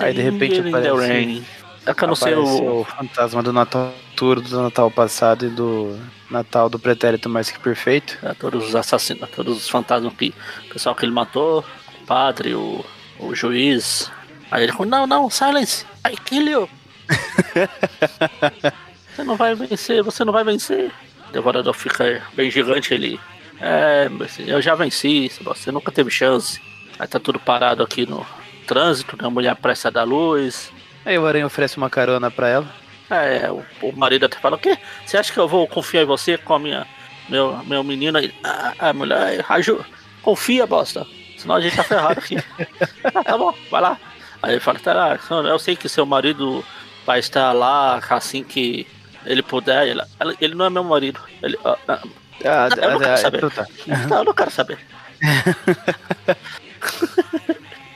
Aí 0.00 0.12
de 0.12 0.22
repente 0.22 0.58
aparece. 0.58 1.44
É 1.86 1.94
que 1.94 2.02
eu 2.02 2.08
não 2.08 2.16
sei 2.16 2.34
o... 2.34 2.80
o 2.80 2.84
fantasma 2.84 3.44
do 3.44 3.52
Natal 3.52 3.94
Tour 4.16 4.40
do 4.40 4.60
Natal 4.60 4.90
passado 4.90 5.46
e 5.46 5.50
do 5.50 5.96
Natal 6.28 6.68
do 6.68 6.80
Pretérito 6.80 7.28
Mais 7.28 7.48
Que 7.48 7.60
Perfeito. 7.60 8.18
É, 8.24 8.34
todos 8.34 8.66
os 8.66 8.74
assassinos, 8.74 9.30
todos 9.30 9.56
os 9.56 9.68
fantasmas 9.68 10.12
que. 10.14 10.34
O 10.68 10.72
pessoal 10.72 10.96
que 10.96 11.04
ele 11.04 11.12
matou, 11.12 11.64
o 12.02 12.06
padre, 12.06 12.52
o, 12.52 12.84
o 13.18 13.34
juiz. 13.34 14.10
Aí 14.50 14.64
ele 14.64 14.72
falou, 14.72 14.86
não, 14.86 15.06
não, 15.06 15.30
silence, 15.30 15.84
I 16.06 16.16
kill 16.16 16.48
you. 16.48 16.70
você 19.14 19.24
não 19.24 19.36
vai 19.36 19.54
vencer, 19.54 20.02
você 20.02 20.24
não 20.24 20.32
vai 20.32 20.44
vencer. 20.44 20.90
O 21.28 21.32
devorador 21.32 21.74
fica 21.74 22.22
bem 22.34 22.50
gigante, 22.50 22.94
ele. 22.94 23.20
É, 23.60 24.08
eu 24.46 24.60
já 24.60 24.74
venci, 24.74 25.30
você 25.40 25.72
nunca 25.72 25.90
teve 25.90 26.10
chance. 26.10 26.60
Aí 26.98 27.06
tá 27.06 27.18
tudo 27.18 27.38
parado 27.38 27.82
aqui 27.82 28.06
no 28.06 28.26
trânsito, 28.66 29.16
né? 29.16 29.26
A 29.26 29.30
mulher 29.30 29.54
pressa 29.56 29.90
da 29.90 30.02
luz. 30.02 30.72
Aí 31.04 31.18
o 31.18 31.26
Aranha 31.26 31.46
oferece 31.46 31.76
uma 31.76 31.90
carona 31.90 32.30
pra 32.30 32.48
ela. 32.48 32.74
É, 33.10 33.50
o, 33.50 33.64
o 33.82 33.96
marido 33.96 34.26
até 34.26 34.38
fala, 34.38 34.56
o 34.56 34.58
quê? 34.58 34.76
Você 35.04 35.16
acha 35.16 35.32
que 35.32 35.38
eu 35.38 35.46
vou 35.46 35.66
confiar 35.66 36.02
em 36.02 36.06
você 36.06 36.36
com 36.36 36.54
a 36.54 36.58
minha. 36.58 36.86
Meu, 37.28 37.58
meu 37.64 37.82
menino 37.82 38.18
aí? 38.18 38.32
Ah, 38.42 38.74
a 38.78 38.92
mulher, 38.92 39.40
Raju, 39.40 39.84
confia, 40.22 40.66
bosta. 40.66 41.06
Senão 41.36 41.56
a 41.56 41.60
gente 41.60 41.76
tá 41.76 41.84
ferrado 41.84 42.18
aqui. 42.18 42.36
ah, 43.04 43.24
tá 43.24 43.38
bom, 43.38 43.54
vai 43.70 43.80
lá. 43.80 43.98
Aí 44.42 44.52
ele 44.52 44.60
fala, 44.60 44.78
tá, 44.78 45.18
eu 45.30 45.58
sei 45.58 45.76
que 45.76 45.88
seu 45.88 46.06
marido 46.06 46.64
vai 47.04 47.18
estar 47.18 47.52
lá 47.52 48.00
assim 48.10 48.42
que 48.42 48.86
ele 49.24 49.42
puder. 49.42 49.88
Ele, 49.88 50.02
ele 50.40 50.54
não 50.54 50.66
é 50.66 50.70
meu 50.70 50.84
marido. 50.84 51.20
Ele, 51.42 51.58
ah, 51.64 51.76
ah, 51.88 52.00
ah, 52.44 52.68
eu 52.76 52.90
não 52.92 53.00
quero 53.00 53.18
saber. 53.18 53.50
Tá. 53.50 53.66
Não, 54.08 54.18
eu 54.18 54.24
não 54.24 54.34
quero 54.34 54.50
saber. 54.50 54.78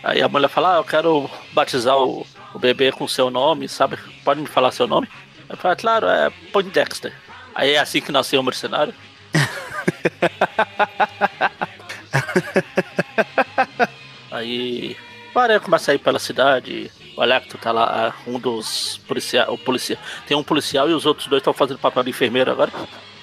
Aí 0.03 0.23
a 0.23 0.29
mulher 0.29 0.49
fala, 0.49 0.75
ah, 0.75 0.79
eu 0.79 0.85
quero 0.85 1.31
batizar 1.53 1.97
o, 1.97 2.27
o 2.55 2.59
bebê 2.59 2.91
com 2.91 3.07
seu 3.07 3.31
nome, 3.31 3.69
sabe? 3.69 3.99
Pode 4.25 4.41
me 4.41 4.47
falar 4.47 4.73
seu 4.73 4.87
nome? 4.87 5.09
Eu 5.49 5.57
falo, 5.57 5.77
claro, 5.77 6.07
é 6.07 6.31
Poindexter. 6.53 7.13
Aí 7.55 7.73
é 7.73 7.79
assim 7.79 8.01
que 8.01 8.11
nasceu 8.11 8.41
o 8.41 8.45
mercenário. 8.45 8.95
Aí 14.41 14.97
o 15.35 15.39
Aranha 15.39 15.61
começa 15.61 15.93
a 15.93 15.95
ir 15.95 15.99
pela 15.99 16.19
cidade. 16.19 16.91
O 17.17 17.23
Electro 17.23 17.59
tá 17.59 17.71
lá, 17.71 18.15
um 18.27 18.39
dos 18.39 18.99
policiais. 19.07 19.49
O 19.49 19.59
policia, 19.59 19.99
tem 20.27 20.37
um 20.37 20.43
policial 20.43 20.89
e 20.89 20.95
os 20.95 21.07
outros 21.07 21.27
dois 21.27 21.41
estão 21.41 21.53
fazendo 21.53 21.79
papel 21.79 22.03
de 22.03 22.11
enfermeiro 22.11 22.51
agora. 22.51 22.73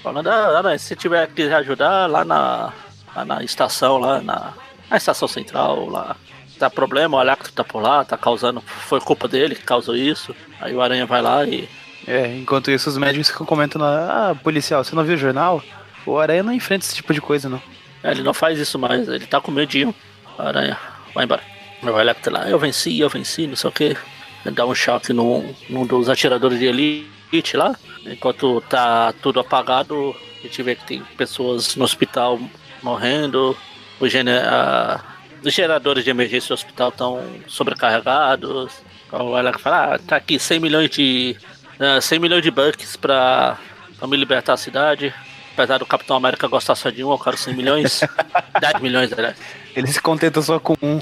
Falando, 0.04 0.28
ah, 0.30 0.78
se 0.78 0.96
tiver 0.96 1.28
que 1.28 1.44
ajudar 1.44 2.08
lá 2.08 2.24
na, 2.24 2.72
lá 3.16 3.26
na 3.26 3.44
estação, 3.44 3.98
lá 3.98 4.22
na, 4.22 4.54
na 4.90 4.98
estação 4.98 5.28
central, 5.28 5.90
lá 5.90 6.16
tá 6.58 6.70
problema, 6.70 7.18
o 7.18 7.20
Alacto 7.20 7.52
tá 7.54 7.64
por 7.64 7.82
lá, 7.82 8.04
tá 8.04 8.18
causando. 8.18 8.62
Foi 8.62 9.00
culpa 9.00 9.28
dele 9.28 9.56
que 9.56 9.64
causou 9.64 9.96
isso. 9.96 10.36
Aí 10.60 10.74
o 10.74 10.82
Aranha 10.82 11.06
vai 11.06 11.22
lá 11.22 11.44
e. 11.46 11.68
É, 12.08 12.36
enquanto 12.38 12.72
isso 12.72 12.90
os 12.90 12.98
médicos 12.98 13.30
ficam 13.30 13.46
comentando, 13.46 13.84
ah, 13.84 14.36
policial, 14.42 14.84
você 14.84 14.96
não 14.96 15.04
viu 15.04 15.16
o 15.16 15.20
jornal? 15.20 15.62
O 16.06 16.18
Aranha 16.18 16.42
não 16.42 16.54
enfrenta 16.54 16.86
esse 16.86 16.96
tipo 16.96 17.14
de 17.14 17.20
coisa, 17.20 17.50
não. 17.50 17.62
É, 18.02 18.12
ele 18.12 18.24
não 18.24 18.34
faz 18.34 18.58
isso 18.60 18.80
mais, 18.80 19.10
ele 19.10 19.26
tá 19.26 19.42
com 19.42 19.52
medinho. 19.52 19.94
Aranha, 20.38 20.78
vai 21.18 21.26
embora. 21.26 21.42
O 21.82 22.00
Electro 22.00 22.32
lá, 22.32 22.50
eu 22.50 22.60
venci, 22.60 23.00
eu 23.00 23.10
venci, 23.10 23.48
não 23.48 23.56
sei 23.56 23.70
o 23.70 23.74
que. 23.74 23.98
Dá 24.46 24.66
um 24.66 24.74
choque 24.74 25.12
num, 25.12 25.54
num 25.70 25.86
dos 25.86 26.10
atiradores 26.10 26.60
de 26.60 26.66
elite 26.66 27.58
lá. 27.58 27.76
Enquanto 28.06 28.62
tá 28.62 29.14
tudo 29.22 29.40
apagado, 29.40 30.16
a 30.40 30.44
gente 30.44 30.64
vê 30.64 30.76
que 30.76 30.86
tem 30.86 31.04
pessoas 31.18 31.76
no 31.76 31.84
hospital 31.84 32.40
morrendo. 32.82 33.58
O 34.00 34.06
a, 34.06 35.04
os 35.44 35.54
geradores 35.54 36.04
de 36.04 36.10
emergência 36.10 36.50
do 36.50 36.54
hospital 36.54 36.90
estão 36.90 37.24
sobrecarregados. 37.48 38.82
Então 39.08 39.38
ela 39.38 39.58
fala, 39.58 39.96
ah, 39.96 40.00
tá 40.00 40.16
aqui 40.16 40.40
100 40.40 40.60
milhões 40.60 40.90
de. 40.90 41.36
Uh, 41.80 42.02
100 42.02 42.20
milhões 42.20 42.42
de 42.42 42.50
bucks 42.50 42.96
pra, 42.96 43.58
pra 43.98 44.08
me 44.08 44.18
libertar 44.18 44.54
a 44.54 44.58
cidade. 44.58 45.14
Apesar 45.58 45.80
do 45.80 45.88
Capitão 45.88 46.16
América 46.16 46.48
gostar 46.48 46.76
só 46.76 46.92
de 46.92 47.04
um, 47.04 47.10
eu 47.10 47.18
quero 47.18 47.36
100 47.36 47.56
milhões. 47.56 48.02
10 48.62 48.80
milhões, 48.80 49.12
aliás. 49.12 49.36
Ele 49.76 49.88
se 49.88 50.00
contenta 50.00 50.40
só 50.40 50.60
com 50.60 50.76
um. 50.80 51.02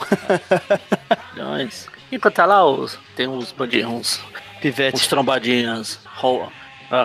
milhões. 1.35 1.89
Enquanto 2.09 2.35
tá 2.35 2.45
lá, 2.45 2.65
os, 2.65 2.97
tem 3.17 3.27
uns 3.27 3.51
bandinhos, 3.51 4.21
Pivete. 4.61 4.95
uns 4.95 5.07
trombadinhas 5.07 5.99
uh, 6.23 6.49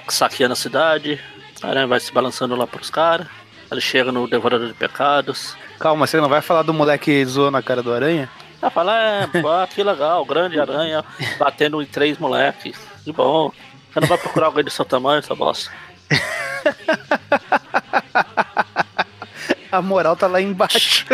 saqueando 0.07 0.53
a 0.53 0.57
cidade. 0.57 1.20
A 1.61 1.70
aranha 1.70 1.88
vai 1.88 1.98
se 1.98 2.12
balançando 2.12 2.55
lá 2.55 2.68
pros 2.68 2.88
caras. 2.88 3.26
Ele 3.68 3.80
chega 3.80 4.12
no 4.12 4.28
Devorador 4.28 4.68
de 4.68 4.74
Pecados. 4.74 5.57
Calma, 5.80 6.07
você 6.07 6.20
não 6.20 6.28
vai 6.28 6.40
falar 6.40 6.62
do 6.62 6.72
moleque 6.72 7.24
zoando 7.24 7.57
a 7.57 7.62
cara 7.64 7.82
do 7.82 7.92
aranha? 7.92 8.30
Ah, 8.62 8.70
falar, 8.70 9.01
é, 9.01 9.26
pô, 9.26 9.48
que 9.74 9.82
legal, 9.82 10.24
grande 10.24 10.61
aranha 10.61 11.05
batendo 11.36 11.82
em 11.82 11.86
três 11.86 12.16
moleques. 12.16 12.78
Que 13.03 13.12
bom. 13.12 13.51
Você 13.92 13.98
não 13.98 14.07
vai 14.07 14.18
procurar 14.18 14.46
alguém 14.46 14.62
do 14.62 14.70
seu 14.70 14.84
tamanho, 14.84 15.18
essa 15.18 15.34
bosta. 15.34 15.72
a 19.71 19.83
moral 19.83 20.17
tá 20.17 20.27
lá 20.27 20.41
embaixo. 20.41 21.07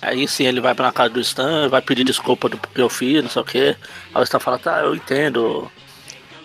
Aí 0.00 0.26
sim 0.26 0.46
ele 0.46 0.60
vai 0.60 0.74
pra 0.74 0.92
casa 0.92 1.10
do 1.10 1.20
Stan, 1.20 1.68
vai 1.68 1.82
pedir 1.82 2.04
desculpa 2.04 2.48
do 2.48 2.56
que 2.56 2.80
eu 2.80 2.88
fiz, 2.88 3.22
não 3.22 3.30
sei 3.30 3.42
o 3.42 3.44
que. 3.44 3.76
Aí 4.14 4.14
o 4.14 4.22
Stan 4.22 4.38
fala, 4.38 4.58
tá, 4.58 4.80
eu 4.80 4.94
entendo. 4.94 5.70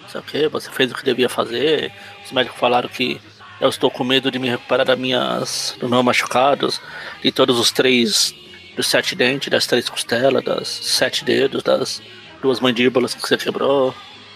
Não 0.01 0.09
sei 0.09 0.19
o 0.19 0.23
que, 0.23 0.47
você 0.47 0.69
fez 0.69 0.91
o 0.91 0.95
que 0.95 1.05
devia 1.05 1.29
fazer. 1.29 1.91
Os 2.25 2.31
médicos 2.31 2.59
falaram 2.59 2.89
que 2.89 3.21
eu 3.61 3.69
estou 3.69 3.89
com 3.89 4.03
medo 4.03 4.29
de 4.29 4.39
me 4.39 4.49
recuperar 4.49 4.85
das 4.85 4.99
minhas, 4.99 5.77
dos 5.79 5.89
meus 5.89 6.03
machucados, 6.03 6.81
de 7.21 7.31
todos 7.31 7.57
os 7.57 7.71
três, 7.71 8.35
dos 8.75 8.87
sete 8.87 9.15
dentes, 9.15 9.49
das 9.49 9.65
três 9.65 9.87
costelas, 9.87 10.43
das 10.43 10.67
sete 10.67 11.23
dedos, 11.23 11.63
das 11.63 12.01
duas 12.41 12.59
mandíbulas 12.59 13.13
que 13.13 13.21
você 13.21 13.37
quebrou. 13.37 13.95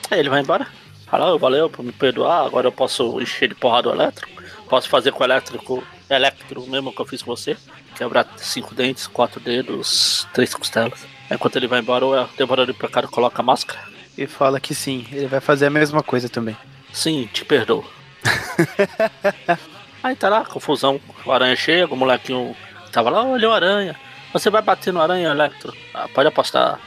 Aí 0.09 0.19
ele 0.19 0.29
vai 0.29 0.41
embora. 0.41 0.67
Fala, 1.07 1.33
oh, 1.33 1.39
valeu 1.39 1.69
por 1.69 1.83
me 1.83 1.91
perdoar, 1.91 2.45
agora 2.45 2.67
eu 2.67 2.71
posso 2.71 3.19
encher 3.21 3.49
de 3.49 3.55
porrada 3.55 3.89
o 3.89 3.93
elétrico. 3.93 4.43
Posso 4.69 4.89
fazer 4.89 5.11
com 5.11 5.23
o 5.23 5.25
elétrico, 5.25 5.83
elétrico 6.09 6.67
mesmo 6.67 6.91
que 6.91 7.01
eu 7.01 7.05
fiz 7.05 7.21
com 7.23 7.33
você. 7.35 7.55
Quebrar 7.95 8.27
cinco 8.37 8.75
dentes, 8.75 9.07
quatro 9.07 9.39
dedos, 9.39 10.27
três 10.33 10.53
costelas. 10.53 11.05
Enquanto 11.31 11.55
ele 11.55 11.67
vai 11.67 11.79
embora, 11.79 12.05
o 12.05 12.27
devorador 12.37 12.73
de 12.73 12.79
pecado 12.79 13.07
coloca 13.07 13.41
a 13.41 13.45
máscara. 13.45 13.79
E 14.17 14.27
fala 14.27 14.59
que 14.59 14.75
sim, 14.75 15.05
ele 15.11 15.27
vai 15.27 15.39
fazer 15.39 15.67
a 15.67 15.69
mesma 15.69 16.03
coisa 16.03 16.27
também. 16.27 16.57
Sim, 16.91 17.29
te 17.31 17.45
perdoo. 17.45 17.85
Aí 20.03 20.15
tá 20.15 20.29
lá, 20.29 20.45
confusão. 20.45 20.99
O 21.25 21.31
aranha 21.31 21.55
chega, 21.55 21.93
o 21.93 21.97
molequinho 21.97 22.55
tava 22.91 23.09
lá, 23.09 23.23
olha 23.23 23.49
o 23.49 23.53
aranha. 23.53 23.95
Você 24.33 24.49
vai 24.49 24.61
bater 24.61 24.91
no 24.91 25.01
aranha, 25.01 25.29
Electro? 25.29 25.73
Ah, 25.93 26.07
pode 26.13 26.27
apostar. 26.27 26.79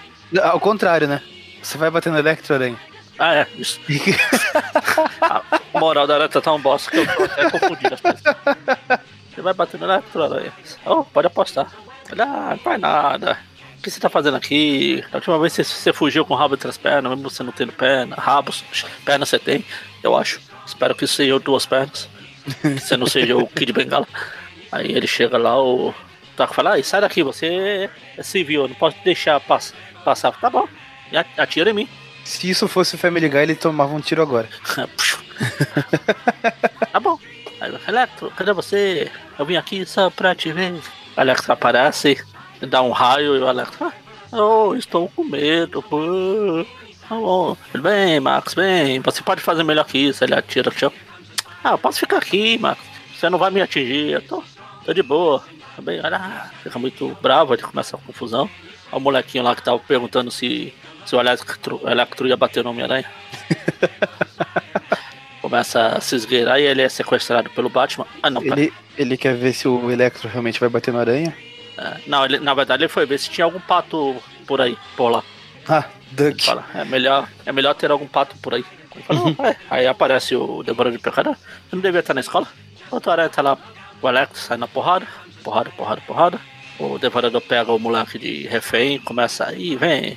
Ao 0.42 0.60
contrário, 0.60 1.08
né? 1.08 1.22
Você 1.62 1.78
vai 1.78 1.90
bater 1.90 2.12
no 2.12 2.18
Electro, 2.18 2.54
aranha. 2.54 2.78
Ah, 3.22 3.34
é, 3.34 3.46
isso. 3.58 3.78
O 5.74 5.78
moral 5.78 6.06
da 6.06 6.14
aranha 6.14 6.28
tá 6.30 6.40
tão 6.40 6.58
bosta 6.58 6.90
que 6.90 6.96
eu 6.96 7.06
tô 7.06 7.24
até 7.24 7.50
confundindo 7.50 7.94
as 7.94 8.00
coisas. 8.00 8.22
Você 9.30 9.42
vai 9.42 9.52
batendo 9.52 9.86
na 9.86 10.02
aranha. 10.14 10.52
Oh, 10.86 11.04
pode 11.04 11.26
apostar. 11.26 11.70
Ah, 12.18 12.50
não 12.52 12.58
faz 12.58 12.80
nada. 12.80 13.38
O 13.78 13.82
que 13.82 13.90
você 13.90 14.00
tá 14.00 14.08
fazendo 14.08 14.38
aqui? 14.38 15.04
Da 15.12 15.18
última 15.18 15.38
vez 15.38 15.52
você, 15.52 15.62
você 15.64 15.92
fugiu 15.92 16.24
com 16.24 16.32
o 16.32 16.36
rabo 16.36 16.54
entre 16.54 16.68
as 16.68 16.78
pernas, 16.78 17.12
mesmo 17.12 17.28
você 17.28 17.42
não 17.42 17.52
tendo 17.52 17.72
perna, 17.72 18.16
rabos, 18.16 18.64
pernas 19.04 19.28
você 19.28 19.38
tem, 19.38 19.64
eu 20.02 20.16
acho. 20.16 20.40
Espero 20.66 20.94
que 20.94 21.06
seja 21.06 21.38
duas 21.38 21.66
pernas. 21.66 22.08
Você 22.62 22.96
não 22.96 23.06
seja 23.06 23.36
o 23.36 23.46
Kid 23.46 23.70
Bengala. 23.72 24.08
Aí 24.72 24.92
ele 24.92 25.06
chega 25.06 25.36
lá, 25.36 25.62
o 25.62 25.94
Taco 26.36 26.54
fala, 26.54 26.82
sai 26.82 27.02
daqui, 27.02 27.22
você 27.22 27.90
é 28.16 28.22
civil, 28.22 28.66
não 28.66 28.74
pode 28.74 28.96
deixar 29.04 29.38
pass 29.40 29.74
passar. 30.04 30.32
Tá 30.32 30.48
bom, 30.48 30.66
atira 31.36 31.70
em 31.70 31.74
mim. 31.74 31.88
Se 32.30 32.48
isso 32.48 32.68
fosse 32.68 32.94
o 32.94 32.98
Family 32.98 33.28
Guy, 33.28 33.40
ele 33.40 33.54
tomava 33.56 33.92
um 33.92 34.00
tiro 34.00 34.22
agora. 34.22 34.48
tá 36.92 37.00
bom. 37.00 37.18
Electro, 37.88 38.30
cadê 38.36 38.52
você? 38.52 39.10
Eu 39.36 39.44
vim 39.44 39.56
aqui 39.56 39.84
só 39.84 40.08
pra 40.10 40.32
te 40.32 40.52
ver. 40.52 40.80
Alex 41.16 41.50
aparece, 41.50 42.24
dá 42.68 42.82
um 42.82 42.92
raio 42.92 43.34
e 43.34 43.40
o 43.40 43.48
Alex, 43.48 43.72
ah, 43.82 43.92
oh, 44.30 44.76
estou 44.76 45.08
com 45.08 45.24
medo. 45.24 45.82
Pô. 45.82 46.64
Tá 47.08 47.16
bom. 47.16 47.56
Ele, 47.74 47.82
bem, 47.82 48.20
Max, 48.20 48.54
bem, 48.54 49.00
você 49.00 49.22
pode 49.22 49.40
fazer 49.40 49.64
melhor 49.64 49.84
que 49.84 49.98
isso. 49.98 50.22
Ele 50.22 50.34
atira 50.34 50.70
chão. 50.70 50.92
Ah, 51.64 51.72
eu 51.72 51.78
posso 51.78 51.98
ficar 51.98 52.18
aqui, 52.18 52.56
Max. 52.58 52.80
Você 53.12 53.28
não 53.28 53.40
vai 53.40 53.50
me 53.50 53.60
atingir, 53.60 54.12
eu 54.12 54.22
tô, 54.22 54.44
tô 54.84 54.94
de 54.94 55.02
boa. 55.02 55.42
Também, 55.74 56.00
olha, 56.00 56.48
fica 56.62 56.78
muito 56.78 57.08
bravo, 57.20 57.54
ele 57.54 57.62
começa 57.62 57.96
a 57.96 58.00
confusão. 58.00 58.48
Olha 58.92 58.98
o 58.98 59.00
molequinho 59.00 59.42
lá 59.42 59.56
que 59.56 59.62
tava 59.64 59.80
perguntando 59.80 60.30
se, 60.30 60.72
se 61.04 61.16
o 61.16 61.20
Electro, 61.20 61.80
Electro 61.84 62.26
ia 62.26 62.36
bater 62.36 62.64
no 62.64 62.70
Homem-Aranha. 62.70 63.10
começa 65.50 65.96
a 65.96 66.00
se 66.00 66.14
esgueirar 66.14 66.60
e 66.60 66.62
ele 66.62 66.82
é 66.82 66.88
sequestrado 66.88 67.50
pelo 67.50 67.68
Batman. 67.68 68.06
Ah, 68.22 68.30
não, 68.30 68.40
ele, 68.42 68.72
ele 68.96 69.16
quer 69.16 69.34
ver 69.34 69.52
se 69.52 69.66
o 69.66 69.90
Electro 69.90 70.28
realmente 70.28 70.60
vai 70.60 70.68
bater 70.68 70.92
no 70.94 71.00
Aranha? 71.00 71.36
É, 71.76 71.96
não, 72.06 72.24
ele, 72.24 72.38
na 72.38 72.54
verdade 72.54 72.84
ele 72.84 72.88
foi 72.88 73.04
ver 73.04 73.18
se 73.18 73.28
tinha 73.28 73.44
algum 73.44 73.58
pato 73.58 74.14
por 74.46 74.60
aí, 74.60 74.78
por 74.96 75.08
lá. 75.08 75.24
Ah, 75.68 75.84
Duck. 76.12 76.44
Fala, 76.44 76.64
é, 76.74 76.84
melhor, 76.84 77.28
é 77.44 77.52
melhor 77.52 77.74
ter 77.74 77.90
algum 77.90 78.06
pato 78.06 78.36
por 78.38 78.54
aí. 78.54 78.64
Fala, 79.06 79.20
uhum. 79.20 79.36
é. 79.44 79.56
Aí 79.68 79.86
aparece 79.88 80.36
o 80.36 80.62
Devorador 80.62 80.96
de 80.96 81.02
Pecado. 81.02 81.30
Eu 81.30 81.36
não 81.72 81.80
devia 81.80 82.00
estar 82.00 82.14
na 82.14 82.20
escola. 82.20 82.46
O 82.90 83.10
Aranha 83.10 83.28
tá 83.28 83.42
lá, 83.42 83.58
o 84.00 84.08
Electro 84.08 84.40
sai 84.40 84.56
na 84.56 84.68
porrada. 84.68 85.06
Porrada, 85.42 85.70
porrada, 85.70 86.00
porrada. 86.06 86.40
O 86.78 86.98
Devorador 86.98 87.40
pega 87.40 87.72
o 87.72 87.78
moleque 87.78 88.18
de 88.18 88.46
refém, 88.46 88.98
começa 89.00 89.46
aí, 89.46 89.74
vem. 89.74 90.16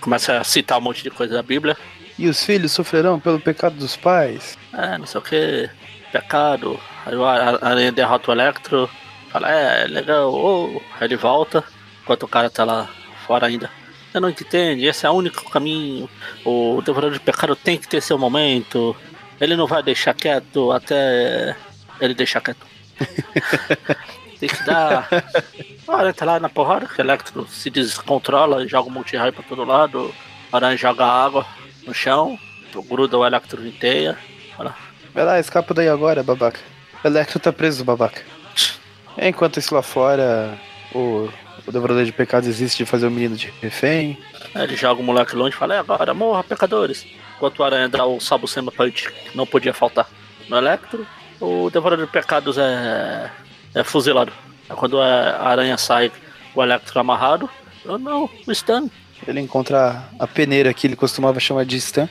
Começa 0.00 0.38
a 0.38 0.44
citar 0.44 0.78
um 0.78 0.82
monte 0.82 1.02
de 1.02 1.10
coisa 1.10 1.34
da 1.34 1.42
Bíblia. 1.42 1.76
E 2.18 2.28
os 2.28 2.44
filhos 2.44 2.72
sofrerão 2.72 3.18
pelo 3.18 3.40
pecado 3.40 3.76
dos 3.76 3.96
pais? 3.96 4.58
É, 4.72 4.98
não 4.98 5.06
sei 5.06 5.20
o 5.20 5.24
que. 5.24 5.70
Pecado. 6.12 6.78
Aí 7.06 7.16
o 7.16 7.24
Aranha 7.24 7.92
derrota 7.92 8.30
o 8.30 8.34
Electro. 8.34 8.90
Fala, 9.30 9.50
é, 9.50 9.86
legal. 9.86 10.32
Oh. 10.32 10.80
Aí 10.98 11.06
ele 11.06 11.16
volta. 11.16 11.64
Enquanto 12.02 12.24
o 12.24 12.28
cara 12.28 12.50
tá 12.50 12.64
lá 12.64 12.88
fora 13.26 13.46
ainda. 13.46 13.70
Eu 14.12 14.20
não 14.20 14.28
entendo, 14.28 14.82
esse 14.82 15.06
é 15.06 15.10
o 15.10 15.14
único 15.14 15.48
caminho. 15.48 16.10
O 16.44 16.82
Devorador 16.84 17.12
de 17.12 17.20
Pecado 17.20 17.54
tem 17.54 17.78
que 17.78 17.86
ter 17.86 18.00
seu 18.00 18.18
momento. 18.18 18.96
Ele 19.40 19.54
não 19.54 19.66
vai 19.66 19.82
deixar 19.82 20.14
quieto 20.14 20.72
até 20.72 21.56
ele 22.00 22.14
deixar 22.14 22.40
quieto. 22.40 22.66
tem 24.40 24.48
que 24.48 24.64
dar. 24.64 25.06
Olha, 25.86 26.14
tá 26.14 26.24
lá 26.24 26.40
na 26.40 26.48
porrada, 26.48 26.88
o 26.96 27.00
Electro 27.00 27.46
se 27.46 27.68
descontrola, 27.68 28.66
joga 28.66 28.88
um 28.88 28.92
multi-raio 28.92 29.32
pra 29.32 29.42
todo 29.42 29.64
lado. 29.64 30.12
Aranha 30.50 30.76
joga 30.76 31.04
água 31.04 31.46
no 31.86 31.92
chão, 31.92 32.38
gruda 32.88 33.18
o 33.18 33.26
Electro 33.26 33.64
em 33.66 33.70
teia. 33.70 34.16
Olha. 34.58 34.74
Vai 35.12 35.24
lá, 35.24 35.38
escapa 35.38 35.74
daí 35.74 35.88
agora, 35.88 36.22
babaca. 36.22 36.58
O 37.04 37.06
Electro 37.06 37.38
tá 37.38 37.52
preso, 37.52 37.84
babaca. 37.84 38.22
Enquanto 39.18 39.58
isso 39.58 39.74
lá 39.74 39.82
fora, 39.82 40.58
o, 40.94 41.28
o 41.66 41.72
Devorador 41.72 42.04
de 42.04 42.12
Pecados 42.12 42.48
existe 42.48 42.78
de 42.78 42.86
fazer 42.86 43.06
o 43.06 43.10
menino 43.10 43.36
de 43.36 43.52
refém. 43.60 44.18
Aí 44.54 44.64
ele 44.64 44.76
joga 44.76 45.00
o 45.00 45.04
moleque 45.04 45.36
longe 45.36 45.54
e 45.54 45.58
fala, 45.58 45.74
é 45.74 45.78
agora, 45.78 46.14
morra, 46.14 46.42
pecadores. 46.42 47.06
Enquanto 47.36 47.58
o 47.58 47.64
Aranha 47.64 47.88
dá 47.88 48.06
o 48.06 48.20
Sabucema 48.20 48.72
Punch, 48.72 49.10
que 49.10 49.36
não 49.36 49.46
podia 49.46 49.74
faltar 49.74 50.08
no 50.48 50.56
Electro, 50.56 51.06
o 51.40 51.70
Devorador 51.70 52.06
de 52.06 52.12
Pecados 52.12 52.58
é, 52.58 53.30
é 53.74 53.84
fuzilado. 53.84 54.32
É 54.68 54.74
quando 54.74 55.00
a 55.00 55.42
aranha 55.42 55.76
sai, 55.76 56.12
o 56.54 56.62
Electro 56.62 56.98
amarrado, 56.98 57.48
eu 57.84 57.98
não, 57.98 58.28
o 58.46 58.52
Stan, 58.52 58.88
ele 59.26 59.40
encontra 59.40 60.04
a 60.18 60.26
peneira 60.26 60.72
que 60.72 60.86
ele 60.86 60.96
costumava 60.96 61.38
chamar 61.40 61.64
de 61.64 61.76
Stan. 61.76 62.08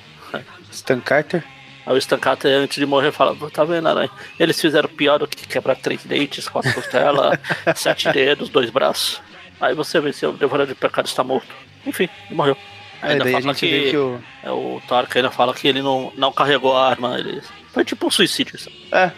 Stan 0.71 0.99
Carter. 0.99 1.43
Aí 1.85 1.93
o 1.93 1.97
Stan 1.97 2.19
Carter, 2.19 2.51
antes 2.51 2.77
de 2.77 2.85
morrer, 2.85 3.11
fala: 3.11 3.35
Tá 3.51 3.63
vendo, 3.63 3.87
aranha? 3.87 4.11
Eles 4.39 4.59
fizeram 4.59 4.87
pior 4.87 5.17
do 5.17 5.27
que 5.27 5.47
quebrar 5.47 5.75
três 5.75 6.03
dentes, 6.03 6.47
quatro 6.47 6.71
costelas, 6.73 7.39
sete 7.75 8.11
dedos, 8.11 8.49
dois 8.49 8.69
braços. 8.69 9.21
Aí 9.59 9.73
você 9.73 9.99
venceu, 9.99 10.29
o 10.29 10.37
Devorador 10.37 10.73
de 10.73 10.79
Pecado 10.79 11.07
está 11.07 11.23
morto. 11.23 11.53
Enfim, 11.85 12.07
ele 12.27 12.35
morreu. 12.35 12.57
É, 13.01 13.15
daí 13.15 13.35
a 13.35 13.41
gente 13.41 13.59
que, 13.59 13.71
vê 13.71 13.89
que 13.91 13.97
o. 13.97 14.21
É, 14.43 14.51
o 14.51 14.81
Tark 14.87 15.15
ainda 15.15 15.31
fala 15.31 15.53
que 15.53 15.67
ele 15.67 15.81
não, 15.81 16.13
não 16.15 16.31
carregou 16.31 16.77
a 16.77 16.89
arma. 16.89 17.17
Ele, 17.17 17.41
foi 17.73 17.83
tipo 17.83 18.07
um 18.07 18.11
suicídio. 18.11 18.59
Sabe? 18.59 18.75
É, 18.91 19.11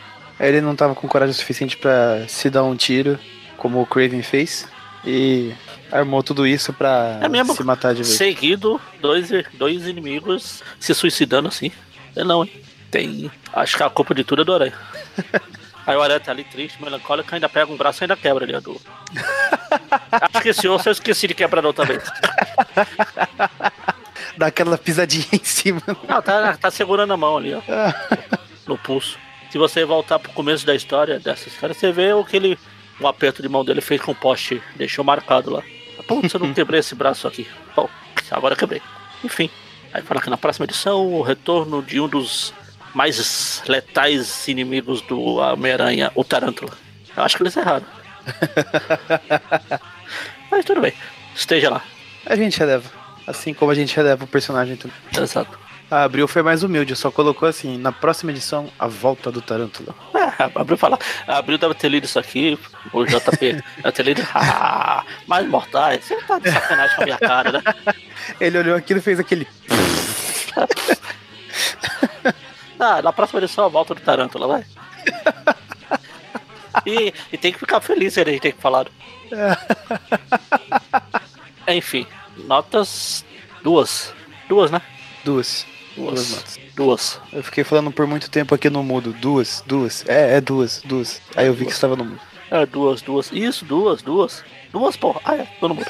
ele 0.47 0.61
não 0.61 0.75
tava 0.75 0.95
com 0.95 1.07
coragem 1.07 1.33
suficiente 1.33 1.77
para 1.77 2.27
se 2.27 2.49
dar 2.49 2.63
um 2.63 2.75
tiro, 2.75 3.19
como 3.57 3.81
o 3.81 3.85
Craven 3.85 4.21
fez. 4.21 4.67
E 5.05 5.53
armou 5.91 6.21
tudo 6.23 6.45
isso 6.45 6.71
pra 6.73 7.19
é 7.21 7.27
mesmo, 7.27 7.55
se 7.55 7.63
matar 7.63 7.93
de 7.93 8.03
vez. 8.03 8.15
Seguido, 8.15 8.79
dois, 8.99 9.29
dois 9.53 9.87
inimigos 9.87 10.63
se 10.79 10.93
suicidando 10.93 11.47
assim. 11.47 11.71
É 12.15 12.23
não, 12.23 12.43
hein? 12.43 12.51
Tem. 12.89 13.31
Acho 13.53 13.77
que 13.77 13.83
a 13.83 13.89
culpa 13.89 14.13
de 14.13 14.23
tudo 14.23 14.41
é 14.41 14.45
do 14.45 14.53
Aranha. 14.53 14.73
Aí 15.85 15.95
o 15.95 16.01
Aranha 16.01 16.19
tá 16.19 16.31
ali 16.31 16.43
triste, 16.43 16.81
melancólico, 16.81 17.33
ainda 17.33 17.49
pega 17.49 17.71
um 17.71 17.75
braço 17.75 18.01
e 18.01 18.05
ainda 18.05 18.15
quebra 18.15 18.45
ali, 18.45 18.59
do. 18.61 18.79
Acho 20.11 20.41
que 20.41 20.49
esse 20.49 20.67
osso 20.67 20.89
eu 20.89 20.93
esqueci 20.93 21.27
de 21.27 21.33
quebrar 21.33 21.65
outra 21.65 21.85
vez. 21.85 22.03
Dá 24.37 24.47
aquela 24.47 24.77
pisadinha 24.77 25.25
em 25.33 25.43
cima. 25.43 25.81
Não, 26.07 26.21
tá, 26.21 26.55
tá 26.55 26.69
segurando 26.69 27.13
a 27.13 27.17
mão 27.17 27.37
ali, 27.37 27.55
ó. 27.55 27.61
no 28.67 28.77
pulso. 28.77 29.17
Se 29.51 29.57
você 29.57 29.83
voltar 29.83 30.17
pro 30.17 30.31
começo 30.31 30.65
da 30.65 30.73
história, 30.73 31.19
dessa 31.19 31.49
história, 31.49 31.75
você 31.75 31.91
vê 31.91 32.13
o 32.13 32.23
que 32.23 32.37
ele. 32.37 32.57
O 32.99 33.07
aperto 33.07 33.41
de 33.41 33.49
mão 33.49 33.65
dele 33.65 33.81
fez 33.81 33.99
com 33.99 34.11
o 34.11 34.15
poste, 34.15 34.61
deixou 34.75 35.03
marcado 35.03 35.49
lá. 35.49 35.63
Putz, 36.07 36.33
eu 36.33 36.39
não 36.39 36.53
quebrei 36.53 36.79
esse 36.79 36.95
braço 36.95 37.27
aqui. 37.27 37.45
Bom, 37.75 37.89
agora 38.29 38.55
quebrei. 38.55 38.81
Enfim. 39.23 39.49
Aí 39.93 40.01
fala 40.01 40.21
que 40.21 40.29
na 40.29 40.37
próxima 40.37 40.65
edição 40.65 41.05
o 41.05 41.21
retorno 41.21 41.83
de 41.83 41.99
um 41.99 42.07
dos 42.07 42.53
mais 42.93 43.61
letais 43.67 44.47
inimigos 44.47 45.01
do 45.01 45.35
Homem-Aranha, 45.35 46.11
o 46.15 46.23
Tarântula. 46.23 46.71
Eu 47.15 47.23
acho 47.23 47.35
que 47.35 47.43
eles 47.43 47.57
erraram. 47.57 47.85
Mas 50.49 50.63
tudo 50.63 50.79
bem. 50.79 50.93
Esteja 51.35 51.69
lá. 51.69 51.83
A 52.25 52.35
gente 52.37 52.57
releva. 52.57 52.89
Assim 53.27 53.53
como 53.53 53.71
a 53.71 53.75
gente 53.75 53.95
releva 53.95 54.23
o 54.23 54.27
personagem 54.27 54.77
também. 54.77 54.95
Exato. 55.17 55.59
A 55.91 56.03
Abril 56.03 56.25
foi 56.25 56.41
mais 56.41 56.63
humilde, 56.63 56.95
só 56.95 57.11
colocou 57.11 57.49
assim, 57.49 57.77
na 57.77 57.91
próxima 57.91 58.31
edição, 58.31 58.71
a 58.79 58.87
volta 58.87 59.29
do 59.29 59.41
Tarântula. 59.41 59.93
É, 60.15 60.49
Abril 60.55 60.77
fala, 60.77 60.97
Abril 61.27 61.57
deve 61.57 61.73
ter 61.73 61.89
lido 61.89 62.05
isso 62.05 62.17
aqui, 62.17 62.57
o 62.93 63.03
JP 63.03 63.61
deve 63.83 63.91
ter 63.91 64.03
lido, 64.03 64.25
ah, 64.33 65.03
mais 65.27 65.45
mortais, 65.45 66.05
você 66.05 66.15
tá 66.21 66.39
de 66.39 66.49
sacanagem 66.49 66.95
com 66.95 67.01
a 67.01 67.05
minha 67.05 67.17
cara, 67.17 67.51
né? 67.51 67.61
Ele 68.39 68.57
olhou 68.57 68.77
aquilo 68.77 68.99
e 68.99 69.03
fez 69.03 69.19
aquele... 69.19 69.45
ah, 72.79 73.01
na 73.01 73.11
próxima 73.11 73.41
edição, 73.41 73.65
a 73.65 73.67
volta 73.67 73.93
do 73.93 73.99
Tarântula, 73.99 74.47
vai. 74.47 74.65
E, 76.85 77.13
e 77.33 77.37
tem 77.37 77.51
que 77.51 77.59
ficar 77.59 77.81
feliz 77.81 78.15
ele 78.15 78.39
ter 78.39 78.55
falado. 78.55 78.89
Enfim, 81.67 82.07
notas 82.37 83.25
duas. 83.61 84.13
Duas, 84.47 84.71
né? 84.71 84.81
Duas. 85.25 85.69
Duas. 85.95 86.59
Duas. 86.75 87.21
Eu 87.33 87.43
fiquei 87.43 87.63
falando 87.63 87.91
por 87.91 88.07
muito 88.07 88.29
tempo 88.29 88.55
aqui 88.55 88.69
no 88.69 88.83
mudo. 88.83 89.13
Duas, 89.13 89.63
duas. 89.65 90.07
É, 90.07 90.37
é 90.37 90.41
duas, 90.41 90.81
duas. 90.85 91.21
Aí 91.35 91.47
eu 91.47 91.53
vi 91.53 91.65
que 91.65 91.71
estava 91.71 91.95
no 91.95 92.05
mudo. 92.05 92.21
É, 92.49 92.65
duas, 92.65 93.01
duas. 93.01 93.31
Isso, 93.31 93.65
duas, 93.65 94.01
duas. 94.01 94.43
Duas, 94.71 94.95
porra. 94.95 95.21
Ah, 95.23 95.35
é, 95.35 95.47
tô 95.59 95.67
no 95.67 95.75
mudo. 95.75 95.89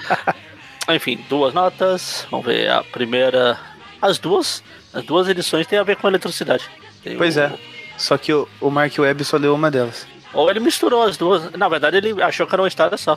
Enfim, 0.88 1.24
duas 1.28 1.54
notas. 1.54 2.26
Vamos 2.30 2.46
ver 2.46 2.70
a 2.70 2.82
primeira. 2.82 3.58
As 4.00 4.18
duas. 4.18 4.62
As 4.92 5.04
duas 5.04 5.28
edições 5.28 5.66
têm 5.66 5.78
a 5.78 5.82
ver 5.82 5.96
com 5.96 6.06
eletricidade. 6.06 6.70
Tem 7.02 7.16
pois 7.16 7.36
o... 7.36 7.40
é. 7.40 7.58
Só 7.96 8.18
que 8.18 8.32
o, 8.32 8.48
o 8.60 8.70
Mark 8.70 8.92
Webb 8.98 9.24
só 9.24 9.36
leu 9.36 9.54
uma 9.54 9.70
delas. 9.70 10.06
Ou 10.34 10.50
ele 10.50 10.60
misturou 10.60 11.02
as 11.02 11.16
duas. 11.16 11.50
Na 11.52 11.68
verdade, 11.68 11.96
ele 11.96 12.20
achou 12.22 12.46
que 12.46 12.54
era 12.54 12.62
uma 12.62 12.68
história 12.68 12.96
só. 12.96 13.16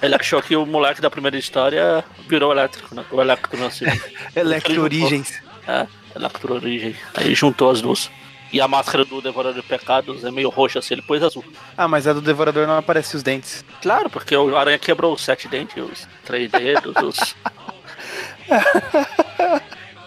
ele 0.00 0.14
achou 0.14 0.40
que 0.40 0.56
o 0.56 0.64
moleque 0.64 1.00
da 1.00 1.10
primeira 1.10 1.36
história 1.36 2.04
virou 2.28 2.52
elétrico, 2.52 2.94
né? 2.94 3.04
O 3.10 3.20
elétrico 3.20 3.56
nasceu. 3.56 3.88
Electro 4.34 4.82
Origens. 4.82 5.42
É, 5.66 5.86
Electro 6.14 6.54
Origem. 6.54 6.94
Aí 7.14 7.34
juntou 7.34 7.70
as 7.70 7.80
duas. 7.80 8.10
E 8.52 8.60
a 8.60 8.68
máscara 8.68 9.04
do 9.04 9.20
Devorador 9.20 9.60
de 9.60 9.66
Pecados 9.66 10.22
é 10.24 10.30
meio 10.30 10.48
roxa 10.48 10.78
assim, 10.78 10.94
ele 10.94 11.02
pôs 11.02 11.20
azul. 11.22 11.44
Ah, 11.76 11.88
mas 11.88 12.06
a 12.06 12.12
do 12.12 12.20
Devorador 12.20 12.66
não 12.66 12.78
aparece 12.78 13.16
os 13.16 13.22
dentes. 13.22 13.64
Claro, 13.82 14.08
porque 14.08 14.36
o 14.36 14.56
Aranha 14.56 14.78
quebrou 14.78 15.12
os 15.12 15.24
sete 15.24 15.48
dentes, 15.48 15.82
os 15.82 16.08
três 16.24 16.50
dedos, 16.50 16.94
os. 17.02 17.34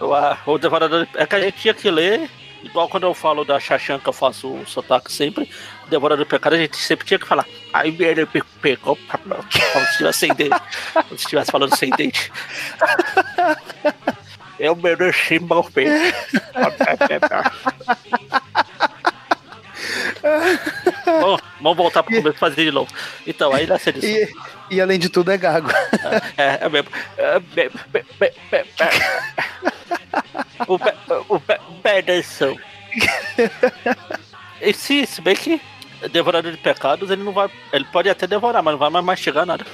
o, 0.00 0.52
o 0.52 0.58
Devorador. 0.58 1.06
É 1.14 1.26
que 1.26 1.34
a 1.34 1.40
gente 1.40 1.58
tinha 1.58 1.74
que 1.74 1.90
ler 1.90 2.30
igual 2.62 2.88
quando 2.88 3.04
eu 3.04 3.14
falo 3.14 3.44
da 3.44 3.58
Xaxã 3.58 3.98
que 3.98 4.08
eu 4.08 4.12
faço 4.12 4.48
o 4.48 4.66
sotaque 4.66 5.12
sempre, 5.12 5.48
Devorador 5.90 6.24
do 6.24 6.28
Pecado, 6.28 6.54
a 6.54 6.58
gente 6.58 6.76
sempre 6.76 7.06
tinha 7.06 7.18
que 7.18 7.26
falar. 7.26 7.44
Ai, 7.72 7.94
ele 7.98 8.26
pegou. 8.62 8.96
Como 8.96 9.44
se 9.50 9.90
estivesse 9.90 10.18
sem 10.20 10.34
dente. 10.34 10.60
Como 10.92 11.08
se 11.08 11.24
estivesse 11.24 11.50
falando 11.50 11.76
sem 11.76 11.90
dente. 11.90 12.32
Eu 14.58 14.76
mereci 14.76 15.38
mal 15.40 15.62
feito. 15.62 15.90
Bom, 21.20 21.38
vamos 21.60 21.76
voltar 21.76 22.02
para 22.02 22.16
começo 22.16 22.36
e 22.36 22.38
fazer 22.38 22.64
de 22.64 22.70
novo. 22.70 22.92
Então, 23.26 23.52
aí 23.52 23.66
nessa 23.66 23.90
edição. 23.90 24.10
E, 24.10 24.28
e 24.70 24.80
além 24.80 24.98
de 24.98 25.08
tudo 25.08 25.32
é 25.32 25.38
gago. 25.38 25.70
É, 26.36 26.64
é 26.64 26.68
mesmo. 26.68 26.90
É, 27.16 27.38
be, 27.38 27.70
be, 27.88 28.04
be, 28.18 28.32
o 30.68 30.78
be, 30.78 30.92
o 31.28 31.40
Pederson. 31.82 32.56
E 34.60 34.74
se, 34.74 35.06
se 35.06 35.20
bem 35.22 35.34
que 35.34 35.60
devorador 36.08 36.52
de 36.52 36.58
pecados, 36.58 37.10
ele 37.10 37.22
não 37.22 37.32
vai. 37.32 37.50
Ele 37.72 37.84
pode 37.86 38.08
até 38.08 38.26
devorar, 38.26 38.62
mas 38.62 38.72
não 38.72 38.78
vai 38.78 38.90
mais 38.90 39.04
mastigar 39.04 39.46
nada. 39.46 39.64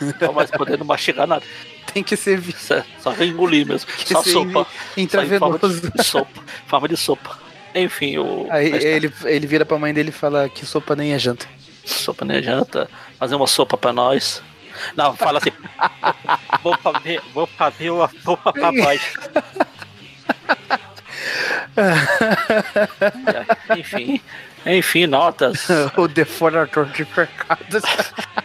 Não 0.00 0.12
vai 0.18 0.32
mais 0.32 0.50
poder 0.50 0.78
não 0.78 0.86
mastigar 0.86 1.26
nada. 1.26 1.44
Tem 1.92 2.02
que 2.02 2.16
servir. 2.16 2.56
Só, 2.56 2.82
só 3.00 3.12
engolir 3.22 3.66
mesmo. 3.66 3.90
Só 4.06 4.22
sopa. 4.22 4.66
Intravenoso. 4.96 5.92
Só 5.96 6.02
sopa. 6.02 6.42
Forma 6.66 6.88
de 6.88 6.96
sopa. 6.96 7.38
Enfim, 7.74 8.18
o. 8.18 8.46
Aí 8.50 8.72
ele, 8.72 9.12
ele 9.24 9.46
vira 9.46 9.64
pra 9.64 9.78
mãe 9.78 9.92
dele 9.92 10.10
e 10.10 10.12
fala 10.12 10.48
que 10.48 10.64
sopa 10.64 10.94
nem 10.94 11.12
é 11.12 11.18
janta. 11.18 11.46
Sopa 11.84 12.24
nem 12.24 12.38
é 12.38 12.42
janta. 12.42 12.88
Fazer 13.18 13.34
uma 13.34 13.46
sopa 13.46 13.76
pra 13.76 13.92
nós. 13.92 14.42
Não, 14.96 15.16
fala 15.16 15.38
assim. 15.38 15.52
vou 16.62 16.76
fazer, 16.78 17.20
vou 17.32 17.46
fazer 17.46 17.90
uma 17.90 18.10
sopa 18.22 18.52
pra 18.52 18.72
nós. 18.72 19.00
enfim, 23.78 24.20
enfim, 24.66 25.06
notas. 25.06 25.68
o 25.96 26.08
devorador 26.08 26.86
de 26.86 27.04
pecados. 27.04 27.82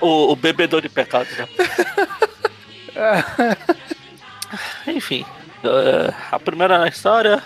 o, 0.00 0.32
o 0.32 0.36
bebedor 0.36 0.82
de 0.82 0.88
pecados. 0.88 1.36
Né? 1.36 1.48
Enfim, 4.86 5.24
uh, 5.64 6.14
a 6.30 6.38
primeira 6.38 6.86
história. 6.88 7.42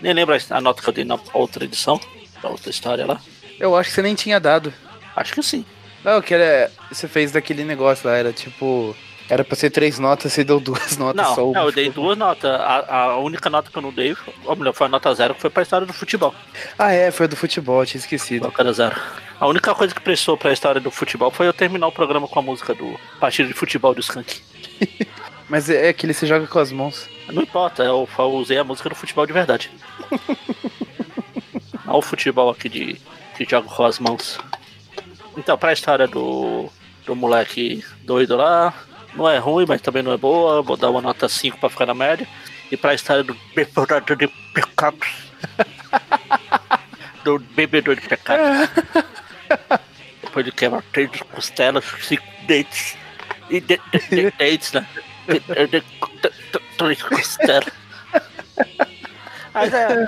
Nem 0.00 0.12
lembro 0.12 0.36
a 0.50 0.60
nota 0.60 0.82
que 0.82 0.88
eu 0.88 0.92
dei 0.92 1.04
na 1.04 1.18
outra 1.32 1.64
edição, 1.64 2.00
da 2.42 2.48
outra 2.48 2.70
história 2.70 3.06
lá. 3.06 3.20
Eu 3.58 3.76
acho 3.76 3.88
que 3.88 3.94
você 3.94 4.02
nem 4.02 4.14
tinha 4.14 4.38
dado. 4.38 4.72
Acho 5.16 5.32
que 5.32 5.42
sim. 5.42 5.64
Não, 6.04 6.20
que 6.20 6.34
era. 6.34 6.70
Você 6.90 7.08
fez 7.08 7.32
daquele 7.32 7.64
negócio 7.64 8.08
lá, 8.08 8.16
era 8.16 8.32
tipo. 8.32 8.94
Era 9.28 9.42
pra 9.42 9.56
ser 9.56 9.70
três 9.70 9.98
notas, 9.98 10.32
você 10.32 10.44
deu 10.44 10.60
duas 10.60 10.96
notas 10.98 11.26
não, 11.26 11.34
só. 11.34 11.52
Não, 11.52 11.64
eu 11.64 11.72
dei 11.72 11.90
duas 11.90 12.16
notas. 12.16 12.50
A, 12.50 12.94
a, 12.94 13.18
única 13.18 13.48
nota 13.48 13.70
que 13.70 13.76
eu 13.76 13.82
não 13.82 13.92
dei, 13.92 14.14
ou 14.44 14.56
melhor, 14.56 14.74
foi 14.74 14.86
a 14.86 14.90
nota 14.90 15.14
zero, 15.14 15.34
que 15.34 15.40
foi 15.40 15.50
pra 15.50 15.62
história 15.62 15.86
do 15.86 15.92
futebol. 15.92 16.34
Ah, 16.78 16.92
é, 16.92 17.10
foi 17.10 17.26
do 17.26 17.36
futebol, 17.36 17.84
tinha 17.86 17.98
esquecido. 17.98 18.52
Era 18.58 18.72
zero. 18.72 19.00
A 19.40 19.46
única 19.46 19.74
coisa 19.74 19.94
que 19.94 20.00
prestou 20.00 20.36
pra 20.36 20.52
história 20.52 20.80
do 20.80 20.90
futebol 20.90 21.30
foi 21.30 21.46
eu 21.46 21.52
terminar 21.52 21.86
o 21.86 21.92
programa 21.92 22.28
com 22.28 22.38
a 22.38 22.42
música 22.42 22.74
do 22.74 22.98
Partido 23.18 23.48
de 23.48 23.54
Futebol 23.54 23.94
do 23.94 24.00
Skank. 24.00 24.42
Mas 25.48 25.68
é, 25.68 25.88
é 25.88 25.92
que 25.92 26.06
ele 26.06 26.14
se 26.14 26.26
joga 26.26 26.46
com 26.46 26.58
as 26.58 26.72
mãos. 26.72 27.08
Não 27.28 27.42
importa, 27.42 27.82
eu, 27.82 28.08
eu 28.18 28.32
usei 28.32 28.58
a 28.58 28.64
música 28.64 28.88
do 28.88 28.94
futebol 28.94 29.26
de 29.26 29.32
verdade. 29.32 29.70
não 31.84 31.96
o 31.96 32.02
futebol 32.02 32.50
aqui 32.50 32.68
de 32.68 33.00
que 33.36 33.44
joga 33.48 33.68
com 33.68 33.84
as 33.84 33.98
mãos. 33.98 34.38
Então, 35.36 35.58
pra 35.58 35.72
história 35.72 36.06
do, 36.06 36.70
do 37.04 37.16
moleque 37.16 37.84
doido 38.04 38.36
lá, 38.36 38.72
não 39.16 39.28
é 39.28 39.38
ruim, 39.38 39.64
mas 39.68 39.80
também 39.80 40.02
não 40.02 40.12
é 40.12 40.16
boa. 40.16 40.62
Vou 40.62 40.76
dar 40.76 40.90
uma 40.90 41.00
nota 41.00 41.28
5 41.28 41.58
pra 41.58 41.70
ficar 41.70 41.86
na 41.86 41.94
média. 41.94 42.26
E 42.70 42.76
pra 42.76 42.94
história 42.94 43.22
do 43.24 43.36
bebedor 43.54 44.16
de 44.16 44.28
pecados. 44.52 45.08
do 47.24 47.38
bebedor 47.38 47.96
de 47.96 48.08
pecados. 48.08 48.68
Depois 50.22 50.44
de 50.44 50.52
quebrar 50.52 50.82
três 50.92 51.10
costelas, 51.32 51.84
cinco 52.02 52.24
dentes. 52.46 52.96
E 53.50 53.60
de, 53.60 53.80
de, 53.92 53.98
de, 54.08 54.30
dentes, 54.38 54.72
né? 54.72 54.86
Três 56.76 57.02
costelas. 57.02 57.72
Mas 59.52 59.72
é, 59.72 60.06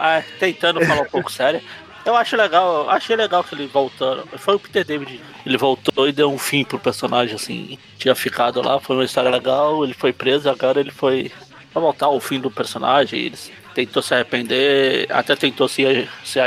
é, 0.00 0.24
tentando 0.40 0.84
falar 0.86 1.02
um 1.02 1.10
pouco 1.10 1.30
sério. 1.30 1.60
Eu 2.04 2.14
acho 2.14 2.36
legal, 2.36 2.88
achei 2.90 3.16
legal 3.16 3.42
que 3.42 3.54
ele 3.54 3.66
voltou. 3.66 4.26
Foi 4.36 4.56
o 4.56 4.58
Peter 4.58 4.84
David. 4.84 5.20
Ele 5.44 5.56
voltou 5.56 6.06
e 6.06 6.12
deu 6.12 6.30
um 6.30 6.38
fim 6.38 6.62
pro 6.62 6.78
personagem, 6.78 7.34
assim. 7.34 7.78
Tinha 7.96 8.14
ficado 8.14 8.60
lá, 8.60 8.78
foi 8.78 8.96
uma 8.96 9.04
história 9.04 9.30
legal, 9.30 9.82
ele 9.82 9.94
foi 9.94 10.12
preso, 10.12 10.50
agora 10.50 10.80
ele 10.80 10.90
foi. 10.90 11.32
Pra 11.72 11.80
voltar 11.80 12.06
ao 12.06 12.20
fim 12.20 12.38
do 12.38 12.50
personagem. 12.50 13.20
Ele 13.20 13.38
tentou 13.74 14.02
se 14.02 14.14
arrepender, 14.14 15.06
até 15.10 15.34
tentou 15.34 15.66
se, 15.66 16.08
se, 16.22 16.38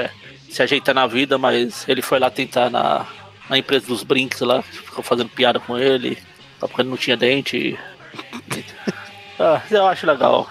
se 0.49 0.61
ajeitar 0.61 0.93
na 0.93 1.07
vida, 1.07 1.37
mas 1.39 1.89
ele 1.89 2.03
foi 2.03 2.19
lá 2.19 2.29
tentar 2.29 2.69
na, 2.69 3.05
na 3.49 3.57
empresa 3.57 3.87
dos 3.87 4.03
brinks 4.03 4.39
lá, 4.41 4.61
ficou 4.61 5.03
fazendo 5.03 5.29
piada 5.29 5.59
com 5.59 5.77
ele, 5.77 6.17
só 6.59 6.67
porque 6.67 6.81
ele 6.83 6.89
não 6.89 6.97
tinha 6.97 7.17
dente. 7.17 7.77
ah, 9.39 9.61
eu 9.71 9.87
acho 9.87 10.05
legal. 10.05 10.49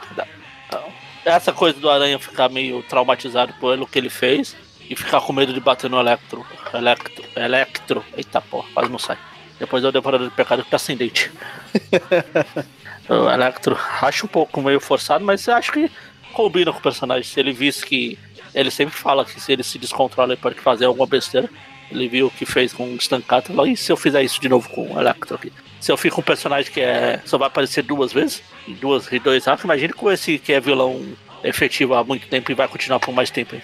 Essa 1.24 1.52
coisa 1.52 1.78
do 1.78 1.88
Aranha 1.88 2.18
ficar 2.18 2.48
meio 2.48 2.82
traumatizado 2.82 3.54
pelo 3.54 3.86
que 3.86 3.98
ele 3.98 4.10
fez 4.10 4.54
e 4.88 4.96
ficar 4.96 5.20
com 5.20 5.32
medo 5.32 5.52
de 5.52 5.60
bater 5.60 5.90
no 5.90 5.98
Electro. 5.98 6.46
Electro. 6.72 7.24
Electro. 7.36 8.04
Eita 8.16 8.40
porra, 8.40 8.68
quase 8.72 8.90
não 8.90 8.98
sai. 8.98 9.18
Depois 9.58 9.82
é 9.84 9.88
o 9.88 9.92
Devorador 9.92 10.28
de 10.28 10.34
Pecado 10.34 10.62
que 10.64 10.70
tá 10.70 10.78
sem 10.78 10.96
dente. 10.96 11.30
o 13.08 13.30
Electro, 13.30 13.78
acho 14.02 14.26
um 14.26 14.28
pouco 14.28 14.60
meio 14.62 14.80
forçado, 14.80 15.24
mas 15.24 15.48
acho 15.48 15.72
que 15.72 15.90
combina 16.32 16.72
com 16.72 16.78
o 16.78 16.82
personagem. 16.82 17.24
Se 17.24 17.40
ele 17.40 17.52
visse 17.52 17.84
que. 17.84 18.18
Ele 18.54 18.70
sempre 18.70 18.94
fala 18.94 19.24
que 19.24 19.38
se 19.38 19.52
ele 19.52 19.62
se 19.62 19.78
descontrola 19.78 20.32
ele 20.32 20.40
pode 20.40 20.58
fazer 20.60 20.86
alguma 20.86 21.06
besteira. 21.06 21.48
Ele 21.90 22.08
viu 22.08 22.26
o 22.26 22.30
que 22.30 22.46
fez 22.46 22.72
com 22.72 22.84
o 22.84 22.96
Stancato. 22.96 23.52
E 23.66 23.76
se 23.76 23.92
eu 23.92 23.96
fizer 23.96 24.22
isso 24.22 24.40
de 24.40 24.48
novo 24.48 24.68
com 24.70 24.94
o 24.94 25.00
Electro 25.00 25.36
aqui? 25.36 25.52
Se 25.78 25.92
eu 25.92 25.96
fico 25.96 26.16
com 26.16 26.22
um 26.22 26.24
personagem 26.24 26.72
que 26.72 26.80
é, 26.80 27.20
só 27.24 27.36
vai 27.36 27.48
aparecer 27.48 27.82
duas 27.82 28.12
vezes, 28.12 28.42
em 28.66 28.72
duas 28.74 29.12
e 29.12 29.18
dois 29.18 29.46
arcos, 29.46 29.64
imagine 29.64 29.92
com 29.92 30.10
esse 30.10 30.38
que 30.38 30.52
é 30.52 30.60
vilão 30.60 31.04
efetivo 31.44 31.94
há 31.94 32.02
muito 32.02 32.26
tempo 32.26 32.50
e 32.50 32.54
vai 32.54 32.66
continuar 32.66 32.98
por 32.98 33.12
mais 33.12 33.30
tempo. 33.30 33.56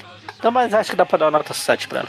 Então, 0.42 0.50
mas 0.50 0.74
acho 0.74 0.90
que 0.90 0.96
dá 0.96 1.06
pra 1.06 1.18
dar 1.18 1.26
uma 1.26 1.38
nota 1.38 1.54
7 1.54 1.86
pra 1.86 2.00
ela. 2.00 2.08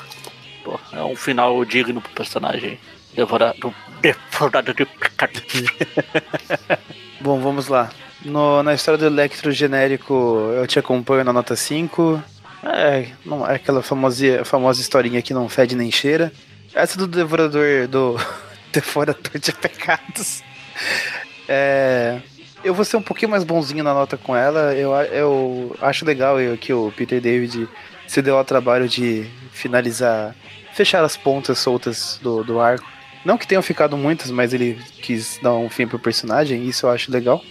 Pô, 0.64 0.80
é 0.92 1.04
um 1.04 1.16
final 1.16 1.64
digno 1.64 2.02
pro 2.02 2.12
personagem. 2.14 2.80
Devorado, 3.14 3.72
devorado 4.02 4.74
de 4.74 4.86
pecado. 4.88 5.40
Bom, 7.22 7.40
vamos 7.40 7.68
lá. 7.68 7.92
No, 8.26 8.64
na 8.64 8.74
história 8.74 8.98
do 8.98 9.06
Electro 9.06 9.52
genérico, 9.52 10.52
eu 10.56 10.66
te 10.66 10.80
acompanho 10.80 11.24
na 11.24 11.32
nota 11.32 11.56
5. 11.56 12.24
É, 12.64 13.10
não, 13.24 13.48
é 13.48 13.54
aquela 13.54 13.84
famosa, 13.84 14.44
famosa 14.44 14.82
historinha 14.82 15.22
que 15.22 15.32
não 15.32 15.48
fede 15.48 15.76
nem 15.76 15.92
cheira. 15.92 16.34
Essa 16.74 16.98
do 16.98 17.06
Devorador 17.06 17.88
do 17.88 18.16
Devorador 18.74 19.38
de 19.40 19.52
Pecados. 19.52 20.42
É, 21.48 22.20
eu 22.64 22.74
vou 22.74 22.86
ser 22.86 22.98
um 22.98 23.02
pouquinho 23.02 23.32
mais 23.32 23.44
bonzinho 23.44 23.84
na 23.84 23.94
nota 23.94 24.18
com 24.18 24.36
ela. 24.36 24.74
Eu, 24.74 24.94
eu 24.94 25.76
acho 25.82 26.06
legal 26.06 26.38
que 26.60 26.74
o 26.74 26.92
Peter 26.96 27.20
David 27.20 27.68
se 28.08 28.22
deu 28.22 28.38
ao 28.38 28.46
trabalho 28.46 28.88
de 28.88 29.26
finalizar, 29.52 30.36
fechar 30.74 31.04
as 31.04 31.18
pontas 31.18 31.60
soltas 31.60 32.20
do, 32.22 32.44
do 32.44 32.60
arco. 32.60 32.86
Não 33.26 33.38
que 33.38 33.48
tenham 33.48 33.62
ficado 33.62 33.98
muitas, 33.98 34.30
mas 34.32 34.54
ele 34.54 34.80
quis 35.02 35.40
dar 35.42 35.54
um 35.54 35.70
fim 35.70 35.88
pro 35.88 36.00
personagem, 36.00 36.68
isso 36.68 36.86
eu 36.86 36.90
acho 36.90 37.12
legal. 37.12 37.42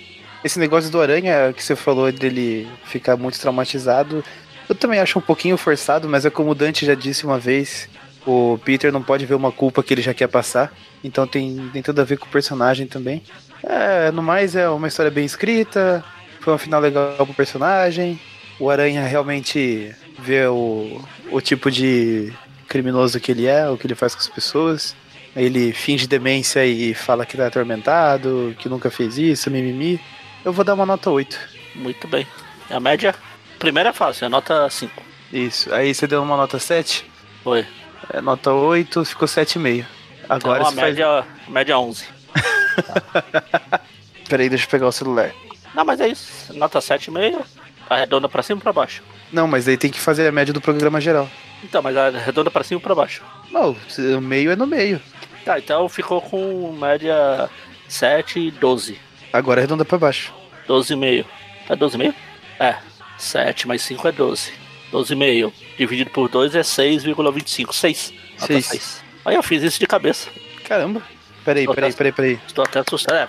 Esse 0.45 0.59
negócio 0.59 0.91
do 0.91 1.01
Aranha 1.01 1.53
que 1.53 1.63
você 1.63 1.75
falou 1.75 2.11
dele 2.13 2.69
ficar 2.85 3.17
muito 3.17 3.41
traumatizado, 3.41 4.25
eu 4.69 4.75
também 4.75 5.01
acho 5.01 5.19
um 5.19 5.23
pouquinho 5.23 5.57
forçado, 5.57 6.09
mas 6.09 6.27
é 6.27 6.31
como 6.31 6.51
o 6.51 6.55
Dante 6.55 6.85
já 6.85 6.95
disse 6.95 7.25
uma 7.25 7.39
vez, 7.39 7.89
o 8.27 8.59
Peter 8.65 8.93
não 8.93 9.03
pode 9.03 9.25
ver 9.25 9.35
uma 9.35 9.53
culpa 9.53 9.83
que 9.83 9.95
ele 9.95 10.03
já 10.03 10.13
quer 10.13 10.29
passar, 10.29 10.73
então 11.03 11.27
tem, 11.27 11.71
tem 11.73 11.83
tudo 11.83 12.01
a 12.01 12.05
ver 12.05 12.19
com 12.19 12.27
o 12.27 12.31
personagem 12.31 12.87
também. 12.87 13.23
É, 13.63 14.11
no 14.11 14.23
mais 14.23 14.57
é 14.57 14.69
uma 14.69 14.89
história 14.89 15.11
bem 15.11 15.25
escrita, 15.25 16.05
foi 16.41 16.55
um 16.55 16.59
final 16.59 16.81
legal 16.81 17.15
pro 17.17 17.35
personagem, 17.35 18.21
o 18.59 18.71
Aranha 18.71 19.05
realmente 19.07 19.95
vê 20.19 20.47
o, 20.47 21.01
o 21.31 21.41
tipo 21.41 21.71
de 21.71 22.33
criminoso 22.69 23.21
que 23.21 23.33
ele 23.33 23.47
é, 23.47 23.69
o 23.69 23.77
que 23.77 23.87
ele 23.87 23.95
faz 23.95 24.15
com 24.15 24.21
as 24.21 24.29
pessoas. 24.29 24.97
Ele 25.35 25.73
finge 25.73 26.07
demência 26.07 26.65
e 26.65 26.95
fala 26.95 27.25
que 27.25 27.37
tá 27.37 27.47
atormentado, 27.47 28.55
que 28.59 28.69
nunca 28.69 28.91
fez 28.91 29.17
isso, 29.17 29.51
mimimi. 29.51 30.01
Eu 30.45 30.53
vou 30.53 30.65
dar 30.65 30.75
uma 30.75 30.87
nota 30.87 31.11
8. 31.11 31.39
Muito 31.75 32.07
bem. 32.07 32.27
A 32.71 32.79
média, 32.79 33.15
primeira 33.59 33.91
é 33.91 33.93
fácil, 33.93 34.27
a 34.27 34.31
nota 34.31 34.69
5. 34.69 35.03
Isso. 35.33 35.73
Aí 35.75 35.95
você 35.95 36.07
deu 36.07 36.23
uma 36.23 36.37
nota 36.37 36.59
7? 36.59 37.05
Foi. 37.43 37.67
É, 38.13 38.21
nota 38.21 38.53
8, 38.53 39.05
ficou 39.05 39.27
7,5. 39.27 39.85
Agora 40.29 40.63
então, 40.63 40.73
a 40.73 40.75
média, 40.75 41.07
faz... 41.07 41.49
média 41.49 41.79
11. 41.79 42.05
Peraí, 44.29 44.49
deixa 44.49 44.65
eu 44.65 44.71
pegar 44.71 44.87
o 44.87 44.93
celular. 44.93 45.33
Não, 45.75 45.85
mas 45.85 46.01
é 46.01 46.09
isso. 46.09 46.53
Nota 46.55 46.79
7,5, 46.79 47.43
arredonda 47.89 48.29
pra 48.29 48.43
cima 48.43 48.59
ou 48.59 48.63
pra 48.63 48.73
baixo? 48.73 49.03
Não, 49.33 49.47
mas 49.47 49.67
aí 49.67 49.77
tem 49.77 49.91
que 49.91 50.01
fazer 50.01 50.27
a 50.27 50.33
média 50.33 50.53
do 50.53 50.61
programa 50.61 51.01
geral. 51.01 51.29
Então, 51.65 51.83
mas 51.83 51.97
arredonda 51.97 52.51
pra 52.51 52.65
cima 52.65 52.79
ou 52.79 52.83
pra 52.83 52.95
baixo? 52.95 53.23
Não, 53.51 53.77
o 54.17 54.21
meio 54.21 54.51
é 54.51 54.57
no 54.57 54.67
meio. 54.67 55.01
Tá, 55.45 55.59
então 55.59 55.89
ficou 55.89 56.21
com 56.21 56.73
média 56.73 57.49
7 57.89 58.39
e 58.39 58.51
12. 58.51 58.99
Agora 59.33 59.61
arredonda 59.61 59.85
pra 59.85 59.99
baixo. 59.99 60.33
12,5. 60.69 61.25
É 61.69 61.77
12,5? 61.77 62.15
É. 62.59 62.77
7 63.19 63.67
mais 63.69 63.83
5 63.83 64.09
é 64.09 64.13
12. 64.13 64.53
12,5 64.93 65.53
dividido 65.79 66.11
por 66.11 66.29
2 66.29 66.55
é 66.55 66.61
6,25. 66.61 67.73
6. 67.73 68.13
Nota 68.33 68.47
Seis. 68.47 68.67
6. 68.67 69.05
Aí 69.25 69.35
eu 69.35 69.43
fiz 69.43 69.63
isso 69.63 69.81
de 69.81 69.87
cabeça. 69.87 70.29
Caramba. 70.67 71.03
Peraí, 71.45 71.67
Tô 71.67 71.75
peraí, 71.75 71.93
peraí, 71.93 72.13
peraí. 72.13 72.41
Estou 72.47 72.65
até 72.65 72.81
assustado. 72.81 73.17
É. 73.17 73.29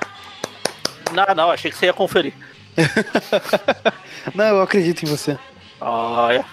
Não, 1.13 1.35
não, 1.35 1.51
achei 1.51 1.71
que 1.71 1.77
você 1.77 1.87
ia 1.87 1.93
conferir. 1.93 2.33
Não, 4.33 4.45
eu 4.45 4.61
acredito 4.61 5.03
em 5.03 5.05
você. 5.05 5.37
Olha. 5.79 6.45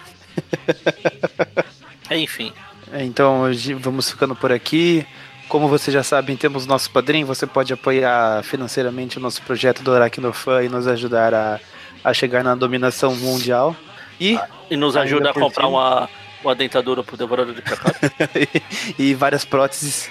Enfim. 2.10 2.52
É, 2.92 3.04
Então, 3.04 3.44
vamos 3.78 4.10
ficando 4.10 4.34
por 4.34 4.52
aqui. 4.52 5.06
Como 5.48 5.66
vocês 5.68 5.92
já 5.92 6.02
sabem, 6.02 6.36
temos 6.36 6.66
nosso 6.66 6.90
padrinho. 6.90 7.26
Você 7.26 7.46
pode 7.46 7.72
apoiar 7.72 8.42
financeiramente 8.44 9.18
o 9.18 9.20
nosso 9.20 9.42
projeto 9.42 9.82
do 9.82 9.92
Aracnofan 9.92 10.64
e 10.64 10.68
nos 10.68 10.86
ajudar 10.86 11.34
a, 11.34 11.58
a 12.04 12.12
chegar 12.12 12.44
na 12.44 12.54
dominação 12.54 13.14
mundial. 13.16 13.74
E, 14.20 14.38
E 14.70 14.76
nos 14.76 14.96
ajuda 14.96 15.30
a 15.30 15.34
comprar 15.34 15.66
uma, 15.66 16.08
uma 16.44 16.54
dentadura 16.54 17.02
pro 17.02 17.16
devorador 17.16 17.54
de 17.54 17.62
pecado. 17.62 17.96
e 18.98 19.14
várias 19.14 19.44
próteses. 19.44 20.10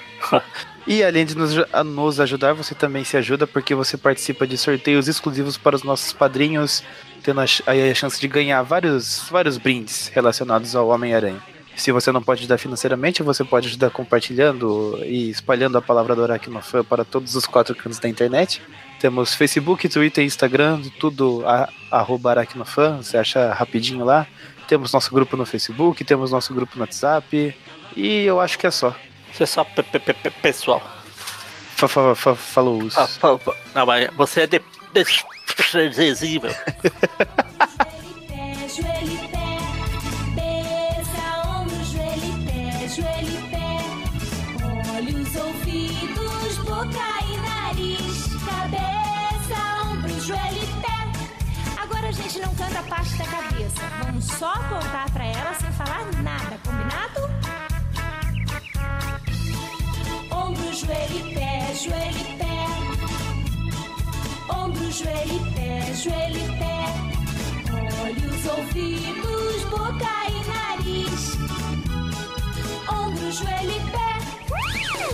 E 0.88 1.04
além 1.04 1.24
de 1.24 1.38
nos, 1.38 1.54
nos 1.86 2.20
ajudar, 2.20 2.54
você 2.54 2.74
também 2.74 3.04
se 3.04 3.16
ajuda 3.16 3.46
porque 3.46 3.76
você 3.76 3.96
participa 3.96 4.48
de 4.48 4.58
sorteios 4.58 5.08
exclusivos 5.08 5.56
para 5.56 5.76
os 5.76 5.84
nossos 5.84 6.14
padrinhos, 6.14 6.84
tendo 7.22 7.42
a, 7.42 7.44
a 7.44 7.94
chance 7.94 8.20
de 8.20 8.28
ganhar 8.28 8.64
vários, 8.64 9.28
vários 9.30 9.58
brindes 9.58 10.08
relacionados 10.08 10.76
ao 10.76 10.88
Homem-Aranha. 10.88 11.42
Se 11.76 11.92
você 11.92 12.12
não 12.12 12.22
pode 12.22 12.42
ajudar 12.42 12.58
financeiramente, 12.58 13.24
você 13.24 13.44
pode 13.44 13.68
ajudar 13.68 13.90
compartilhando 13.90 15.00
e 15.06 15.30
espalhando 15.30 15.78
a 15.78 15.82
palavra 15.82 16.16
do 16.16 16.24
Aracnofan 16.24 16.84
para 16.84 17.06
todos 17.06 17.36
os 17.36 17.46
quatro 17.46 17.74
cantos 17.76 18.00
da 18.00 18.10
internet. 18.10 18.62
Temos 19.00 19.34
Facebook, 19.34 19.88
Twitter, 19.88 20.26
Instagram, 20.26 20.82
tudo 21.00 21.42
a, 21.46 21.70
arroba 21.90 22.36
você 22.98 23.18
acha 23.18 23.54
rapidinho 23.54 24.04
lá. 24.04 24.28
Temos 24.68 24.92
nosso 24.92 25.14
grupo 25.14 25.38
no 25.38 25.46
Facebook, 25.46 26.04
temos 26.04 26.32
nosso 26.32 26.54
grupo 26.54 26.74
no 26.76 26.82
WhatsApp. 26.82 27.56
E 27.96 28.24
eu 28.24 28.42
acho 28.42 28.60
que 28.60 28.68
é 28.68 28.72
só. 28.72 28.94
Você 29.34 29.44
é 29.44 29.46
só 29.46 29.64
pe- 29.64 29.84
pe- 29.84 30.00
pe- 30.00 30.32
pessoal. 30.32 30.82
Fa- 31.76 31.88
fa- 31.88 32.16
fa- 32.16 32.36
Falou. 32.36 32.82
Ah, 32.96 33.08
fa- 33.08 33.38
fa- 33.38 33.56
Não, 33.74 33.86
mas 33.86 34.10
você 34.16 34.42
é 34.42 34.48
de- 34.48 34.62
desprezível. 34.94 36.52
Pé, 36.54 38.68
joelho 38.68 39.14
e 39.14 39.28
pé, 39.30 39.58
cabeça, 40.36 41.24
ombro, 41.48 41.84
joelho 41.86 42.26
e 42.26 42.28
pé, 42.46 42.88
joelho 42.88 43.30
e 43.30 43.32
pé, 43.50 43.78
olhos, 44.96 45.36
ouvidos, 45.36 46.58
boca 46.66 47.08
e 47.26 47.28
nariz, 47.38 48.28
cabeça, 48.46 49.60
ombro, 49.90 50.14
joelho 50.22 50.64
e 50.64 50.66
pé. 50.82 50.98
Agora 51.82 52.08
a 52.10 52.12
gente 52.12 52.40
não 52.40 52.54
canta 52.56 52.80
a 52.80 52.84
parte 52.84 53.16
da 53.18 53.26
cabeça, 53.26 53.82
vamos 54.04 54.26
só 54.26 54.52
apontar 54.54 55.10
pra 55.12 55.26
ela 55.26 55.54
sem 55.56 55.72
falar 55.74 56.06
nada, 56.22 56.58
combinado? 56.66 57.39
Joelho 61.74 62.20
e 62.20 62.38
pé. 62.38 62.68
Ombro, 64.54 64.92
joelho 64.92 65.36
e 65.36 65.54
pé, 65.54 65.94
joelho 65.94 66.38
e 66.38 66.48
pé. 66.58 66.80
Olhos, 68.04 68.46
ouvidos, 68.46 69.64
boca 69.70 70.14
e 70.30 70.44
nariz. 70.48 71.38
Ombro, 72.92 73.32
joelho 73.32 73.72
e 73.72 73.92
pé. 73.92 74.10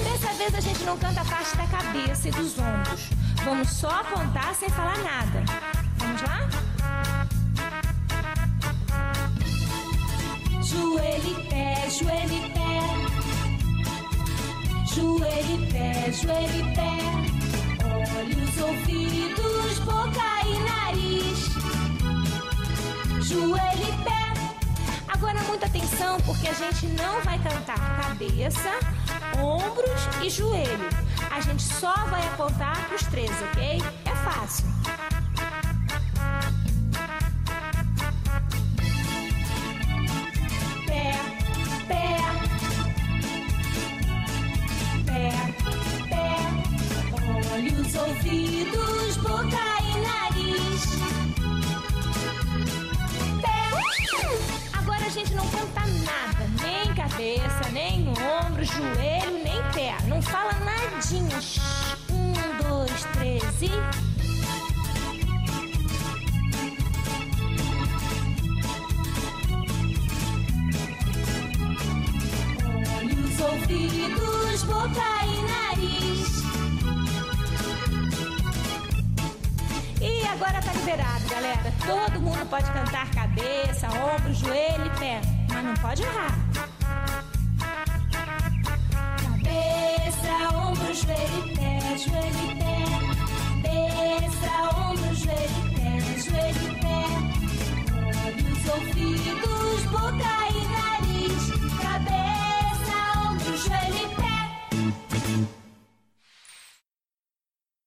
Dessa 0.03 0.33
vez 0.33 0.55
a 0.55 0.59
gente 0.59 0.83
não 0.83 0.97
canta 0.97 1.21
a 1.21 1.25
parte 1.25 1.57
da 1.57 1.67
cabeça 1.67 2.29
e 2.29 2.31
dos 2.31 2.57
ombros. 2.57 3.09
Vamos 3.43 3.69
só 3.69 3.89
apontar 3.89 4.55
sem 4.55 4.69
falar 4.69 4.97
nada. 4.99 5.43
Vamos 5.97 6.21
lá? 6.21 6.47
Pé, 15.71 16.11
joelho 16.11 16.59
e 16.59 16.75
pé. 16.75 16.95
Olhos, 18.17 18.57
ouvidos, 18.61 19.79
boca 19.79 20.27
e 20.45 20.59
nariz. 20.69 21.49
Joelho 23.27 23.83
e 23.83 24.03
pé. 24.03 24.33
Agora 25.07 25.41
muita 25.43 25.65
atenção, 25.65 26.17
porque 26.25 26.47
a 26.47 26.53
gente 26.53 26.87
não 26.87 27.21
vai 27.21 27.39
cantar 27.39 28.01
cabeça, 28.01 28.69
ombros 29.39 30.01
e 30.23 30.29
joelho. 30.29 30.89
A 31.31 31.39
gente 31.41 31.63
só 31.63 31.93
vai 32.05 32.25
apontar 32.27 32.87
pros 32.87 33.03
três, 33.03 33.31
ok? 33.51 33.81
É 34.05 34.15
fácil. 34.23 34.74
Ombro, 58.85 59.14